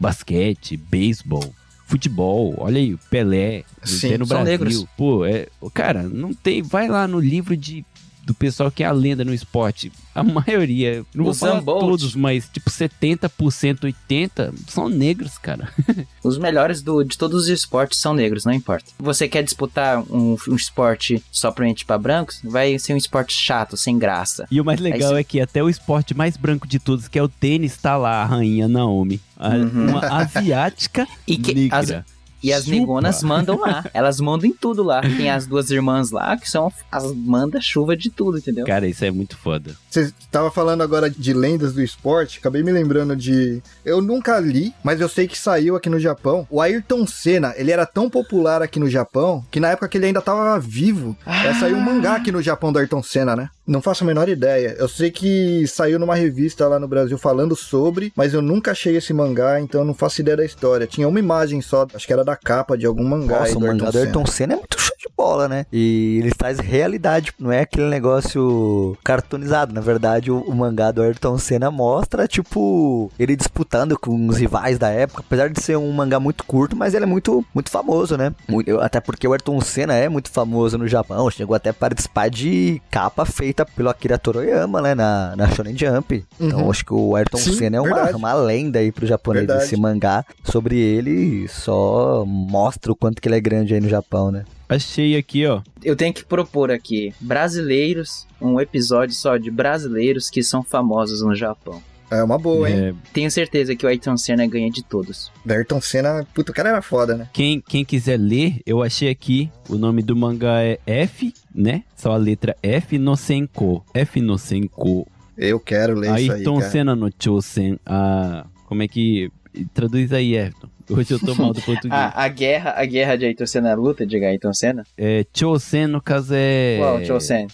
[0.00, 1.54] basquete, beisebol,
[1.86, 4.44] futebol, olha aí, Pelé, Sim, no Brasil.
[4.44, 4.86] negros.
[4.96, 7.84] Pô, é, cara, não tem, vai lá no livro de
[8.26, 9.90] do pessoal que é a lenda no esporte.
[10.12, 11.78] A maioria, não vou falar Bolt.
[11.80, 15.68] todos, mas tipo 70%, 80 são negros, cara.
[16.24, 18.90] Os melhores do, de todos os esportes são negros, não importa.
[18.98, 22.40] Você quer disputar um, um esporte só pra gente pra brancos?
[22.42, 24.46] Vai ser um esporte chato, sem graça.
[24.50, 25.16] E o mais legal isso.
[25.18, 28.22] é que até o esporte mais branco de todos, que é o tênis, tá lá
[28.22, 29.90] a rainha Naomi, a- Uhum.
[29.90, 31.78] uma asiática E que negra.
[31.78, 32.76] as- E as Chupa.
[32.76, 33.84] negonas mandam lá.
[33.94, 35.00] Elas mandam em tudo lá.
[35.00, 38.66] Tem as duas irmãs lá que são as manda-chuva de tudo, entendeu?
[38.66, 39.74] Cara, isso é muito foda.
[39.90, 43.62] Você tava falando agora de lendas do esporte, acabei me lembrando de.
[43.84, 46.46] Eu nunca li, mas eu sei que saiu aqui no Japão.
[46.50, 50.06] O Ayrton Senna, ele era tão popular aqui no Japão que na época que ele
[50.06, 53.48] ainda tava vivo, é, saiu um mangá aqui no Japão do Ayrton Senna, né?
[53.66, 54.76] Não faço a menor ideia.
[54.78, 58.96] Eu sei que saiu numa revista lá no Brasil falando sobre, mas eu nunca achei
[58.96, 60.86] esse mangá, então eu não faço ideia da história.
[60.86, 63.40] Tinha uma imagem só, acho que era da capa de algum mangá.
[63.40, 63.98] Nossa, o mangá do.
[63.98, 65.66] Ayrton Senna é muito de bola, né?
[65.72, 69.72] E ele traz realidade, não é aquele negócio cartoonizado.
[69.74, 74.78] Na verdade, o, o mangá do Ayrton Senna mostra, tipo, ele disputando com os rivais
[74.78, 78.16] da época, apesar de ser um mangá muito curto, mas ele é muito, muito famoso,
[78.16, 78.32] né?
[78.48, 81.74] Mu- eu- até porque o Ayrton Senna é muito famoso no Japão, chegou até a
[81.74, 84.94] participar de capa feita pelo Akira Toroyama, né?
[84.94, 86.24] Na, na Shonen Jump.
[86.40, 86.70] Então, Uhum.
[86.70, 89.46] acho que o Ayrton Sim, Senna é uma, uma lenda aí pro japonês.
[89.46, 89.64] Verdade.
[89.64, 94.30] Esse mangá sobre ele só mostra o quanto que ele é grande aí no Japão,
[94.30, 94.44] né?
[94.68, 95.62] Achei aqui, ó.
[95.82, 101.34] Eu tenho que propor aqui brasileiros, um episódio só de brasileiros que são famosos no
[101.34, 101.82] Japão.
[102.10, 102.76] É uma boa, hein?
[102.76, 105.32] É, Tenho certeza que o Ayrton Senna ganha de todos.
[105.44, 107.28] Da Ayrton Senna, puta, o cara era foda, né?
[107.32, 109.50] quem, quem quiser ler, eu achei aqui.
[109.68, 111.82] O nome do mangá é F, né?
[111.96, 113.84] Só a letra F no Senko.
[113.92, 115.06] F no Senko.
[115.36, 116.60] Eu quero ler isso aí, Ayrton.
[116.60, 117.78] Senna no Chosen.
[117.84, 119.30] Ah, como é que.
[119.74, 120.68] Traduz aí, Everton.
[120.88, 121.92] Hoje eu tô mal do português.
[121.92, 124.84] Ah, a guerra, a guerra de Ayrton Senna, a luta de Ayrton Senna?
[124.96, 126.76] É, Chosen, no caso é.
[126.78, 127.46] Qual, Chosen?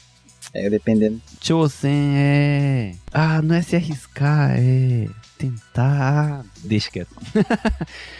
[0.55, 1.21] É, dependendo.
[1.41, 2.93] Chosen é.
[3.13, 5.07] Ah, não é se arriscar, é.
[5.39, 6.45] Tentar.
[6.65, 7.11] Deixa quieto.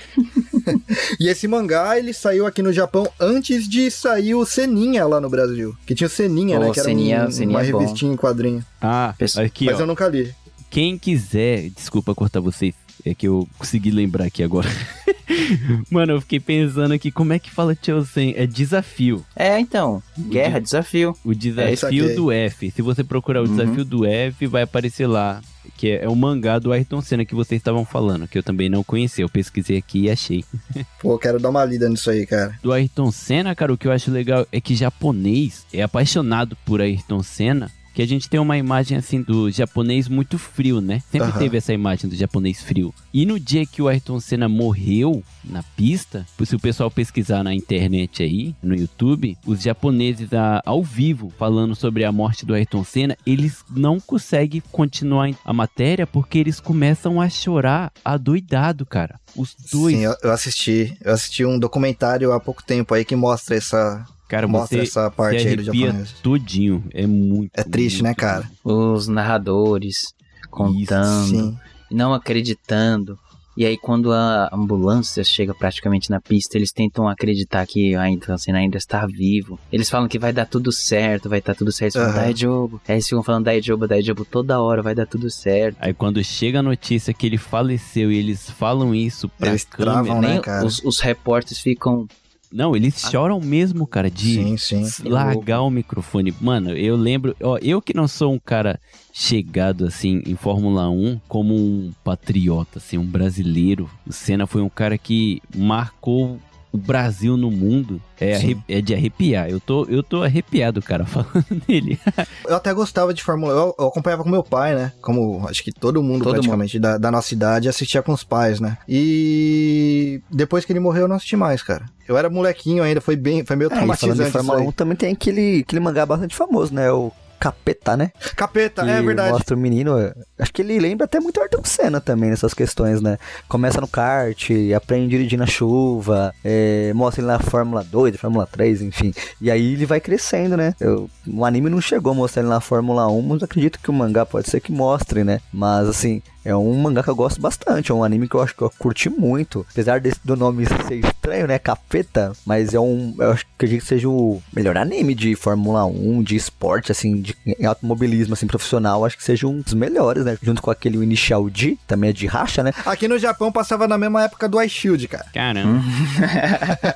[1.19, 5.31] E esse mangá, ele saiu aqui no Japão antes de sair o Seninha lá no
[5.31, 5.75] Brasil.
[5.87, 6.71] Que tinha o Seninha, Pô, né?
[6.73, 7.79] Que era Seninha- um- Seninha uma é bom.
[7.79, 8.63] revistinha em quadrinho.
[8.81, 9.81] Ah, Pessoal, aqui, Mas ó.
[9.81, 10.31] eu nunca li.
[10.69, 14.69] Quem quiser, desculpa cortar vocês, é que eu consegui lembrar aqui agora.
[15.91, 18.35] Mano, eu fiquei pensando aqui, como é que fala Chosen?
[18.37, 19.25] É desafio.
[19.35, 20.03] É, então.
[20.19, 21.17] Guerra, desafio.
[21.25, 22.15] O desafio aqui.
[22.15, 22.71] do F.
[22.71, 23.57] Se você procurar o Uhum.
[23.57, 25.41] desafio do F, vai aparecer lá.
[25.77, 28.69] Que é, é o mangá do Ayrton Senna que vocês estavam falando, que eu também
[28.69, 29.25] não conhecia.
[29.25, 30.45] Eu pesquisei aqui e achei.
[31.01, 32.59] Pô, quero dar uma lida nisso aí, cara.
[32.63, 36.81] Do Ayrton Senna, cara, o que eu acho legal é que japonês é apaixonado por
[36.81, 37.71] Ayrton Senna.
[37.95, 41.03] Que a gente tem uma imagem assim do japonês muito frio, né?
[41.11, 41.39] Sempre Aham.
[41.39, 42.95] teve essa imagem do japonês frio.
[43.13, 47.55] E no dia que o Ayrton Senna morreu na pista, se o pessoal pesquisar na
[47.55, 52.83] internet aí, no YouTube, os japoneses a- ao vivo falando sobre a morte do Ayrton
[52.85, 59.21] Senna, eles não conseguem continuar a matéria porque eles começam a chorar adoidado, cara.
[59.37, 59.97] Os dois.
[59.97, 60.97] Sim, eu assisti.
[61.03, 65.11] Eu assisti um documentário há pouco tempo aí que mostra essa, cara, mostra você, essa
[65.11, 66.83] parte aí do tudinho.
[66.93, 67.51] É muito.
[67.55, 68.51] É triste, né, muito cara?
[68.65, 70.15] Os narradores
[70.51, 71.59] contando, Sim.
[71.91, 73.19] não acreditando.
[73.55, 78.39] E aí, quando a ambulância chega praticamente na pista, eles tentam acreditar que a Ayrton
[78.39, 79.61] Senna ainda está vivo.
[79.71, 81.97] Eles falam que vai dar tudo certo, vai dar tudo certo.
[81.97, 82.25] Eles falam, Aham.
[82.25, 82.81] Daijobu.
[82.89, 85.77] Aí eles ficam falando Daijobu, Daijobu toda hora, vai dar tudo certo.
[85.79, 90.03] Aí quando chega a notícia que ele faleceu e eles falam isso pra Eles câmera.
[90.03, 90.65] travam, né, cara?
[90.65, 92.09] os, os repórteres ficam.
[92.53, 95.09] Não, eles choram mesmo, cara, de Sim, sim.
[95.09, 96.35] largar o microfone.
[96.41, 98.79] Mano, eu lembro, ó, eu que não sou um cara
[99.13, 103.89] chegado assim em Fórmula 1 como um patriota, assim, um brasileiro.
[104.07, 106.39] O Senna foi um cara que marcou
[106.73, 108.01] o Brasil no mundo.
[108.19, 108.63] É, Sim.
[108.69, 109.51] é de arrepiar.
[109.51, 112.01] Eu tô, eu tô arrepiado, cara, falando dele.
[112.47, 113.57] Eu até gostava de Fórmula 1.
[113.57, 114.93] Eu, eu acompanhava com meu pai, né?
[115.01, 118.59] Como acho que todo mundo Todo praticamente Da, da nossa idade assistia com os pais,
[118.61, 118.79] né?
[118.89, 121.85] E depois que ele morreu, eu não assisti mais, cara.
[122.09, 124.97] Eu era molequinho ainda, foi bem, foi meio É, falando traumatizante Fórmula isso 1, também
[124.97, 126.91] tem aquele, aquele mangá bastante famoso, né?
[126.91, 127.13] O
[127.43, 128.13] Capeta, né?
[128.37, 129.33] Capeta, é que verdade.
[129.33, 129.99] Mostra o menino.
[129.99, 133.19] é, Acho que ele lembra até muito Ayrton Senna também nessas questões, né?
[133.49, 138.47] Começa no kart, aprende a dirigir na chuva, é, mostra ele na Fórmula 2, Fórmula
[138.47, 139.13] 3, enfim.
[139.41, 140.73] E aí ele vai crescendo, né?
[140.81, 143.93] Eu- o anime não chegou a mostrar ele na Fórmula 1, mas acredito que o
[143.93, 145.41] mangá pode ser que mostre, né?
[145.53, 148.55] Mas assim, é um mangá que eu gosto bastante, é um anime que eu acho
[148.55, 149.67] que eu curti muito.
[149.71, 151.59] Apesar desse, do nome ser estranho, né?
[151.59, 153.15] Capeta, mas é um.
[153.19, 157.21] Eu acho que acredito que seja o melhor anime de Fórmula 1, de esporte, assim,
[157.21, 159.05] de em automobilismo, assim, profissional.
[159.05, 160.37] Acho que seja um dos melhores, né?
[160.43, 162.73] Junto com aquele Initial D, também é de racha, né?
[162.87, 165.27] Aqui no Japão passava na mesma época do iShield, cara.
[165.33, 165.83] Caramba.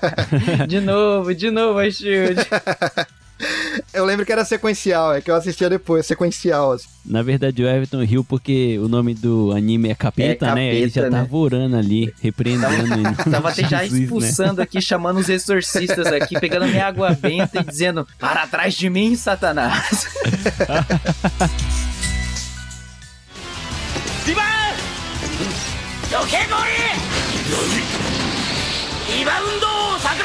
[0.66, 2.36] de novo, de novo, a Shield.
[3.92, 6.72] Eu lembro que era sequencial, é que eu assistia depois, sequencial.
[6.72, 6.86] Assim.
[7.04, 10.74] Na verdade, o Everton riu porque o nome do anime é Capeta, É né?
[10.74, 11.22] Ele já Capeta, né?
[11.22, 13.30] tava orando ali, repreendendo ele.
[13.30, 13.86] Tava até já né?
[13.86, 18.88] expulsando aqui, chamando os exorcistas aqui, pegando minha água benta e dizendo: Para trás de
[18.88, 20.06] mim, Satanás.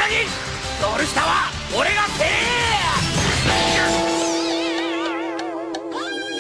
[0.02, 0.51] 余
[0.82, 2.28] ゴール下は俺がせえ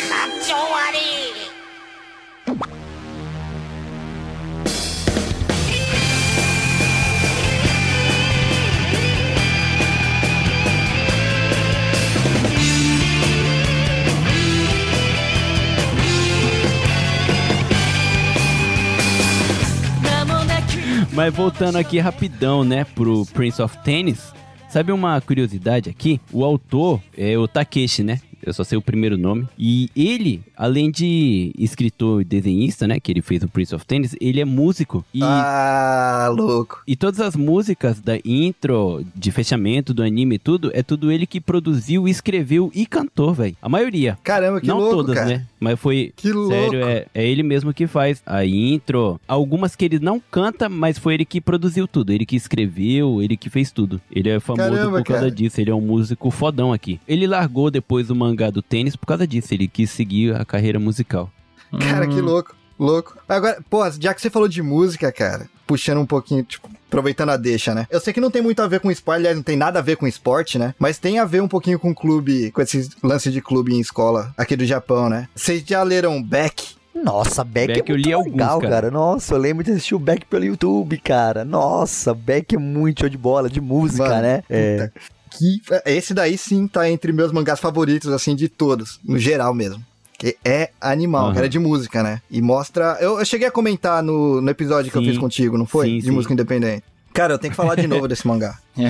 [0.09, 1.40] かっちょ悪い
[21.13, 24.33] Mas voltando aqui rapidão, né, pro Prince of Tennis.
[24.69, 26.21] Sabe uma curiosidade aqui?
[26.31, 28.21] O autor é o Takeshi, né?
[28.41, 29.47] Eu só sei o primeiro nome.
[29.57, 32.99] E ele, além de escritor e desenhista, né?
[32.99, 35.03] Que ele fez o Prince of Tennis, ele é músico.
[35.11, 36.83] E, Ah, louco.
[36.87, 41.25] e todas as músicas da intro, de fechamento do anime e tudo, é tudo ele
[41.25, 43.55] que produziu, escreveu e cantou, velho.
[43.59, 44.19] A maioria.
[44.23, 45.27] Caramba, que Não louco, todas, cara.
[45.29, 45.45] né?
[45.59, 46.13] Mas foi.
[46.15, 46.51] Que louco.
[46.51, 49.19] Sério, é, é ele mesmo que faz a intro.
[49.27, 52.11] Algumas que ele não canta, mas foi ele que produziu tudo.
[52.11, 53.99] Ele que escreveu, ele que fez tudo.
[54.11, 55.31] Ele é famoso Caramba, por causa cara.
[55.35, 55.59] disso.
[55.59, 56.99] Ele é um músico fodão aqui.
[57.07, 59.53] Ele largou depois o mangá do tênis por causa disso.
[59.53, 61.31] Ele quis seguir a carreira musical.
[61.79, 62.55] Cara, que louco.
[62.77, 63.15] Louco.
[63.29, 67.37] Agora, pô, já que você falou de música, cara, puxando um pouquinho, tipo, aproveitando a
[67.37, 67.85] deixa, né?
[67.91, 69.81] Eu sei que não tem muito a ver com esporte, aliás, não tem nada a
[69.83, 70.73] ver com esporte, né?
[70.79, 74.33] Mas tem a ver um pouquinho com clube, com esse lance de clube em escola
[74.35, 75.29] aqui do Japão, né?
[75.35, 76.75] Vocês já leram Beck?
[76.93, 78.71] Nossa, Beck, Beck é eu muito li alguns, legal, cara.
[78.71, 78.91] cara.
[78.91, 81.45] Nossa, eu lembro de assistir o Beck pelo YouTube, cara.
[81.45, 84.43] Nossa, Beck é muito show de bola, de música, Mano, né?
[84.49, 84.77] É.
[84.77, 84.93] puta
[85.29, 89.85] Que, esse daí sim tá entre meus mangás favoritos, assim, de todos, no geral mesmo.
[90.21, 91.33] Que é animal, Aham.
[91.33, 92.21] cara, é de música, né?
[92.29, 92.95] E mostra.
[93.01, 95.09] Eu, eu cheguei a comentar no, no episódio que eu Sim.
[95.09, 95.87] fiz contigo, não foi?
[95.87, 96.11] Sim, de sim.
[96.11, 96.83] música independente.
[97.11, 98.59] Cara, eu tenho que falar de novo desse mangá.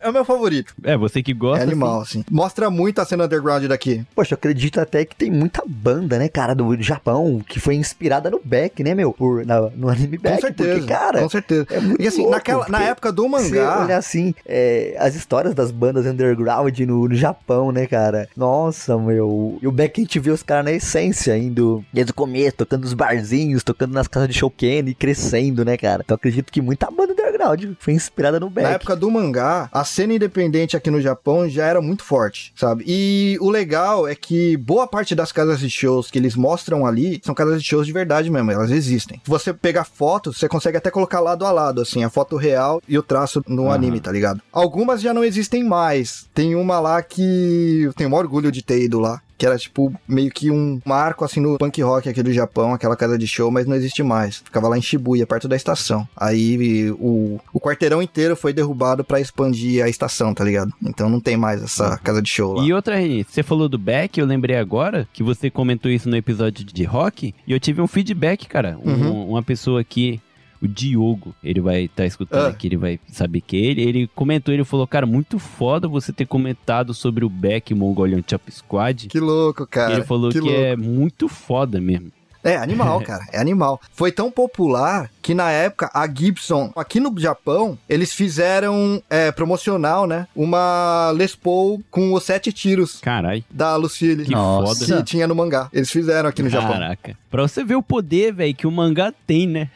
[0.00, 0.74] É o meu favorito.
[0.82, 1.62] É, você que É gosta.
[1.64, 2.24] animal, assim.
[2.30, 4.04] Mostra muito a cena underground daqui.
[4.14, 8.30] Poxa, eu acredito até que tem muita banda, né, cara, do Japão, que foi inspirada
[8.30, 9.12] no Beck, né, meu?
[9.12, 10.34] Por, na- no anime Beck.
[10.34, 10.74] com certeza.
[10.74, 11.66] Porque, cara, com certeza.
[11.70, 13.80] é muito e assim, louco, naquela, na época do Você mangá.
[13.82, 18.28] olha assim, é, as histórias das bandas underground no, no Japão, né, cara?
[18.36, 19.58] Nossa, meu.
[19.62, 22.82] E o Beck a gente vê os caras na essência, indo desde o começo, tocando
[22.82, 26.02] nos barzinhos, tocando nas casas de showcase e crescendo, né, cara?
[26.04, 28.63] Então acredito que muita banda underground foi inspirada no Beck.
[28.68, 32.84] Na época do mangá, a cena independente aqui no Japão já era muito forte, sabe?
[32.86, 37.20] E o legal é que boa parte das casas de shows que eles mostram ali
[37.24, 39.20] são casas de shows de verdade mesmo, elas existem.
[39.24, 42.82] Se você pegar fotos, você consegue até colocar lado a lado, assim, a foto real
[42.88, 43.74] e o traço no Aham.
[43.74, 44.40] anime, tá ligado?
[44.52, 46.26] Algumas já não existem mais.
[46.34, 49.20] Tem uma lá que eu tenho maior orgulho de ter ido lá.
[49.36, 52.96] Que era tipo meio que um marco assim no punk rock aqui do Japão, aquela
[52.96, 54.38] casa de show, mas não existe mais.
[54.38, 56.06] Ficava lá em Shibuya, perto da estação.
[56.16, 60.72] Aí o, o quarteirão inteiro foi derrubado pra expandir a estação, tá ligado?
[60.84, 62.64] Então não tem mais essa casa de show lá.
[62.64, 66.16] E outra, Reni, você falou do Beck, eu lembrei agora que você comentou isso no
[66.16, 68.78] episódio de rock, e eu tive um feedback, cara.
[68.84, 69.28] Um- Uhum.
[69.30, 70.20] uma pessoa aqui,
[70.64, 72.48] o Diogo, ele vai estar escutando Ah.
[72.48, 73.82] aqui, ele vai saber que é ele.
[73.82, 78.50] Ele comentou, ele falou, cara, muito foda você ter comentado sobre o Beck Mongolian Chop
[78.50, 79.08] Squad.
[79.08, 79.92] Que louco, cara.
[79.94, 80.54] ele falou que, louco.
[80.58, 82.10] é muito foda mesmo.
[82.46, 83.24] É animal, cara.
[83.32, 83.80] É animal.
[83.94, 90.06] Foi tão popular que na época a Gibson, aqui no Japão, eles fizeram é, promocional,
[90.06, 90.26] né?
[90.36, 94.26] Uma Les Paul com os sete tiros Carai, da Lucille.
[94.26, 94.84] que Nossa.
[94.84, 94.98] foda.
[94.98, 95.70] Que tinha no mangá.
[95.72, 96.72] Eles fizeram aqui no Japão.
[96.72, 97.16] Caraca.
[97.30, 99.70] Pra você ver o poder, velho, que o mangá tem, né?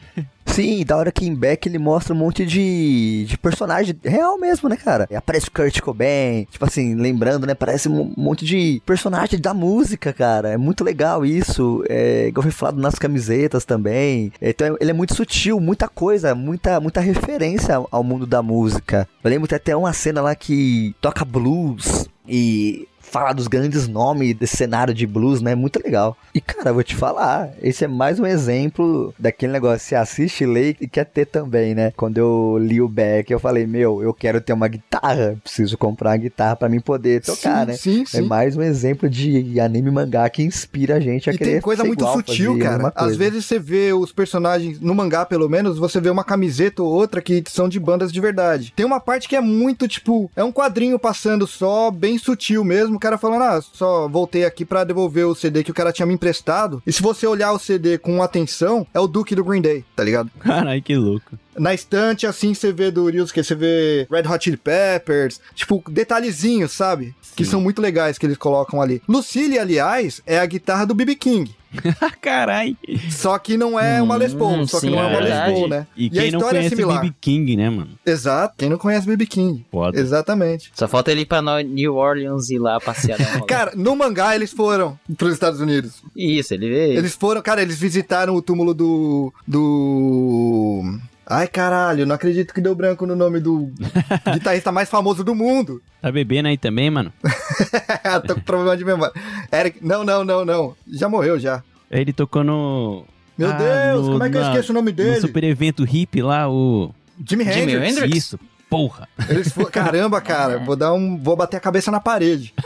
[0.53, 4.67] Sim, da hora que em Beck ele mostra um monte de, de personagem real mesmo,
[4.67, 5.07] né, cara?
[5.09, 7.53] E Aparece o Kurt Cobain, tipo assim, lembrando, né?
[7.53, 10.49] Parece um monte de personagem da música, cara.
[10.49, 11.83] É muito legal isso.
[11.87, 14.31] É, igual foi falado nas camisetas também.
[14.41, 19.07] Então ele é muito sutil, muita coisa, muita, muita referência ao- mundo da música.
[19.23, 24.35] Eu lembro que até uma cena lá que toca blues e falar dos grandes nomes
[24.35, 25.55] desse cenário de blues, né?
[25.55, 26.15] Muito legal.
[26.33, 30.45] E, cara, eu vou te falar, esse é mais um exemplo daquele negócio, você assiste,
[30.45, 31.91] lê e quer ter também, né?
[31.95, 36.11] Quando eu li o Beck, eu falei, meu, eu quero ter uma guitarra, preciso comprar
[36.11, 37.73] uma guitarra pra mim poder tocar, sim, né?
[37.77, 38.27] Sim, É sim.
[38.27, 41.83] mais um exemplo de anime mangá que inspira a gente a E querer tem coisa
[41.83, 42.91] muito igual, sutil, cara.
[42.95, 46.89] Às vezes você vê os personagens, no mangá pelo menos, você vê uma camiseta ou
[46.91, 48.73] outra que são de bandas de verdade.
[48.75, 52.98] Tem uma parte que é muito, tipo, é um quadrinho passando só, bem sutil mesmo.
[52.99, 56.05] O cara falando, ah, só voltei aqui pra devolver o CD que o cara tinha
[56.05, 56.83] me emprestado.
[56.85, 60.03] E se você olhar o CD com atenção, é o Duke do Green Day, tá
[60.03, 60.29] ligado?
[60.37, 61.39] Carai, que louco.
[61.59, 66.71] Na estante, assim, você vê do Ryusuke, você vê Red Hot Chili Peppers, tipo, detalhezinhos,
[66.71, 67.13] sabe?
[67.35, 67.51] Que Sim.
[67.51, 69.01] são muito legais que eles colocam ali.
[69.07, 71.15] Lucille, aliás, é a guitarra do B.B.
[71.15, 71.55] King.
[72.21, 72.75] Carai.
[73.11, 75.19] Só que não é uma Les Paul, Hum, só que sim, não é uma é
[75.19, 75.53] Les verdade.
[75.53, 75.87] Paul, né?
[75.95, 77.01] E, a quem não história é conhece similar.
[77.01, 77.89] BB King, né, mano?
[78.05, 79.65] Exato, quem não conhece BB King.
[79.71, 79.99] Foda.
[79.99, 80.71] Exatamente.
[80.73, 83.19] Só falta ele ir pra New Orleans e ir lá passear.
[83.45, 86.01] Cara, no mangá eles foram pros Estados Unidos.
[86.15, 86.97] Isso, ele veio.
[86.97, 89.31] Eles foram, cara, eles visitaram o túmulo do.
[89.47, 90.97] do.
[91.29, 93.71] Ai, caralho, não acredito que deu branco no nome do
[94.33, 95.79] guitarrista mais famoso do mundo.
[96.01, 97.13] Tá bebendo aí também, mano?
[98.27, 99.13] Tô com problema de memória.
[99.53, 100.75] Eric, não, não, não, não.
[100.91, 101.61] Já morreu já.
[101.91, 103.05] Ele tocou no.
[103.37, 105.21] Meu Ah, Deus, no- como é que eu na- esqueço o nome No dele?
[105.21, 106.93] super evento hippie lá, o.
[107.27, 107.97] Jimi Jimi Hendrix.
[107.97, 108.15] Hendrix?
[108.17, 108.39] Isso.
[108.69, 109.07] Porra.
[109.27, 111.17] Eles foram, caramba, cara, vou dar um.
[111.17, 112.53] Vou bater a cabeça na parede.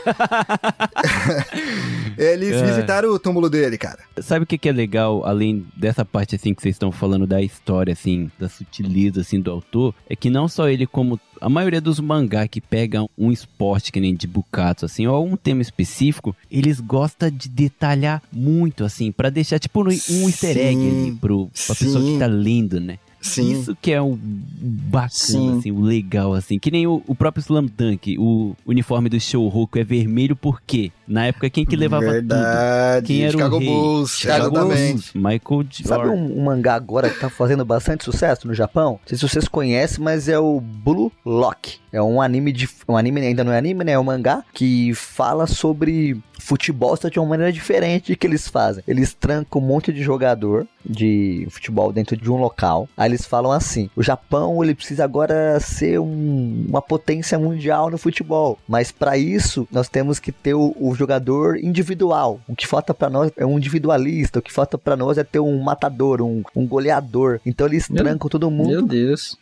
[2.16, 2.66] Eles É.
[2.66, 3.98] visitaram o túmulo dele, cara.
[4.20, 7.42] Sabe o que, que é legal, além dessa parte assim que vocês estão falando da
[7.42, 11.80] história, assim, da sutileza assim do autor, é que não só ele, como a maioria
[11.80, 16.34] dos mangá que pegam um esporte que nem de Bukatsu, assim, ou um tema específico,
[16.50, 21.50] eles gostam de detalhar muito, assim, pra deixar tipo um easter egg Sim, ali pro,
[21.66, 22.18] pra pessoa que sim.
[22.18, 22.98] tá lendo, né?
[23.24, 23.52] Sim.
[23.52, 25.58] Isso que é o bacana, Sim.
[25.58, 26.58] assim, o legal, assim.
[26.58, 30.92] Que nem o, o próprio Slam Dunk, o uniforme do Shouhoku é vermelho por quê?
[31.08, 32.12] Na época, quem que levava tudo?
[32.12, 33.06] Verdade.
[33.06, 33.68] Quem era o Chicago rei?
[33.68, 35.16] Bulls, Chicago exatamente.
[35.16, 36.12] Michael Sabe Jordan.
[36.12, 38.92] um, um mangá agora que tá fazendo bastante sucesso no Japão?
[38.92, 41.78] Não sei se vocês conhecem, mas é o Blue Lock.
[41.94, 42.68] É um anime de.
[42.88, 43.92] Um anime ainda não é anime, né?
[43.92, 48.82] É um mangá que fala sobre futebol só de uma maneira diferente que eles fazem.
[48.86, 52.88] Eles trancam um monte de jogador de futebol dentro de um local.
[52.96, 57.96] Aí eles falam assim: o Japão ele precisa agora ser um- uma potência mundial no
[57.96, 58.58] futebol.
[58.68, 62.40] Mas para isso nós temos que ter o, o jogador individual.
[62.48, 64.38] O que falta para nós é um individualista.
[64.40, 67.40] O que falta para nós é ter um matador, um, um goleador.
[67.46, 69.36] Então eles Meu- trancam todo mundo Meu Deus.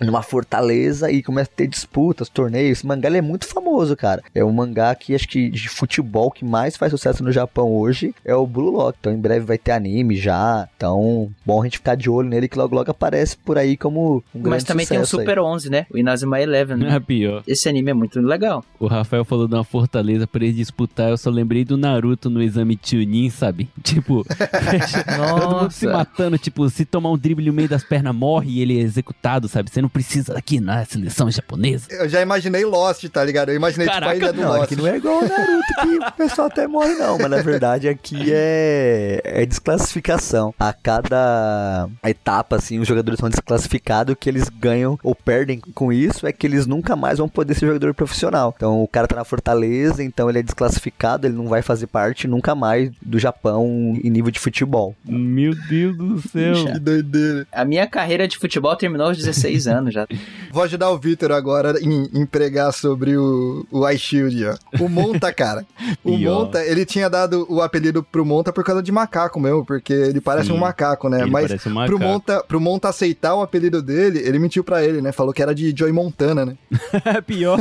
[0.00, 2.78] Numa fortaleza e começa a ter disputas, torneios.
[2.78, 4.22] Esse mangá ele é muito famoso, cara.
[4.34, 8.14] É um mangá que acho que de futebol que mais faz sucesso no Japão hoje
[8.24, 8.96] é o Blue Lock.
[9.00, 10.68] Então em breve vai ter anime já.
[10.76, 14.22] Então, bom a gente ficar de olho nele que logo logo aparece por aí como
[14.34, 15.26] um grande Mas também tem o sucesso aí.
[15.26, 15.86] Super 11, né?
[15.90, 16.76] O Inazuma Eleven.
[16.76, 16.90] né?
[17.00, 17.42] É pior.
[17.46, 18.64] Esse anime é muito legal.
[18.78, 21.10] O Rafael falou de uma fortaleza pra ele disputar.
[21.10, 23.68] Eu só lembrei do Naruto no exame Chunin, sabe?
[23.82, 24.24] Tipo,
[25.16, 26.38] todo mundo se matando.
[26.38, 29.70] Tipo, se tomar um drible no meio das pernas, morre e ele é executado, sabe?
[29.70, 31.86] Você não precisa aqui na seleção japonesa.
[31.90, 33.50] Eu já imaginei Lost, tá ligado?
[33.50, 34.64] Eu imaginei Caraca, tipo a ilha do Não, Lost.
[34.64, 37.88] aqui não é igual o Naruto que o pessoal até morre não, mas na verdade
[37.88, 40.54] aqui é, é desclassificação.
[40.58, 45.92] A cada etapa, assim, os jogadores são desclassificados, o que eles ganham ou perdem com
[45.92, 48.54] isso é que eles nunca mais vão poder ser jogador profissional.
[48.56, 52.26] Então o cara tá na Fortaleza, então ele é desclassificado, ele não vai fazer parte
[52.26, 54.94] nunca mais do Japão em nível de futebol.
[55.04, 56.54] Meu Deus do céu.
[56.64, 57.46] Que doideira.
[57.52, 60.06] A minha carreira de futebol terminou aos 16 anos já.
[60.50, 64.82] Vou ajudar o Vitor agora em, em pregar sobre o, o iShield, ó.
[64.84, 65.66] O Monta, cara.
[66.02, 66.44] O Pior.
[66.44, 70.20] Monta, ele tinha dado o apelido pro Monta por causa de macaco mesmo, porque ele
[70.20, 70.54] parece Sim.
[70.54, 71.24] um macaco, né?
[71.26, 71.98] Mas um pro macaco.
[71.98, 75.12] Monta, pro Monta aceitar o apelido dele, ele mentiu pra ele, né?
[75.12, 76.56] Falou que era de Joey Montana, né?
[77.04, 77.58] É pior.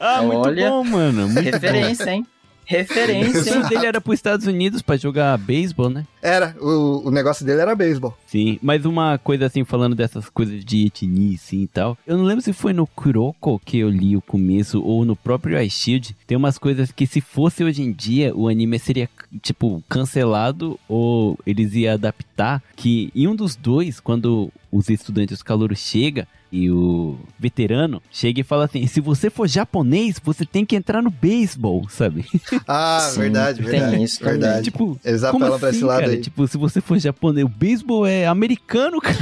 [0.00, 0.70] ah, muito Olha.
[0.70, 1.28] bom, mano.
[1.28, 2.26] Muito Referência, hein?
[2.66, 6.04] Referência, O sonho dele era pros Estados Unidos pra jogar beisebol, né?
[6.20, 8.16] Era, o, o negócio dele era beisebol.
[8.26, 11.96] Sim, mas uma coisa assim, falando dessas coisas de etnia assim e tal.
[12.06, 15.60] Eu não lembro se foi no Kuroko que eu li o começo ou no próprio
[15.62, 16.16] iShield.
[16.26, 19.08] Tem umas coisas que se fosse hoje em dia, o anime seria,
[19.40, 22.62] tipo, cancelado ou eles iam adaptar.
[22.74, 28.40] Que em um dos dois, quando os estudantes, os calouros chega e o veterano chega
[28.40, 32.24] e fala assim: se você for japonês, você tem que entrar no beisebol, sabe?
[32.68, 34.02] Ah, Sim, verdade, tem verdade.
[34.02, 34.64] isso verdade.
[34.64, 36.12] tipo, Eles como apelam pra esse assim, lado cara?
[36.12, 36.20] aí.
[36.20, 39.16] Tipo, se você for japonês, o beisebol é americano, cara.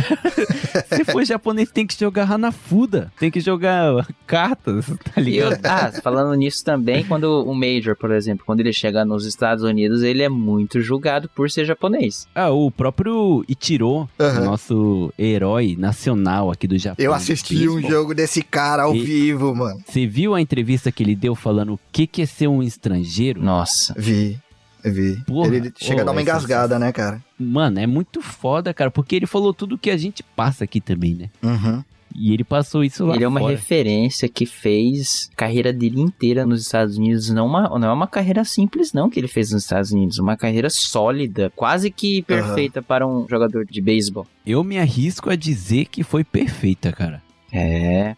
[0.97, 5.61] se for japonês, tem que jogar Hanafuda, tem que jogar cartas, tá E eu- ligado?
[5.65, 10.03] ah, falando nisso também, quando o Major, por exemplo, quando ele chega nos Estados Unidos,
[10.03, 12.27] ele é muito julgado por ser japonês.
[12.35, 14.45] Ah, o próprio Ichiro, Aham.
[14.45, 17.05] nosso herói nacional aqui do Japão.
[17.05, 19.81] Eu assisti um jogo desse cara ao E- vivo, mano.
[19.87, 23.43] Você viu a entrevista que ele deu falando o que, que é ser um estrangeiro?
[23.43, 23.95] Nossa.
[23.99, 24.39] Vi,
[24.85, 25.17] vi.
[25.27, 27.23] Porra, ele chega a ô, dar uma essa- engasgada, né, cara?
[27.39, 31.15] Mano, é muito foda, cara, porque ele falou tudo que a gente passa aqui também,
[31.15, 31.31] né?
[31.43, 31.83] Uhum.
[32.15, 33.53] E ele passou isso lá Ele é uma fora.
[33.53, 37.29] referência que fez a carreira dele inteira nos Estados Unidos.
[37.31, 40.19] Não, uma, não é uma carreira simples, não, que ele fez nos Estados Unidos.
[40.19, 44.27] Uma carreira sólida, quase que perfeita para um jogador de beisebol.
[44.47, 47.23] Eu me arrisco a dizer que foi perfeita, cara.
[47.53, 48.17] É.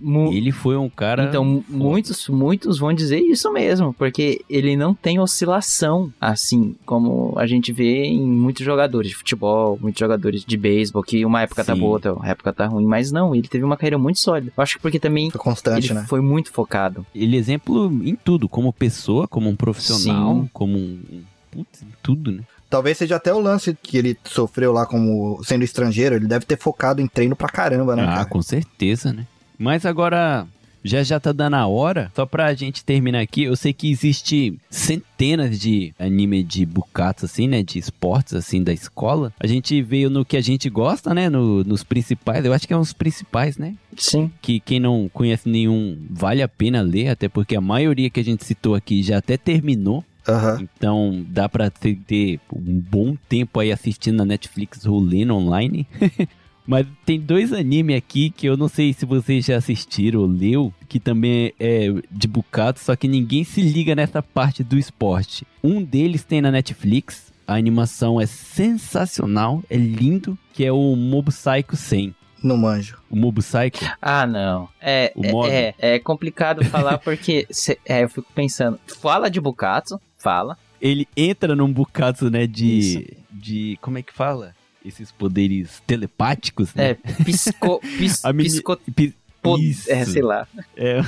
[0.00, 1.24] Mu- Ele foi um cara.
[1.24, 7.46] Então, muitos, muitos vão dizer isso mesmo, porque ele não tem oscilação, assim, como a
[7.46, 11.74] gente vê em muitos jogadores de futebol, muitos jogadores de beisebol, que uma época tá
[11.74, 11.80] Sim.
[11.80, 14.52] boa, outra época tá ruim, mas não, ele teve uma carreira muito sólida.
[14.56, 16.06] Eu acho que porque também Foi constante, ele né?
[16.08, 17.04] foi muito focado.
[17.14, 20.50] Ele é exemplo em tudo, como pessoa, como um profissional, Sim.
[20.52, 21.22] como um.
[21.50, 22.42] Putz, em tudo, né?
[22.70, 26.14] Talvez seja até o lance que ele sofreu lá como sendo estrangeiro.
[26.14, 28.24] Ele deve ter focado em treino pra caramba, né, ah, cara?
[28.24, 29.26] com certeza, né?
[29.62, 30.46] Mas agora.
[30.84, 32.10] Já já tá dando a hora.
[32.12, 37.46] Só pra gente terminar aqui, eu sei que existe centenas de anime de bucatos, assim,
[37.46, 37.62] né?
[37.62, 39.32] De esportes, assim, da escola.
[39.38, 41.30] A gente veio no que a gente gosta, né?
[41.30, 42.44] No- nos principais.
[42.44, 43.76] Eu acho que é uns principais, né?
[43.96, 44.28] Sim.
[44.42, 48.24] que quem não conhece nenhum vale a pena ler, até porque a maioria que a
[48.24, 50.04] gente citou aqui já até terminou.
[50.26, 50.58] Aham.
[50.62, 55.86] Então dá pra ter, ter um bom tempo aí assistindo na Netflix ou lendo online.
[56.66, 60.72] Mas tem dois animes aqui que eu não sei se vocês já assistiram ou leu,
[60.88, 65.44] que também é de bucato, só que ninguém se liga nessa parte do esporte.
[65.62, 71.30] Um deles tem na Netflix, a animação é sensacional, é lindo, que é o Mob
[71.30, 72.14] Psycho 100.
[72.42, 72.98] No manjo.
[73.10, 74.68] O Mob Psycho, Ah, não.
[74.80, 78.78] É, O é- é, é complicado falar porque cê- é, eu fico pensando.
[79.00, 80.56] Fala de Bukatsu, fala.
[80.80, 82.98] ele entra num bucato, né, Isso.
[82.98, 83.16] de...
[83.30, 83.78] de...
[83.80, 84.54] como é que fala?
[84.84, 86.90] Esses poderes telepáticos, né?
[86.90, 86.94] É,
[87.24, 89.90] pisco, pis, A meni- pisco, Pi- po- Isso.
[89.90, 90.46] é, sei lá.
[90.76, 90.98] É,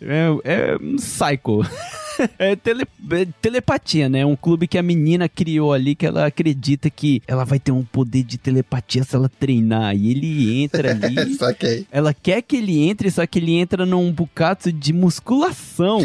[0.00, 1.60] é, é um psycho.
[2.36, 2.82] É, tele-
[3.12, 4.26] é telepatia, né?
[4.26, 7.84] Um clube que a menina criou ali, que ela acredita que ela vai ter um
[7.84, 9.94] poder de telepatia se ela treinar.
[9.94, 11.34] E ele entra ali.
[11.38, 11.86] Saquei.
[11.92, 16.00] ela quer que ele entre, só que ele entra num bucato de musculação.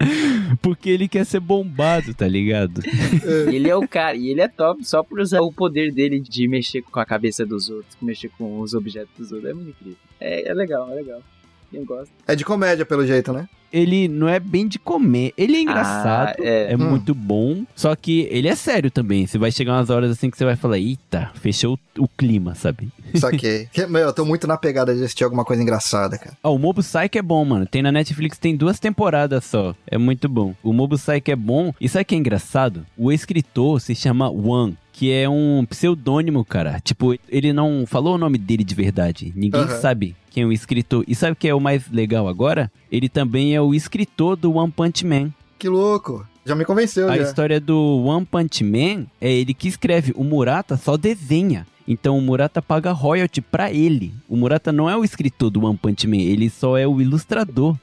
[0.62, 2.82] Porque ele quer ser bombado, tá ligado?
[3.52, 6.48] Ele é o cara, e ele é top só por usar o poder dele de
[6.48, 9.50] mexer com a cabeça dos outros, mexer com os objetos dos outros.
[9.50, 9.98] É muito incrível.
[10.20, 11.22] É, é legal, é legal.
[11.70, 12.12] Quem gosta.
[12.26, 13.48] É de comédia, pelo jeito, né?
[13.72, 15.32] Ele não é bem de comer.
[15.36, 16.72] Ele é engraçado, Ah, é.
[16.72, 16.90] é, Hum.
[16.90, 17.64] muito bom.
[17.76, 19.26] Só que ele é sério também.
[19.26, 22.54] Você vai chegar umas horas assim que você vai falar: Eita, fechou o o clima,
[22.54, 22.88] sabe?
[23.16, 23.66] Saquei.
[23.72, 26.36] Que, Meu, eu tô muito na pegada de assistir alguma coisa engraçada, cara.
[26.40, 27.66] Ah, o Mob Psycho é bom, mano.
[27.66, 29.74] Tem na Netflix, tem duas temporadas só.
[29.84, 30.54] É muito bom.
[30.62, 31.74] O Mob Psycho é bom.
[31.80, 32.86] E sabe o que é engraçado?
[32.96, 34.74] O escritor se chama Wan.
[34.98, 36.80] Que é um pseudônimo, cara.
[36.80, 39.32] Tipo, ele não falou o nome dele de verdade.
[39.36, 39.80] Ninguém Aham.
[39.80, 41.04] sabe quem é o escritor.
[41.06, 42.68] E sabe o que é o mais legal agora?
[42.90, 45.30] Ele também é o escritor do One Punch Man.
[45.56, 46.26] Que louco.
[46.44, 47.22] Já me convenceu, A já.
[47.22, 50.12] história do One Punch Man é ele que escreve.
[50.16, 51.64] O Murata só desenha.
[51.86, 54.12] Então o Murata paga royalty pra ele.
[54.28, 57.76] O Murata não é o escritor do One Punch Man, ele só é o ilustrador.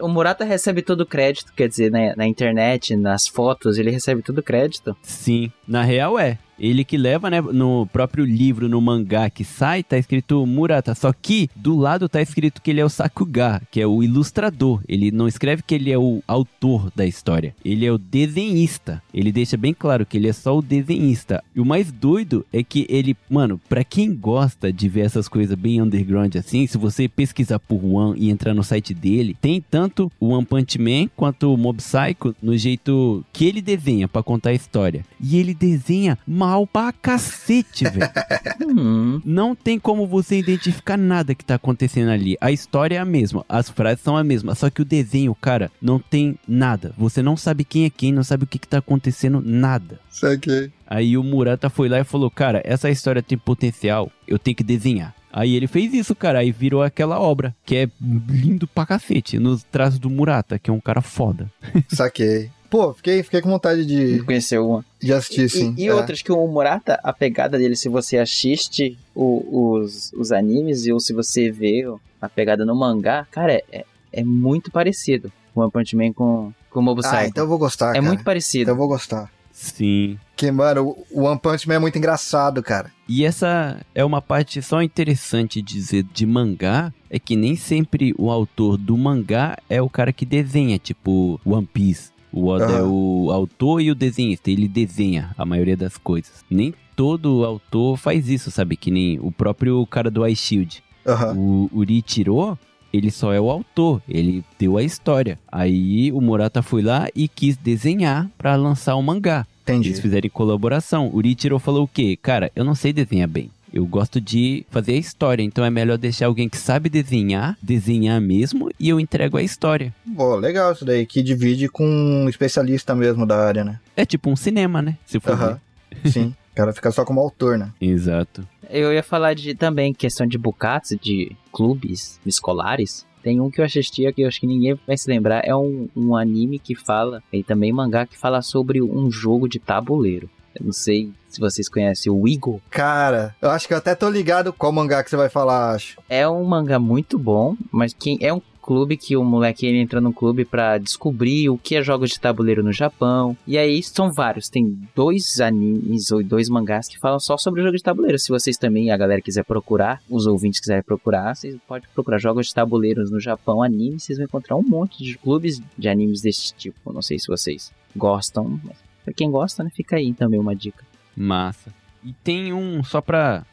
[0.00, 4.22] O Murata recebe todo o crédito, quer dizer, na, na internet, nas fotos, ele recebe
[4.22, 4.96] todo o crédito.
[5.02, 6.38] Sim, na real é.
[6.60, 10.94] Ele que leva, né, no próprio livro, no mangá que sai, tá escrito Murata.
[10.94, 14.82] Só que do lado tá escrito que ele é o Sakuga, que é o ilustrador.
[14.86, 17.54] Ele não escreve que ele é o autor da história.
[17.64, 19.02] Ele é o desenhista.
[19.12, 21.42] Ele deixa bem claro que ele é só o desenhista.
[21.56, 25.56] E o mais doido é que ele, mano, pra quem gosta de ver essas coisas
[25.56, 30.12] bem underground assim, se você pesquisar por One e entrar no site dele, tem tanto
[30.20, 34.50] o One Punch Man quanto o Mob Psycho no jeito que ele desenha pra contar
[34.50, 35.04] a história.
[35.20, 36.18] E ele desenha
[36.50, 38.10] mal pra cacete, velho.
[38.60, 42.36] Hum, Não tem como você identificar nada que tá acontecendo ali.
[42.40, 45.72] A história é a mesma, as frases são a mesma, só que o desenho, cara,
[45.82, 46.92] não tem nada.
[46.96, 49.98] Você não sabe quem é quem, não sabe o que, que tá acontecendo, nada.
[50.10, 50.70] Saquei.
[50.86, 54.64] Aí o Murata foi lá e falou: Cara, essa história tem potencial, eu tenho que
[54.64, 55.14] desenhar.
[55.32, 57.88] Aí ele fez isso, cara, aí virou aquela obra, que é
[58.28, 61.50] lindo pra cacete, nos traços do Murata, que é um cara foda.
[61.88, 62.50] Saquei.
[62.70, 64.84] Pô, fiquei, fiquei com vontade de, conheceu uma.
[65.02, 65.74] de assistir, E, sim.
[65.76, 65.94] e É.
[65.94, 71.00] outras que o Murata, a pegada dele, se você assiste o- os, os animes ou
[71.00, 71.84] se você vê
[72.22, 75.32] a pegada no mangá, cara, é, é, muito parecido.
[75.54, 78.02] One Punch Man com, com o Mob Ah, então eu vou gostar, é cara.
[78.06, 78.62] muito parecido.
[78.62, 79.28] Então eu vou gostar.
[79.52, 80.16] Sim.
[80.36, 82.90] Que, mano, o One Punch Man é muito engraçado, cara.
[83.08, 88.14] E essa é uma parte só interessante de dizer de mangá, é que nem sempre
[88.16, 92.10] o autor do mangá é o cara que desenha, tipo One Piece.
[92.32, 92.88] O Oda é Aham.
[92.88, 96.44] o autor e o desenhista, ele desenha a maioria das coisas.
[96.50, 98.76] Nem todo autor faz isso, sabe?
[98.76, 100.82] Que nem o próprio cara do Ice Shield.
[101.06, 101.34] Aham.
[101.36, 102.58] O Urichiro,
[102.92, 105.38] ele só é o autor, ele deu a história.
[105.50, 109.46] Aí o Murata foi lá e quis desenhar pra lançar o mangá.
[109.62, 109.88] Entendi.
[109.88, 111.08] Eles fizeram colaboração.
[111.08, 112.18] O Urichiro falou o quê?
[112.20, 113.50] Cara, eu não sei desenhar bem.
[113.72, 118.20] Eu gosto de fazer a história, então é melhor deixar alguém que sabe desenhar, desenhar
[118.20, 119.94] mesmo, e eu entrego a história.
[120.16, 123.78] Pô, legal isso daí, que divide com um especialista mesmo da área, né?
[123.96, 124.98] É tipo um cinema, né?
[125.06, 125.60] Se for Aham.
[126.06, 126.34] Sim.
[126.52, 127.72] O cara fica só como autor, né?
[127.80, 128.46] Exato.
[128.68, 133.06] Eu ia falar de também questão de bukatsu, de clubes escolares.
[133.22, 135.42] Tem um que eu assistia que eu acho que ninguém vai se lembrar.
[135.44, 139.58] É um, um anime que fala, e também mangá, que fala sobre um jogo de
[139.58, 140.28] tabuleiro.
[140.54, 142.60] Eu não sei se vocês conhecem o Eagle.
[142.70, 145.98] Cara, eu acho que eu até tô ligado qual mangá que você vai falar, acho.
[146.08, 150.00] É um mangá muito bom, mas quem é um clube que o moleque ele entra
[150.00, 153.36] num clube pra descobrir o que é jogos de tabuleiro no Japão.
[153.46, 157.64] E aí são vários, tem dois animes ou dois mangás que falam só sobre o
[157.64, 158.18] jogo de tabuleiro.
[158.18, 162.46] Se vocês também, a galera quiser procurar, os ouvintes quiserem procurar, vocês podem procurar jogos
[162.46, 166.54] de tabuleiros no Japão, anime, vocês vão encontrar um monte de clubes de animes desse
[166.54, 166.92] tipo.
[166.92, 170.84] Não sei se vocês gostam, mas pra quem gosta, né, fica aí também uma dica.
[171.16, 171.72] Massa.
[172.02, 173.44] E tem um, só pra,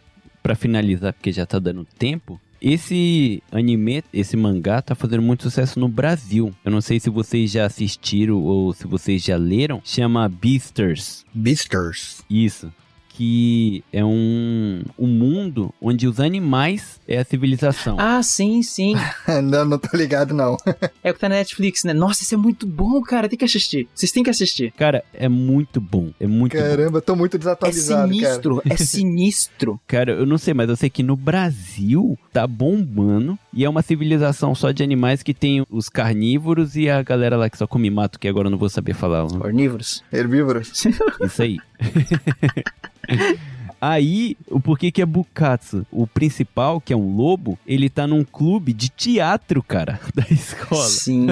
[0.41, 2.39] pra finalizar, porque já tá dando tempo.
[2.59, 6.53] Esse anime, esse mangá, tá fazendo muito sucesso no Brasil.
[6.65, 9.81] Eu não sei se vocês já assistiram ou se vocês já leram.
[9.83, 11.23] Chama Beasters.
[11.33, 12.23] Beasters.
[12.29, 12.71] Isso.
[13.17, 17.97] Que é um, um mundo onde os animais é a civilização.
[17.99, 18.93] Ah, sim, sim.
[19.43, 20.55] não, não tô ligado, não.
[21.03, 21.93] É o que tá na Netflix, né?
[21.93, 23.27] Nossa, isso é muito bom, cara.
[23.29, 23.87] Tem que assistir.
[23.95, 24.71] Vocês têm que assistir.
[24.73, 26.11] Cara, é muito bom.
[26.19, 26.61] É muito bom.
[26.61, 28.13] Caramba, eu tô muito É desatualizado, cara.
[28.13, 29.79] sinistro, é sinistro.
[29.87, 33.81] Cara, eu não sei, mas eu sei que no Brasil tá bombando e é uma
[33.81, 37.89] civilização só de animais que tem os carnívoros e a galera lá que só come
[37.89, 39.23] mato, que agora eu não vou saber falar.
[39.23, 39.39] né?
[39.43, 40.03] Ornívoros.
[40.13, 40.85] Herbívoros.
[41.19, 41.57] Isso aí.
[43.81, 45.85] Aí, o porquê que é Bukatsu?
[45.91, 50.83] O principal, que é um lobo, ele tá num clube de teatro, cara, da escola.
[50.87, 51.27] Sim.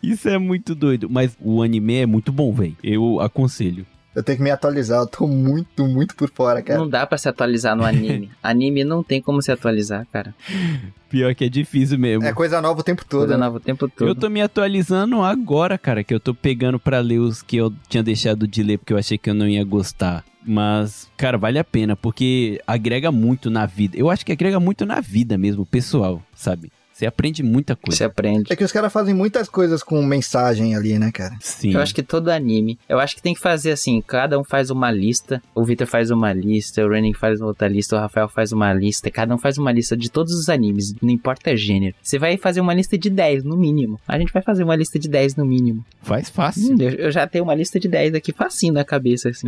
[0.00, 2.76] Isso é muito doido, mas o anime é muito bom, velho.
[2.84, 3.84] Eu aconselho.
[4.14, 6.80] Eu tenho que me atualizar, eu tô muito, muito por fora, cara.
[6.80, 8.30] Não dá pra se atualizar no anime.
[8.42, 10.34] Anime não tem como se atualizar, cara.
[11.08, 12.24] Pior que é difícil mesmo.
[12.24, 13.20] É coisa nova o tempo todo.
[13.20, 13.44] Coisa né?
[13.44, 14.08] nova o tempo todo.
[14.08, 17.72] Eu tô me atualizando agora, cara, que eu tô pegando pra ler os que eu
[17.88, 20.24] tinha deixado de ler porque eu achei que eu não ia gostar.
[20.44, 23.96] Mas, cara, vale a pena, porque agrega muito na vida.
[23.96, 26.72] Eu acho que agrega muito na vida mesmo, pessoal, sabe?
[27.00, 27.96] Você aprende muita coisa.
[27.96, 28.52] Você aprende.
[28.52, 31.34] É que os caras fazem muitas coisas com mensagem ali, né, cara?
[31.40, 31.72] Sim.
[31.72, 34.68] Eu acho que todo anime, eu acho que tem que fazer assim, cada um faz
[34.68, 38.52] uma lista, o Victor faz uma lista, o Renin faz outra lista, o Rafael faz
[38.52, 41.96] uma lista, cada um faz uma lista de todos os animes, não importa gênero.
[42.02, 43.98] Você vai fazer uma lista de 10 no mínimo.
[44.06, 45.82] A gente vai fazer uma lista de 10 no mínimo.
[46.02, 46.74] Faz fácil.
[46.74, 49.46] Hum, eu, eu já tenho uma lista de 10 aqui facinho na cabeça, assim.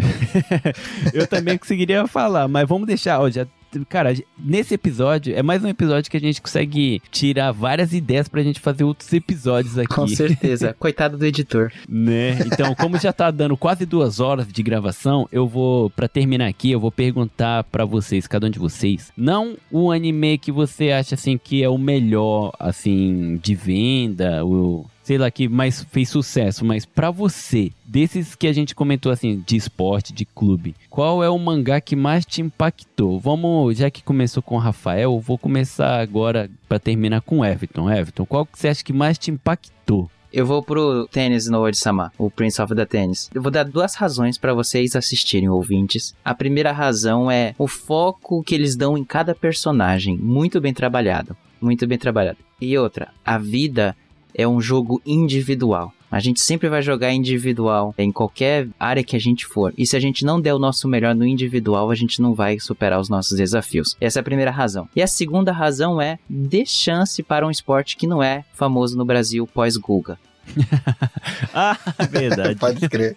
[1.12, 3.46] Eu também conseguiria falar, mas vamos deixar, ó, já.
[3.88, 8.42] Cara, nesse episódio, é mais um episódio que a gente consegue tirar várias ideias pra
[8.42, 9.94] gente fazer outros episódios aqui.
[9.94, 10.74] Com certeza.
[10.78, 11.72] Coitado do editor.
[11.88, 12.38] né?
[12.46, 16.70] Então, como já tá dando quase duas horas de gravação, eu vou, pra terminar aqui,
[16.70, 21.14] eu vou perguntar pra vocês, cada um de vocês, não o anime que você acha,
[21.14, 24.86] assim, que é o melhor, assim, de venda, o...
[25.02, 29.42] Sei lá, que mais fez sucesso, mas pra você, desses que a gente comentou assim,
[29.44, 33.18] de esporte, de clube, qual é o mangá que mais te impactou?
[33.18, 37.90] Vamos, já que começou com o Rafael, vou começar agora pra terminar com Everton.
[37.90, 40.08] Everton, qual que você acha que mais te impactou?
[40.32, 43.28] Eu vou pro Tênis no Sama, o Prince of the Tennis.
[43.34, 46.14] Eu vou dar duas razões pra vocês assistirem, ouvintes.
[46.24, 51.36] A primeira razão é o foco que eles dão em cada personagem, muito bem trabalhado,
[51.60, 52.38] muito bem trabalhado.
[52.58, 53.94] E outra, a vida
[54.34, 55.92] é um jogo individual.
[56.10, 59.72] A gente sempre vai jogar individual em qualquer área que a gente for.
[59.78, 62.60] E se a gente não der o nosso melhor no individual, a gente não vai
[62.60, 63.96] superar os nossos desafios.
[63.98, 64.86] Essa é a primeira razão.
[64.94, 69.06] E a segunda razão é dê chance para um esporte que não é famoso no
[69.06, 70.18] Brasil pós-Guga.
[71.54, 71.78] ah,
[72.10, 72.56] verdade.
[72.60, 73.16] Pode crer.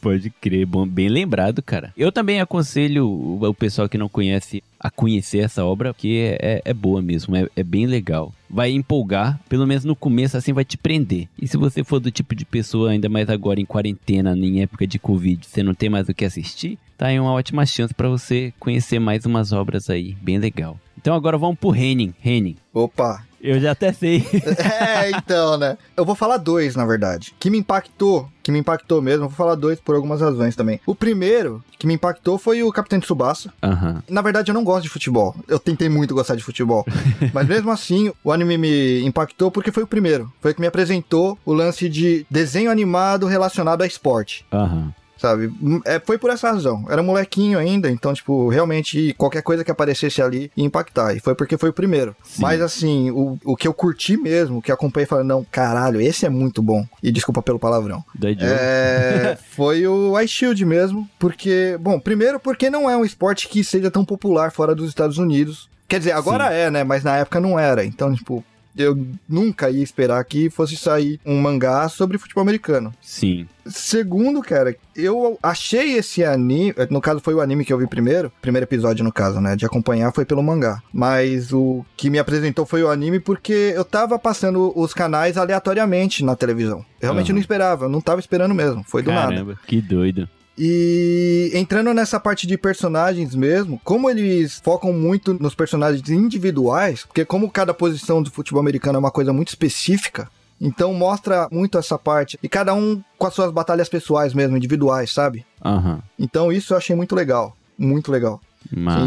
[0.00, 1.92] Pode crer, bom, bem lembrado, cara.
[1.96, 6.74] Eu também aconselho o, pessoal que não conhece a conhecer essa obra, porque é, é
[6.74, 8.32] boa mesmo, é, é bem legal.
[8.48, 11.28] Vai empolgar, pelo menos no começo, assim vai te prender.
[11.40, 14.86] E se você for do tipo de pessoa, ainda mais agora em quarentena, em época
[14.86, 18.08] de Covid, você não tem mais o que assistir, tá aí uma ótima chance para
[18.08, 20.78] você conhecer mais umas obras aí, bem legal.
[20.96, 22.14] Então agora vamos pro Henning.
[22.24, 23.27] Henning, Opa.
[23.40, 24.24] Eu já até sei.
[24.58, 25.76] É, então, né?
[25.96, 27.34] Eu vou falar dois, na verdade.
[27.38, 30.80] Que me impactou, que me impactou mesmo, eu vou falar dois por algumas razões também.
[30.86, 33.52] O primeiro que me impactou foi o Capitão Tsubasa.
[33.62, 34.02] Aham.
[34.08, 35.34] Na verdade, eu não gosto de futebol.
[35.46, 36.84] Eu tentei muito gostar de futebol.
[37.32, 40.32] Mas mesmo assim, o anime me impactou porque foi o primeiro.
[40.40, 44.44] Foi o que me apresentou o lance de desenho animado relacionado a esporte.
[44.52, 44.92] Aham.
[45.18, 45.52] Sabe?
[45.84, 46.86] É, foi por essa razão.
[46.88, 51.14] Era molequinho ainda, então, tipo, realmente qualquer coisa que aparecesse ali ia impactar.
[51.14, 52.14] E foi porque foi o primeiro.
[52.22, 52.42] Sim.
[52.42, 56.24] Mas assim, o, o que eu curti mesmo, que acompanhei e falei, não, caralho, esse
[56.24, 56.86] é muito bom.
[57.02, 58.04] E desculpa pelo palavrão.
[58.22, 63.64] É, foi o Ice Shield mesmo, porque, bom, primeiro porque não é um esporte que
[63.64, 65.68] seja tão popular fora dos Estados Unidos.
[65.88, 66.84] Quer dizer, agora é, né?
[66.84, 67.84] Mas na época não era.
[67.84, 68.44] Então, tipo,
[68.78, 68.96] eu
[69.28, 72.94] nunca ia esperar que fosse sair um mangá sobre futebol americano.
[73.02, 73.46] Sim.
[73.66, 76.72] Segundo, cara, eu achei esse anime.
[76.88, 78.32] No caso, foi o anime que eu vi primeiro.
[78.40, 79.56] Primeiro episódio, no caso, né?
[79.56, 80.80] De acompanhar foi pelo mangá.
[80.92, 86.24] Mas o que me apresentou foi o anime porque eu tava passando os canais aleatoriamente
[86.24, 86.78] na televisão.
[87.00, 87.34] Eu realmente Aham.
[87.34, 88.84] não esperava, eu não tava esperando mesmo.
[88.86, 89.32] Foi do nada.
[89.32, 90.28] Caramba, que doido.
[90.58, 97.24] E entrando nessa parte de personagens mesmo, como eles focam muito nos personagens individuais, porque
[97.24, 100.28] como cada posição do futebol americano é uma coisa muito específica,
[100.60, 102.38] então mostra muito essa parte.
[102.42, 105.46] E cada um com as suas batalhas pessoais mesmo, individuais, sabe?
[105.64, 106.00] Aham.
[106.18, 107.56] Então isso eu achei muito legal.
[107.78, 108.40] Muito legal.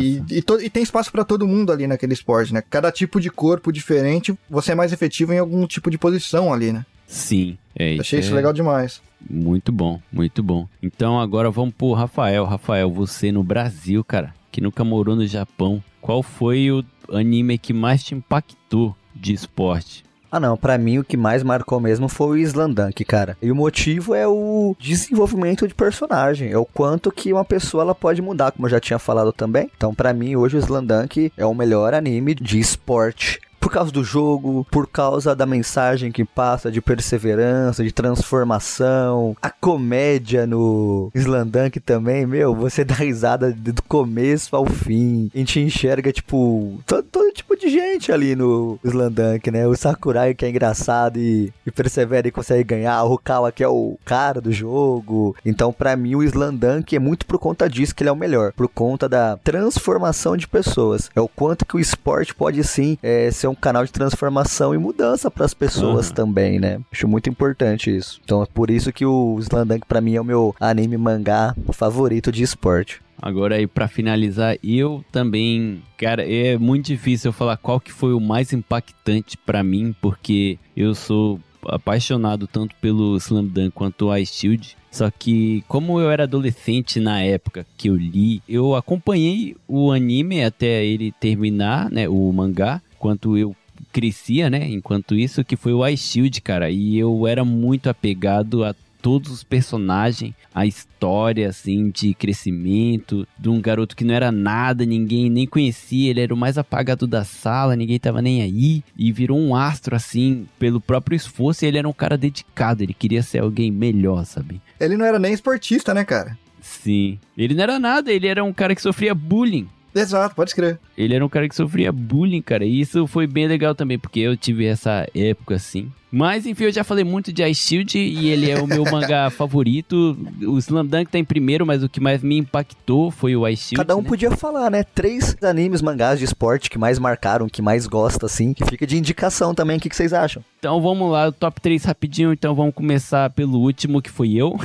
[0.01, 2.63] E, e e tem espaço pra todo mundo ali naquele esporte, né?
[2.69, 6.71] Cada tipo de corpo diferente, você é mais efetivo em algum tipo de posição ali,
[6.71, 6.85] né?
[7.05, 7.57] Sim.
[7.77, 9.01] É, Achei isso é legal demais.
[9.29, 10.67] Muito bom, muito bom.
[10.81, 12.45] Então agora vamos pro Rafael.
[12.45, 17.73] Rafael, você no Brasil, cara, que nunca morou no Japão, qual foi o anime que
[17.73, 20.03] mais te impactou de esporte?
[20.31, 23.37] Ah não, pra mim o que mais marcou mesmo foi o Slandunk, cara.
[23.41, 27.93] E o motivo é o desenvolvimento de personagem, é o quanto que uma pessoa ela
[27.93, 29.69] pode mudar, como eu já tinha falado também.
[29.75, 34.03] Então pra mim hoje o Slandunk é o melhor anime de esporte por causa do
[34.03, 41.79] jogo, por causa da mensagem que passa de perseverança, de transformação, a comédia no Slandunk
[41.79, 45.29] também, meu, você dá risada do começo ao fim.
[45.33, 49.67] A gente enxerga, tipo, todo, todo tipo de gente ali no Slandunk, né?
[49.67, 53.67] O Sakurai que é engraçado e, e persevera e consegue ganhar, o Rukawa que é
[53.67, 55.35] o cara do jogo.
[55.45, 58.53] Então, para mim, o Slandunk é muito por conta disso que ele é o melhor,
[58.53, 61.11] por conta da transformação de pessoas.
[61.15, 64.77] É o quanto que o esporte pode sim é, ser um canal de transformação e
[64.77, 66.13] mudança para as pessoas Uhum.
[66.15, 66.79] também, né?
[66.91, 68.19] Acho muito importante isso.
[68.23, 72.31] Então é por isso que o Slandunk pra mim é o meu anime mangá favorito
[72.31, 73.01] de esporte.
[73.21, 78.13] Agora aí pra finalizar, eu também, cara, é muito difícil eu falar qual que foi
[78.13, 84.17] o mais impactante pra mim, porque eu sou apaixonado tanto pelo Slam Dunk quanto o
[84.17, 84.75] Ice Shield.
[84.89, 90.43] Só que como eu era adolescente na época que eu li, eu acompanhei o anime
[90.43, 93.55] até ele terminar, né, o mangá, enquanto eu
[93.91, 98.63] crescia, né, enquanto isso que foi o Ice Shield, cara, e eu era muito apegado
[98.63, 104.31] a todos os personagens, a história assim de crescimento de um garoto que não era
[104.31, 108.83] nada, ninguém nem conhecia, ele era o mais apagado da sala, ninguém tava nem aí
[108.95, 112.93] e virou um astro assim pelo próprio esforço, e ele era um cara dedicado, ele
[112.93, 114.61] queria ser alguém melhor, sabe?
[114.79, 116.37] Ele não era nem esportista, né, cara?
[116.61, 117.17] Sim.
[117.35, 119.67] Ele não era nada, ele era um cara que sofria bullying.
[119.93, 120.79] Exato, pode escrever.
[120.97, 122.65] Ele era um cara que sofria bullying, cara.
[122.65, 125.91] E isso foi bem legal também, porque eu tive essa época assim.
[126.11, 129.29] Mas enfim, eu já falei muito de Ice Shield e ele é o meu mangá
[129.29, 130.17] favorito.
[130.41, 133.69] O Slam Dunk tá em primeiro, mas o que mais me impactou foi o Ice
[133.69, 133.77] Shield.
[133.77, 134.09] Cada um né?
[134.09, 134.83] podia falar, né?
[134.83, 138.97] Três animes, mangás de esporte que mais marcaram, que mais gosta, assim, que fica de
[138.97, 139.77] indicação também.
[139.77, 140.43] O que, que vocês acham?
[140.59, 142.33] Então vamos lá, o top 3 rapidinho.
[142.33, 144.59] Então vamos começar pelo último, que foi eu.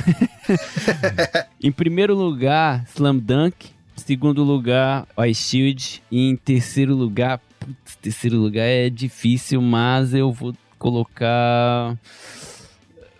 [1.63, 3.76] em primeiro lugar, Slam Dunk.
[3.97, 6.03] Segundo lugar, Ice Shield.
[6.09, 11.97] E em terceiro lugar, putz, terceiro lugar é difícil, mas eu vou colocar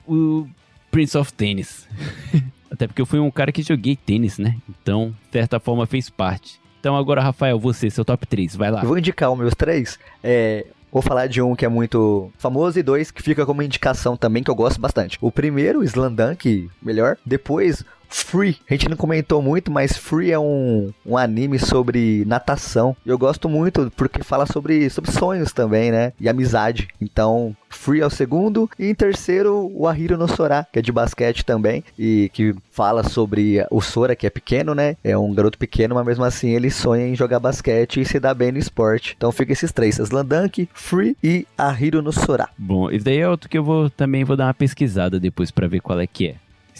[0.07, 0.47] o
[0.89, 1.87] Prince of Tennis.
[2.71, 4.57] Até porque eu fui um cara que joguei tênis, né?
[4.69, 6.59] Então, de certa forma, fez parte.
[6.79, 8.81] Então agora, Rafael, você, seu top 3, vai lá.
[8.81, 9.97] Eu vou indicar os meus três.
[10.23, 14.15] É, Vou falar de um que é muito famoso e dois que fica como indicação
[14.15, 15.17] também, que eu gosto bastante.
[15.21, 17.17] O primeiro, Slandunk, melhor.
[17.25, 18.57] Depois, Free.
[18.69, 22.95] A gente não comentou muito, mas Free é um, um anime sobre natação.
[23.05, 26.13] E eu gosto muito porque fala sobre, sobre sonhos também, né?
[26.19, 26.87] E amizade.
[27.01, 28.69] Então, Free é o segundo.
[28.77, 31.83] E em terceiro, o Ahiro no Sora, que é de basquete também.
[31.97, 34.95] E que fala sobre o Sora, que é pequeno, né?
[35.03, 38.33] É um garoto pequeno, mas mesmo assim ele sonha em jogar basquete e se dar
[38.33, 39.13] bem no esporte.
[39.17, 42.49] Então fica esses três: Slandunk, Free e Ahiro no Sora.
[42.57, 45.67] Bom, esse daí é outro que eu vou também vou dar uma pesquisada depois pra
[45.67, 46.35] ver qual é que é.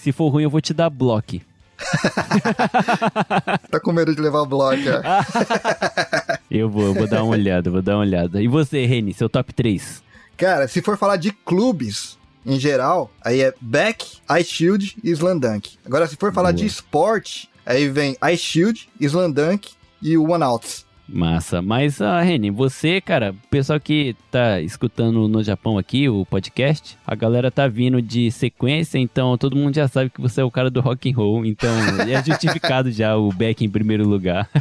[0.07, 1.35] Se for ruim, eu vou te dar bloco.
[3.69, 4.77] Tá com medo de levar bloco.
[6.49, 8.41] Eu vou, eu vou dar uma olhada, vou dar uma olhada.
[8.41, 10.01] E você, Reni, seu top 3?
[10.37, 15.77] Cara, se for falar de clubes em geral, aí é Beck, Ice Shield e Slandunk.
[15.85, 16.61] Agora, se for falar Boa.
[16.61, 19.71] de esporte, aí vem Ice Shield, Slandunk
[20.01, 20.85] e o One Outs.
[21.07, 21.61] Massa.
[21.61, 26.97] Mas, ah, Reni, você, cara, o pessoal que tá escutando no Japão aqui, o podcast,
[27.05, 30.51] a galera tá vindo de sequência, então todo mundo já sabe que você é o
[30.51, 31.69] cara do rock and roll, então
[32.07, 34.49] é justificado já o Beck em primeiro lugar.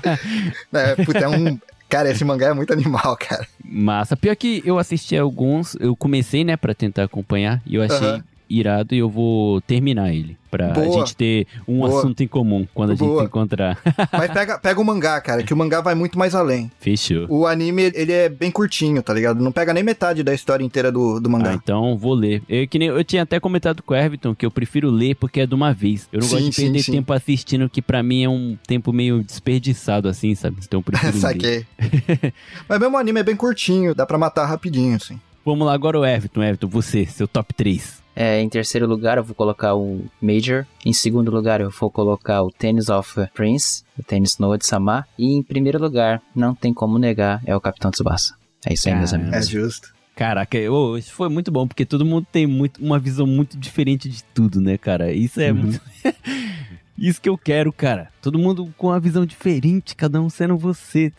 [0.73, 1.59] É, puta, é um...
[1.89, 3.47] Cara, esse mangá é muito animal, cara.
[3.65, 4.17] Massa.
[4.17, 8.25] Pior que eu assisti alguns, eu comecei, né, pra tentar acompanhar, e eu achei Aham.
[8.49, 10.37] Irado e eu vou terminar ele.
[10.51, 10.91] Pra Boa.
[11.01, 11.99] gente ter um Boa.
[11.99, 13.21] assunto em comum quando a gente Boa.
[13.23, 13.79] se encontrar.
[14.13, 16.71] Mas pega, pega o mangá, cara, que o mangá vai muito mais além.
[16.79, 17.27] Fechou.
[17.29, 19.43] O anime, ele é bem curtinho, tá ligado?
[19.43, 21.53] Não pega nem metade da história inteira do, do Ah, mangá.
[21.55, 22.43] então vou ler.
[22.49, 25.41] Eu, que nem, eu tinha até comentado com o Everton que eu prefiro ler porque
[25.41, 26.09] é de uma vez.
[26.13, 28.93] Eu não gosto Sim, de perder sim, tempo assistindo, que pra mim é um tempo
[28.95, 30.57] meio desperdiçado, assim, sabe?
[30.65, 31.21] Então eu prefiro ler.
[31.21, 31.67] Saquei.
[32.69, 35.21] Mas mesmo o anime é bem curtinho, dá pra matar rapidinho, assim.
[35.45, 36.43] Vamos lá, agora o Everton.
[36.43, 38.06] Everton, você, seu top 3.
[38.19, 40.65] É, em terceiro lugar eu vou colocar o Major.
[40.87, 45.07] Em segundo lugar eu vou colocar o Tennis of Prince, o Tênis Noah de Samar.
[45.19, 48.35] E em primeiro lugar, não tem como negar, é o Capitão Tsubasa.
[48.65, 49.29] É isso aí, meus Caramba.
[49.29, 49.49] É amigos.
[49.49, 49.95] justo.
[50.17, 54.09] Caraca, ô, isso foi muito bom, porque todo mundo tem muito, uma visão muito diferente
[54.09, 55.13] de tudo, né, cara?
[55.13, 55.59] Isso é Uhum.
[55.59, 55.81] muito...
[56.98, 58.10] Isso que eu quero, cara.
[58.22, 61.12] Todo mundo com uma visão diferente, cada um sendo você.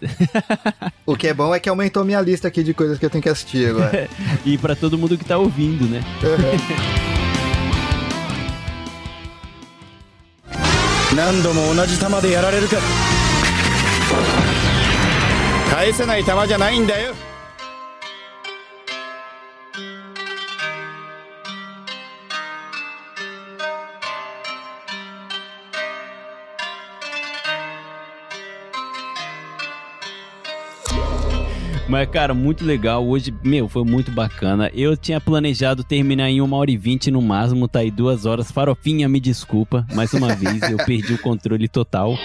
[1.05, 3.23] O que é bom é que aumentou minha lista aqui de coisas que eu tenho
[3.23, 4.09] que assistir agora.
[4.45, 6.01] E pra todo mundo que tá ouvindo, né?
[11.15, 12.77] 何度も同じ球でやられるか
[15.71, 17.15] 返せない球じゃないんだよ
[31.90, 33.08] Mas, cara, muito legal.
[33.08, 34.70] Hoje, meu, foi muito bacana.
[34.74, 38.52] Eu tinha planejado terminar em uma hora e vinte no máximo, tá aí duas horas.
[38.52, 39.88] Farofinha, me desculpa.
[39.94, 42.18] Mais uma vez, eu perdi o controle total.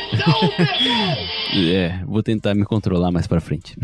[1.55, 3.77] é, vou tentar me controlar mais pra frente.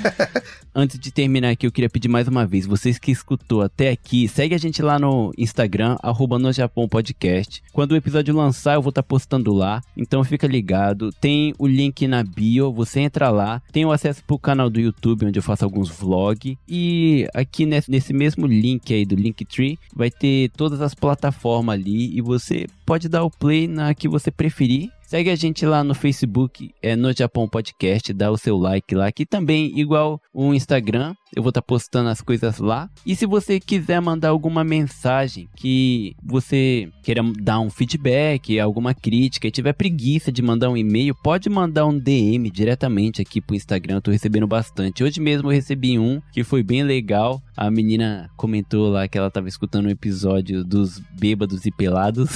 [0.74, 4.26] Antes de terminar aqui, eu queria pedir mais uma vez, vocês que escutou até aqui,
[4.26, 7.62] segue a gente lá no Instagram, arroba no Japão Podcast.
[7.72, 11.12] Quando o episódio lançar, eu vou estar tá postando lá, então fica ligado.
[11.20, 13.60] Tem o link na bio, você entra lá.
[13.70, 16.56] Tem o acesso pro canal do YouTube, onde eu faço alguns vlogs.
[16.68, 22.20] E aqui nesse mesmo link aí do Linktree, vai ter todas as plataformas ali e
[22.20, 26.70] você pode dar o play na que você preferir Segue a gente lá no Facebook,
[26.80, 31.42] é no Japão Podcast, dá o seu like lá, que também, igual o Instagram, eu
[31.42, 32.88] vou estar tá postando as coisas lá.
[33.04, 39.48] E se você quiser mandar alguma mensagem que você queira dar um feedback, alguma crítica
[39.48, 43.96] e tiver preguiça de mandar um e-mail, pode mandar um DM diretamente aqui pro Instagram.
[43.96, 45.04] Eu tô recebendo bastante.
[45.04, 47.42] Hoje mesmo eu recebi um que foi bem legal.
[47.56, 52.30] A menina comentou lá que ela tava escutando um episódio dos bêbados e pelados.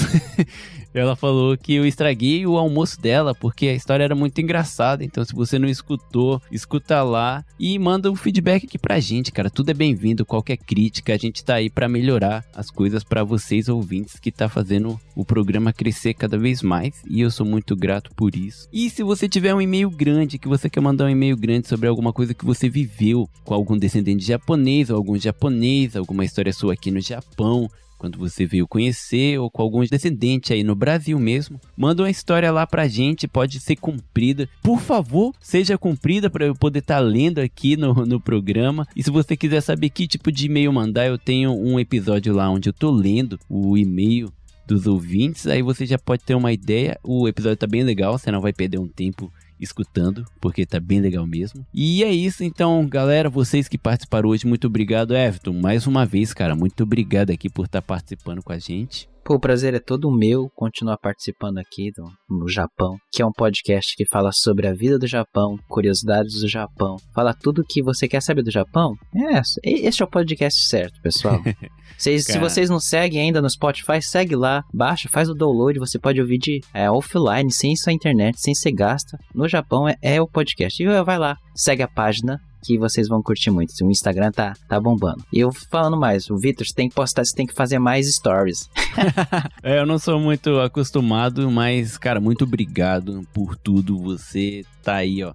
[0.93, 5.05] ela falou que eu estraguei o almoço dela porque a história era muito engraçada.
[5.05, 9.51] Então, se você não escutou, escuta lá e manda um feedback aqui pra gente, cara.
[9.51, 13.69] Tudo é bem-vindo, qualquer crítica, a gente tá aí para melhorar as coisas para vocês
[13.69, 18.11] ouvintes que tá fazendo o programa crescer cada vez mais e eu sou muito grato
[18.15, 18.69] por isso.
[18.73, 21.89] E se você tiver um e-mail grande, que você quer mandar um e-mail grande sobre
[21.89, 26.73] alguma coisa que você viveu com algum descendente japonês ou algum japonês, alguma história sua
[26.73, 31.61] aqui no Japão, quando você veio conhecer ou com alguns descendentes aí no Brasil mesmo.
[31.77, 34.49] Manda uma história lá pra gente, pode ser cumprida.
[34.63, 38.87] Por favor, seja cumprida para eu poder estar tá lendo aqui no, no programa.
[38.97, 42.51] E se você quiser saber que tipo de e-mail mandar, eu tenho um episódio lá
[42.51, 44.31] onde eu tô lendo o e-mail
[44.67, 45.47] dos ouvintes.
[45.47, 46.99] Aí você já pode ter uma ideia.
[47.03, 51.01] O episódio tá bem legal, você não vai perder um tempo escutando, porque tá bem
[51.01, 51.67] legal mesmo.
[51.73, 55.53] E é isso então, galera, vocês que participaram hoje, muito obrigado, Everton.
[55.53, 59.09] Mais uma vez, cara, muito obrigado aqui por estar tá participando com a gente.
[59.27, 63.33] Pô, o prazer é todo meu continuar participando aqui do, no Japão, que é um
[63.33, 68.07] podcast que fala sobre a vida do Japão, curiosidades do Japão, fala tudo que você
[68.07, 68.95] quer saber do Japão.
[69.17, 71.43] É, este é o podcast certo, pessoal.
[71.99, 75.99] Vocês, se vocês não seguem ainda no Spotify, segue lá, baixa, faz o download, você
[75.99, 79.17] pode ouvir de é, offline, sem sua internet, sem ser gasta.
[79.35, 80.83] No Japão é, é o podcast.
[80.83, 83.73] E vai lá, segue a página, que vocês vão curtir muito.
[83.83, 85.25] O Instagram tá, tá bombando.
[85.33, 88.13] E eu falando mais, o Vitor, você tem que postar, você tem que fazer mais
[88.13, 88.69] stories.
[89.63, 93.99] é, eu não sou muito acostumado, mas, cara, muito obrigado por tudo.
[93.99, 95.33] Você tá aí, ó.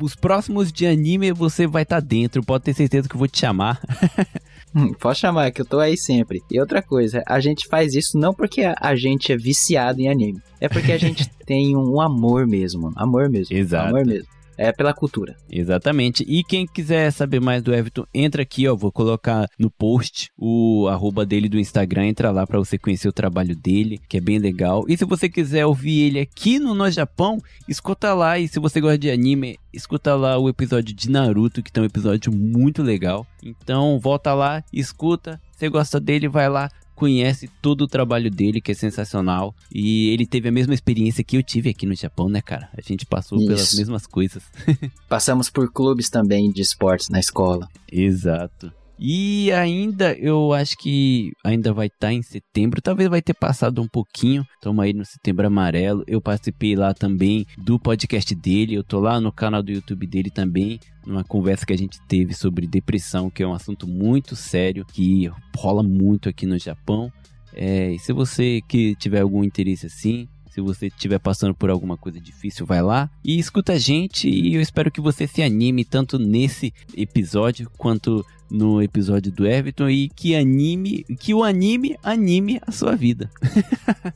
[0.00, 3.28] Os próximos de anime você vai estar tá dentro, pode ter certeza que eu vou
[3.28, 3.80] te chamar.
[4.74, 6.40] Hum, pode chamar, que eu tô aí sempre.
[6.50, 10.40] E outra coisa, a gente faz isso não porque a gente é viciado em anime.
[10.58, 12.90] É porque a gente tem um amor mesmo.
[12.96, 13.54] Amor mesmo.
[13.54, 13.88] Exato.
[13.88, 15.36] Amor mesmo é pela cultura.
[15.50, 16.24] Exatamente.
[16.26, 18.74] E quem quiser saber mais do Everton, entra aqui, ó.
[18.74, 22.06] Vou colocar no post o arroba dele do Instagram.
[22.06, 24.84] Entra lá para você conhecer o trabalho dele, que é bem legal.
[24.88, 28.38] E se você quiser ouvir ele aqui no No Japão, escuta lá.
[28.38, 31.86] E se você gosta de anime, escuta lá o episódio de Naruto, que tá um
[31.86, 33.26] episódio muito legal.
[33.42, 35.40] Então volta lá, escuta.
[35.56, 36.68] Se gosta dele, vai lá,
[37.02, 39.52] conhece todo o trabalho dele, que é sensacional.
[39.74, 42.68] E ele teve a mesma experiência que eu tive aqui no Japão, né, cara?
[42.78, 43.48] A gente passou Isso.
[43.48, 44.44] pelas mesmas coisas.
[45.08, 47.66] Passamos por clubes também de esportes na escola.
[47.90, 48.72] Exato.
[49.04, 53.82] E ainda, eu acho que ainda vai estar tá em setembro, talvez vai ter passado
[53.82, 54.46] um pouquinho.
[54.54, 56.04] Estamos aí no Setembro Amarelo.
[56.06, 58.76] Eu participei lá também do podcast dele.
[58.76, 62.32] Eu tô lá no canal do YouTube dele também, numa conversa que a gente teve
[62.32, 67.12] sobre depressão, que é um assunto muito sério que rola muito aqui no Japão.
[67.54, 72.20] É, se você que tiver algum interesse assim, se você estiver passando por alguma coisa
[72.20, 74.28] difícil, vai lá e escuta a gente.
[74.28, 79.88] E eu espero que você se anime tanto nesse episódio quanto no episódio do Everton
[79.88, 83.30] e que anime, que o anime anime a sua vida.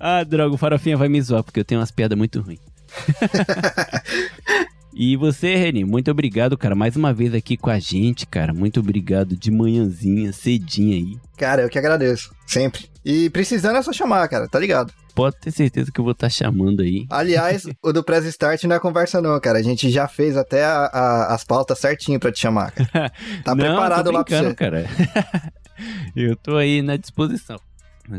[0.00, 2.60] ah, droga, o Farofinha vai me zoar porque eu tenho umas piadas muito ruins.
[4.92, 8.52] E você, Reni, muito obrigado, cara, mais uma vez aqui com a gente, cara.
[8.52, 11.16] Muito obrigado de manhãzinha, cedinha aí.
[11.38, 12.90] Cara, eu que agradeço, sempre.
[13.04, 14.92] E precisando é só chamar, cara, tá ligado?
[15.14, 17.06] Pode ter certeza que eu vou estar tá chamando aí.
[17.10, 19.58] Aliás, o do Press Start não é conversa não, cara.
[19.58, 23.10] A gente já fez até a, a, as pautas certinho pra te chamar, cara.
[23.44, 24.54] Tá não, preparado lá pra você.
[24.54, 24.86] cara.
[26.14, 27.58] eu tô aí na disposição.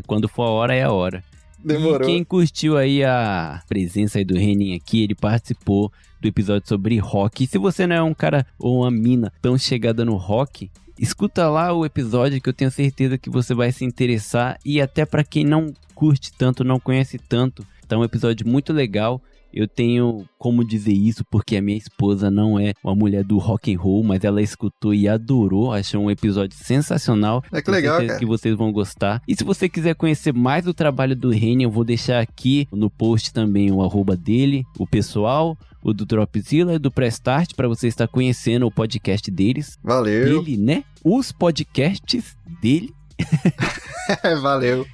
[0.06, 1.22] Quando for a hora, é a hora.
[1.64, 2.08] Demorou.
[2.08, 6.98] E quem curtiu aí a presença aí do Renin aqui, ele participou do episódio sobre
[6.98, 7.44] rock.
[7.44, 11.48] E se você não é um cara ou uma mina tão chegada no rock, escuta
[11.48, 14.58] lá o episódio que eu tenho certeza que você vai se interessar.
[14.64, 19.20] E até para quem não curte tanto, não conhece tanto, tá um episódio muito legal.
[19.52, 23.72] Eu tenho como dizer isso porque a minha esposa não é uma mulher do rock
[23.72, 27.42] and roll, mas ela escutou e adorou, achou um episódio sensacional.
[27.52, 28.18] É que legal, cara.
[28.18, 29.22] que vocês vão gostar.
[29.28, 32.90] E se você quiser conhecer mais do trabalho do Reni, eu vou deixar aqui no
[32.90, 37.88] post também o arroba dele, o pessoal, o do Dropzilla e do Prestart, para você
[37.88, 39.78] estar conhecendo o podcast deles.
[39.82, 40.42] Valeu.
[40.42, 40.84] Dele, né?
[41.04, 42.92] Os podcasts dele.
[44.40, 44.86] Valeu.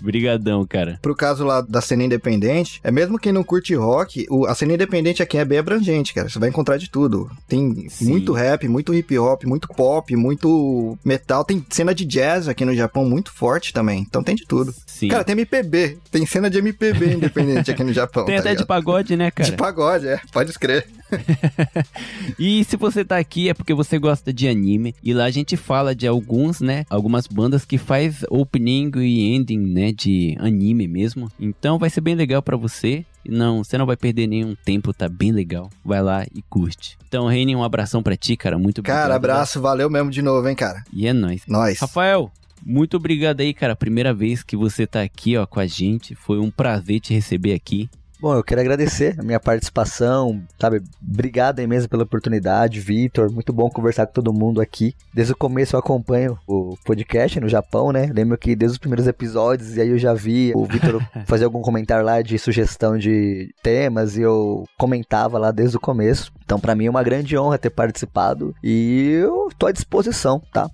[0.00, 0.98] Brigadão, cara.
[1.02, 4.74] Pro caso lá da cena independente, é mesmo quem não curte rock, o- a cena
[4.74, 6.28] independente aqui é bem abrangente, cara.
[6.28, 7.30] Você vai encontrar de tudo.
[7.48, 8.06] Tem Sim.
[8.10, 11.44] muito rap, muito hip hop, muito pop, muito metal.
[11.44, 14.00] Tem cena de jazz aqui no Japão muito forte também.
[14.00, 14.74] Então tem de tudo.
[14.86, 15.08] Sim.
[15.08, 15.98] Cara, tem MPB.
[16.10, 18.24] Tem cena de MPB independente aqui no Japão.
[18.24, 18.66] Tem tá até de ligado?
[18.68, 19.50] pagode, né, cara?
[19.50, 20.20] De pagode, é.
[20.32, 20.86] Pode escrever.
[22.38, 24.94] E se você tá aqui é porque você gosta de anime.
[25.02, 26.84] E lá a gente fala de alguns, né?
[26.90, 29.92] Algumas bandas que faz opening e ending, né?
[29.92, 31.30] De anime mesmo.
[31.38, 33.04] Então vai ser bem legal pra você.
[33.24, 35.70] E não, você não vai perder nenhum tempo, tá bem legal.
[35.84, 36.98] Vai lá e curte.
[37.08, 38.58] Então, Reine, um abração pra ti, cara.
[38.58, 39.02] Muito obrigado.
[39.02, 39.60] Cara, abraço.
[39.60, 40.84] Valeu mesmo de novo, hein, cara.
[40.92, 41.42] E é nóis.
[41.48, 41.78] Nós.
[41.78, 42.30] Rafael,
[42.64, 43.74] muito obrigado aí, cara.
[43.74, 46.14] Primeira vez que você tá aqui, ó, com a gente.
[46.14, 47.88] Foi um prazer te receber aqui.
[48.24, 50.80] Bom, eu quero agradecer a minha participação, sabe?
[51.06, 53.30] Obrigado aí mesmo pela oportunidade, Vitor.
[53.30, 54.94] Muito bom conversar com todo mundo aqui.
[55.12, 58.10] Desde o começo eu acompanho o podcast no Japão, né?
[58.14, 61.60] Lembro que desde os primeiros episódios, e aí eu já vi o Vitor fazer algum
[61.60, 66.32] comentário lá de sugestão de temas e eu comentava lá desde o começo.
[66.46, 70.70] Então, pra mim é uma grande honra ter participado e eu tô à disposição, tá?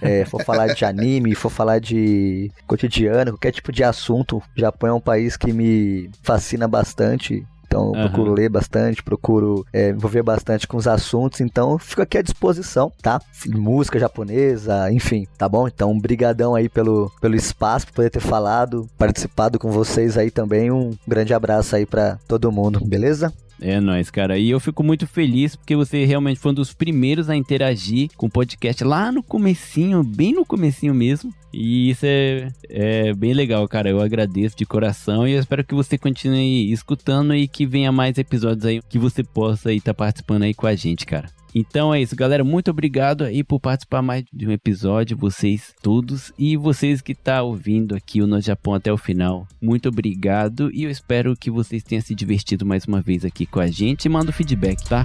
[0.00, 4.38] É, for falar de anime, for falar de cotidiano, qualquer tipo de assunto.
[4.38, 7.44] O Japão é um país que me fascina bastante.
[7.66, 8.08] Então, eu Aham.
[8.08, 11.40] procuro ler bastante, procuro é, envolver bastante com os assuntos.
[11.42, 13.20] Então, eu fico aqui à disposição, tá?
[13.46, 15.68] Música japonesa, enfim, tá bom?
[15.68, 20.70] Então, brigadão aí pelo, pelo espaço, por poder ter falado, participado com vocês aí também.
[20.70, 23.30] Um grande abraço aí pra todo mundo, beleza?
[23.60, 24.38] É nóis, cara.
[24.38, 28.26] E eu fico muito feliz porque você realmente foi um dos primeiros a interagir com
[28.26, 31.32] o podcast lá no comecinho, bem no comecinho mesmo.
[31.52, 33.88] E isso é, é bem legal, cara.
[33.88, 38.18] Eu agradeço de coração e eu espero que você continue escutando e que venha mais
[38.18, 41.37] episódios aí que você possa estar participando aí com a gente, cara.
[41.54, 42.44] Então é isso, galera.
[42.44, 46.32] Muito obrigado aí por participar mais de um episódio, vocês todos.
[46.38, 49.46] E vocês que tá ouvindo aqui o No Japão até o final.
[49.60, 50.70] Muito obrigado.
[50.72, 54.08] E eu espero que vocês tenham se divertido mais uma vez aqui com a gente.
[54.08, 55.04] Manda o feedback, tá?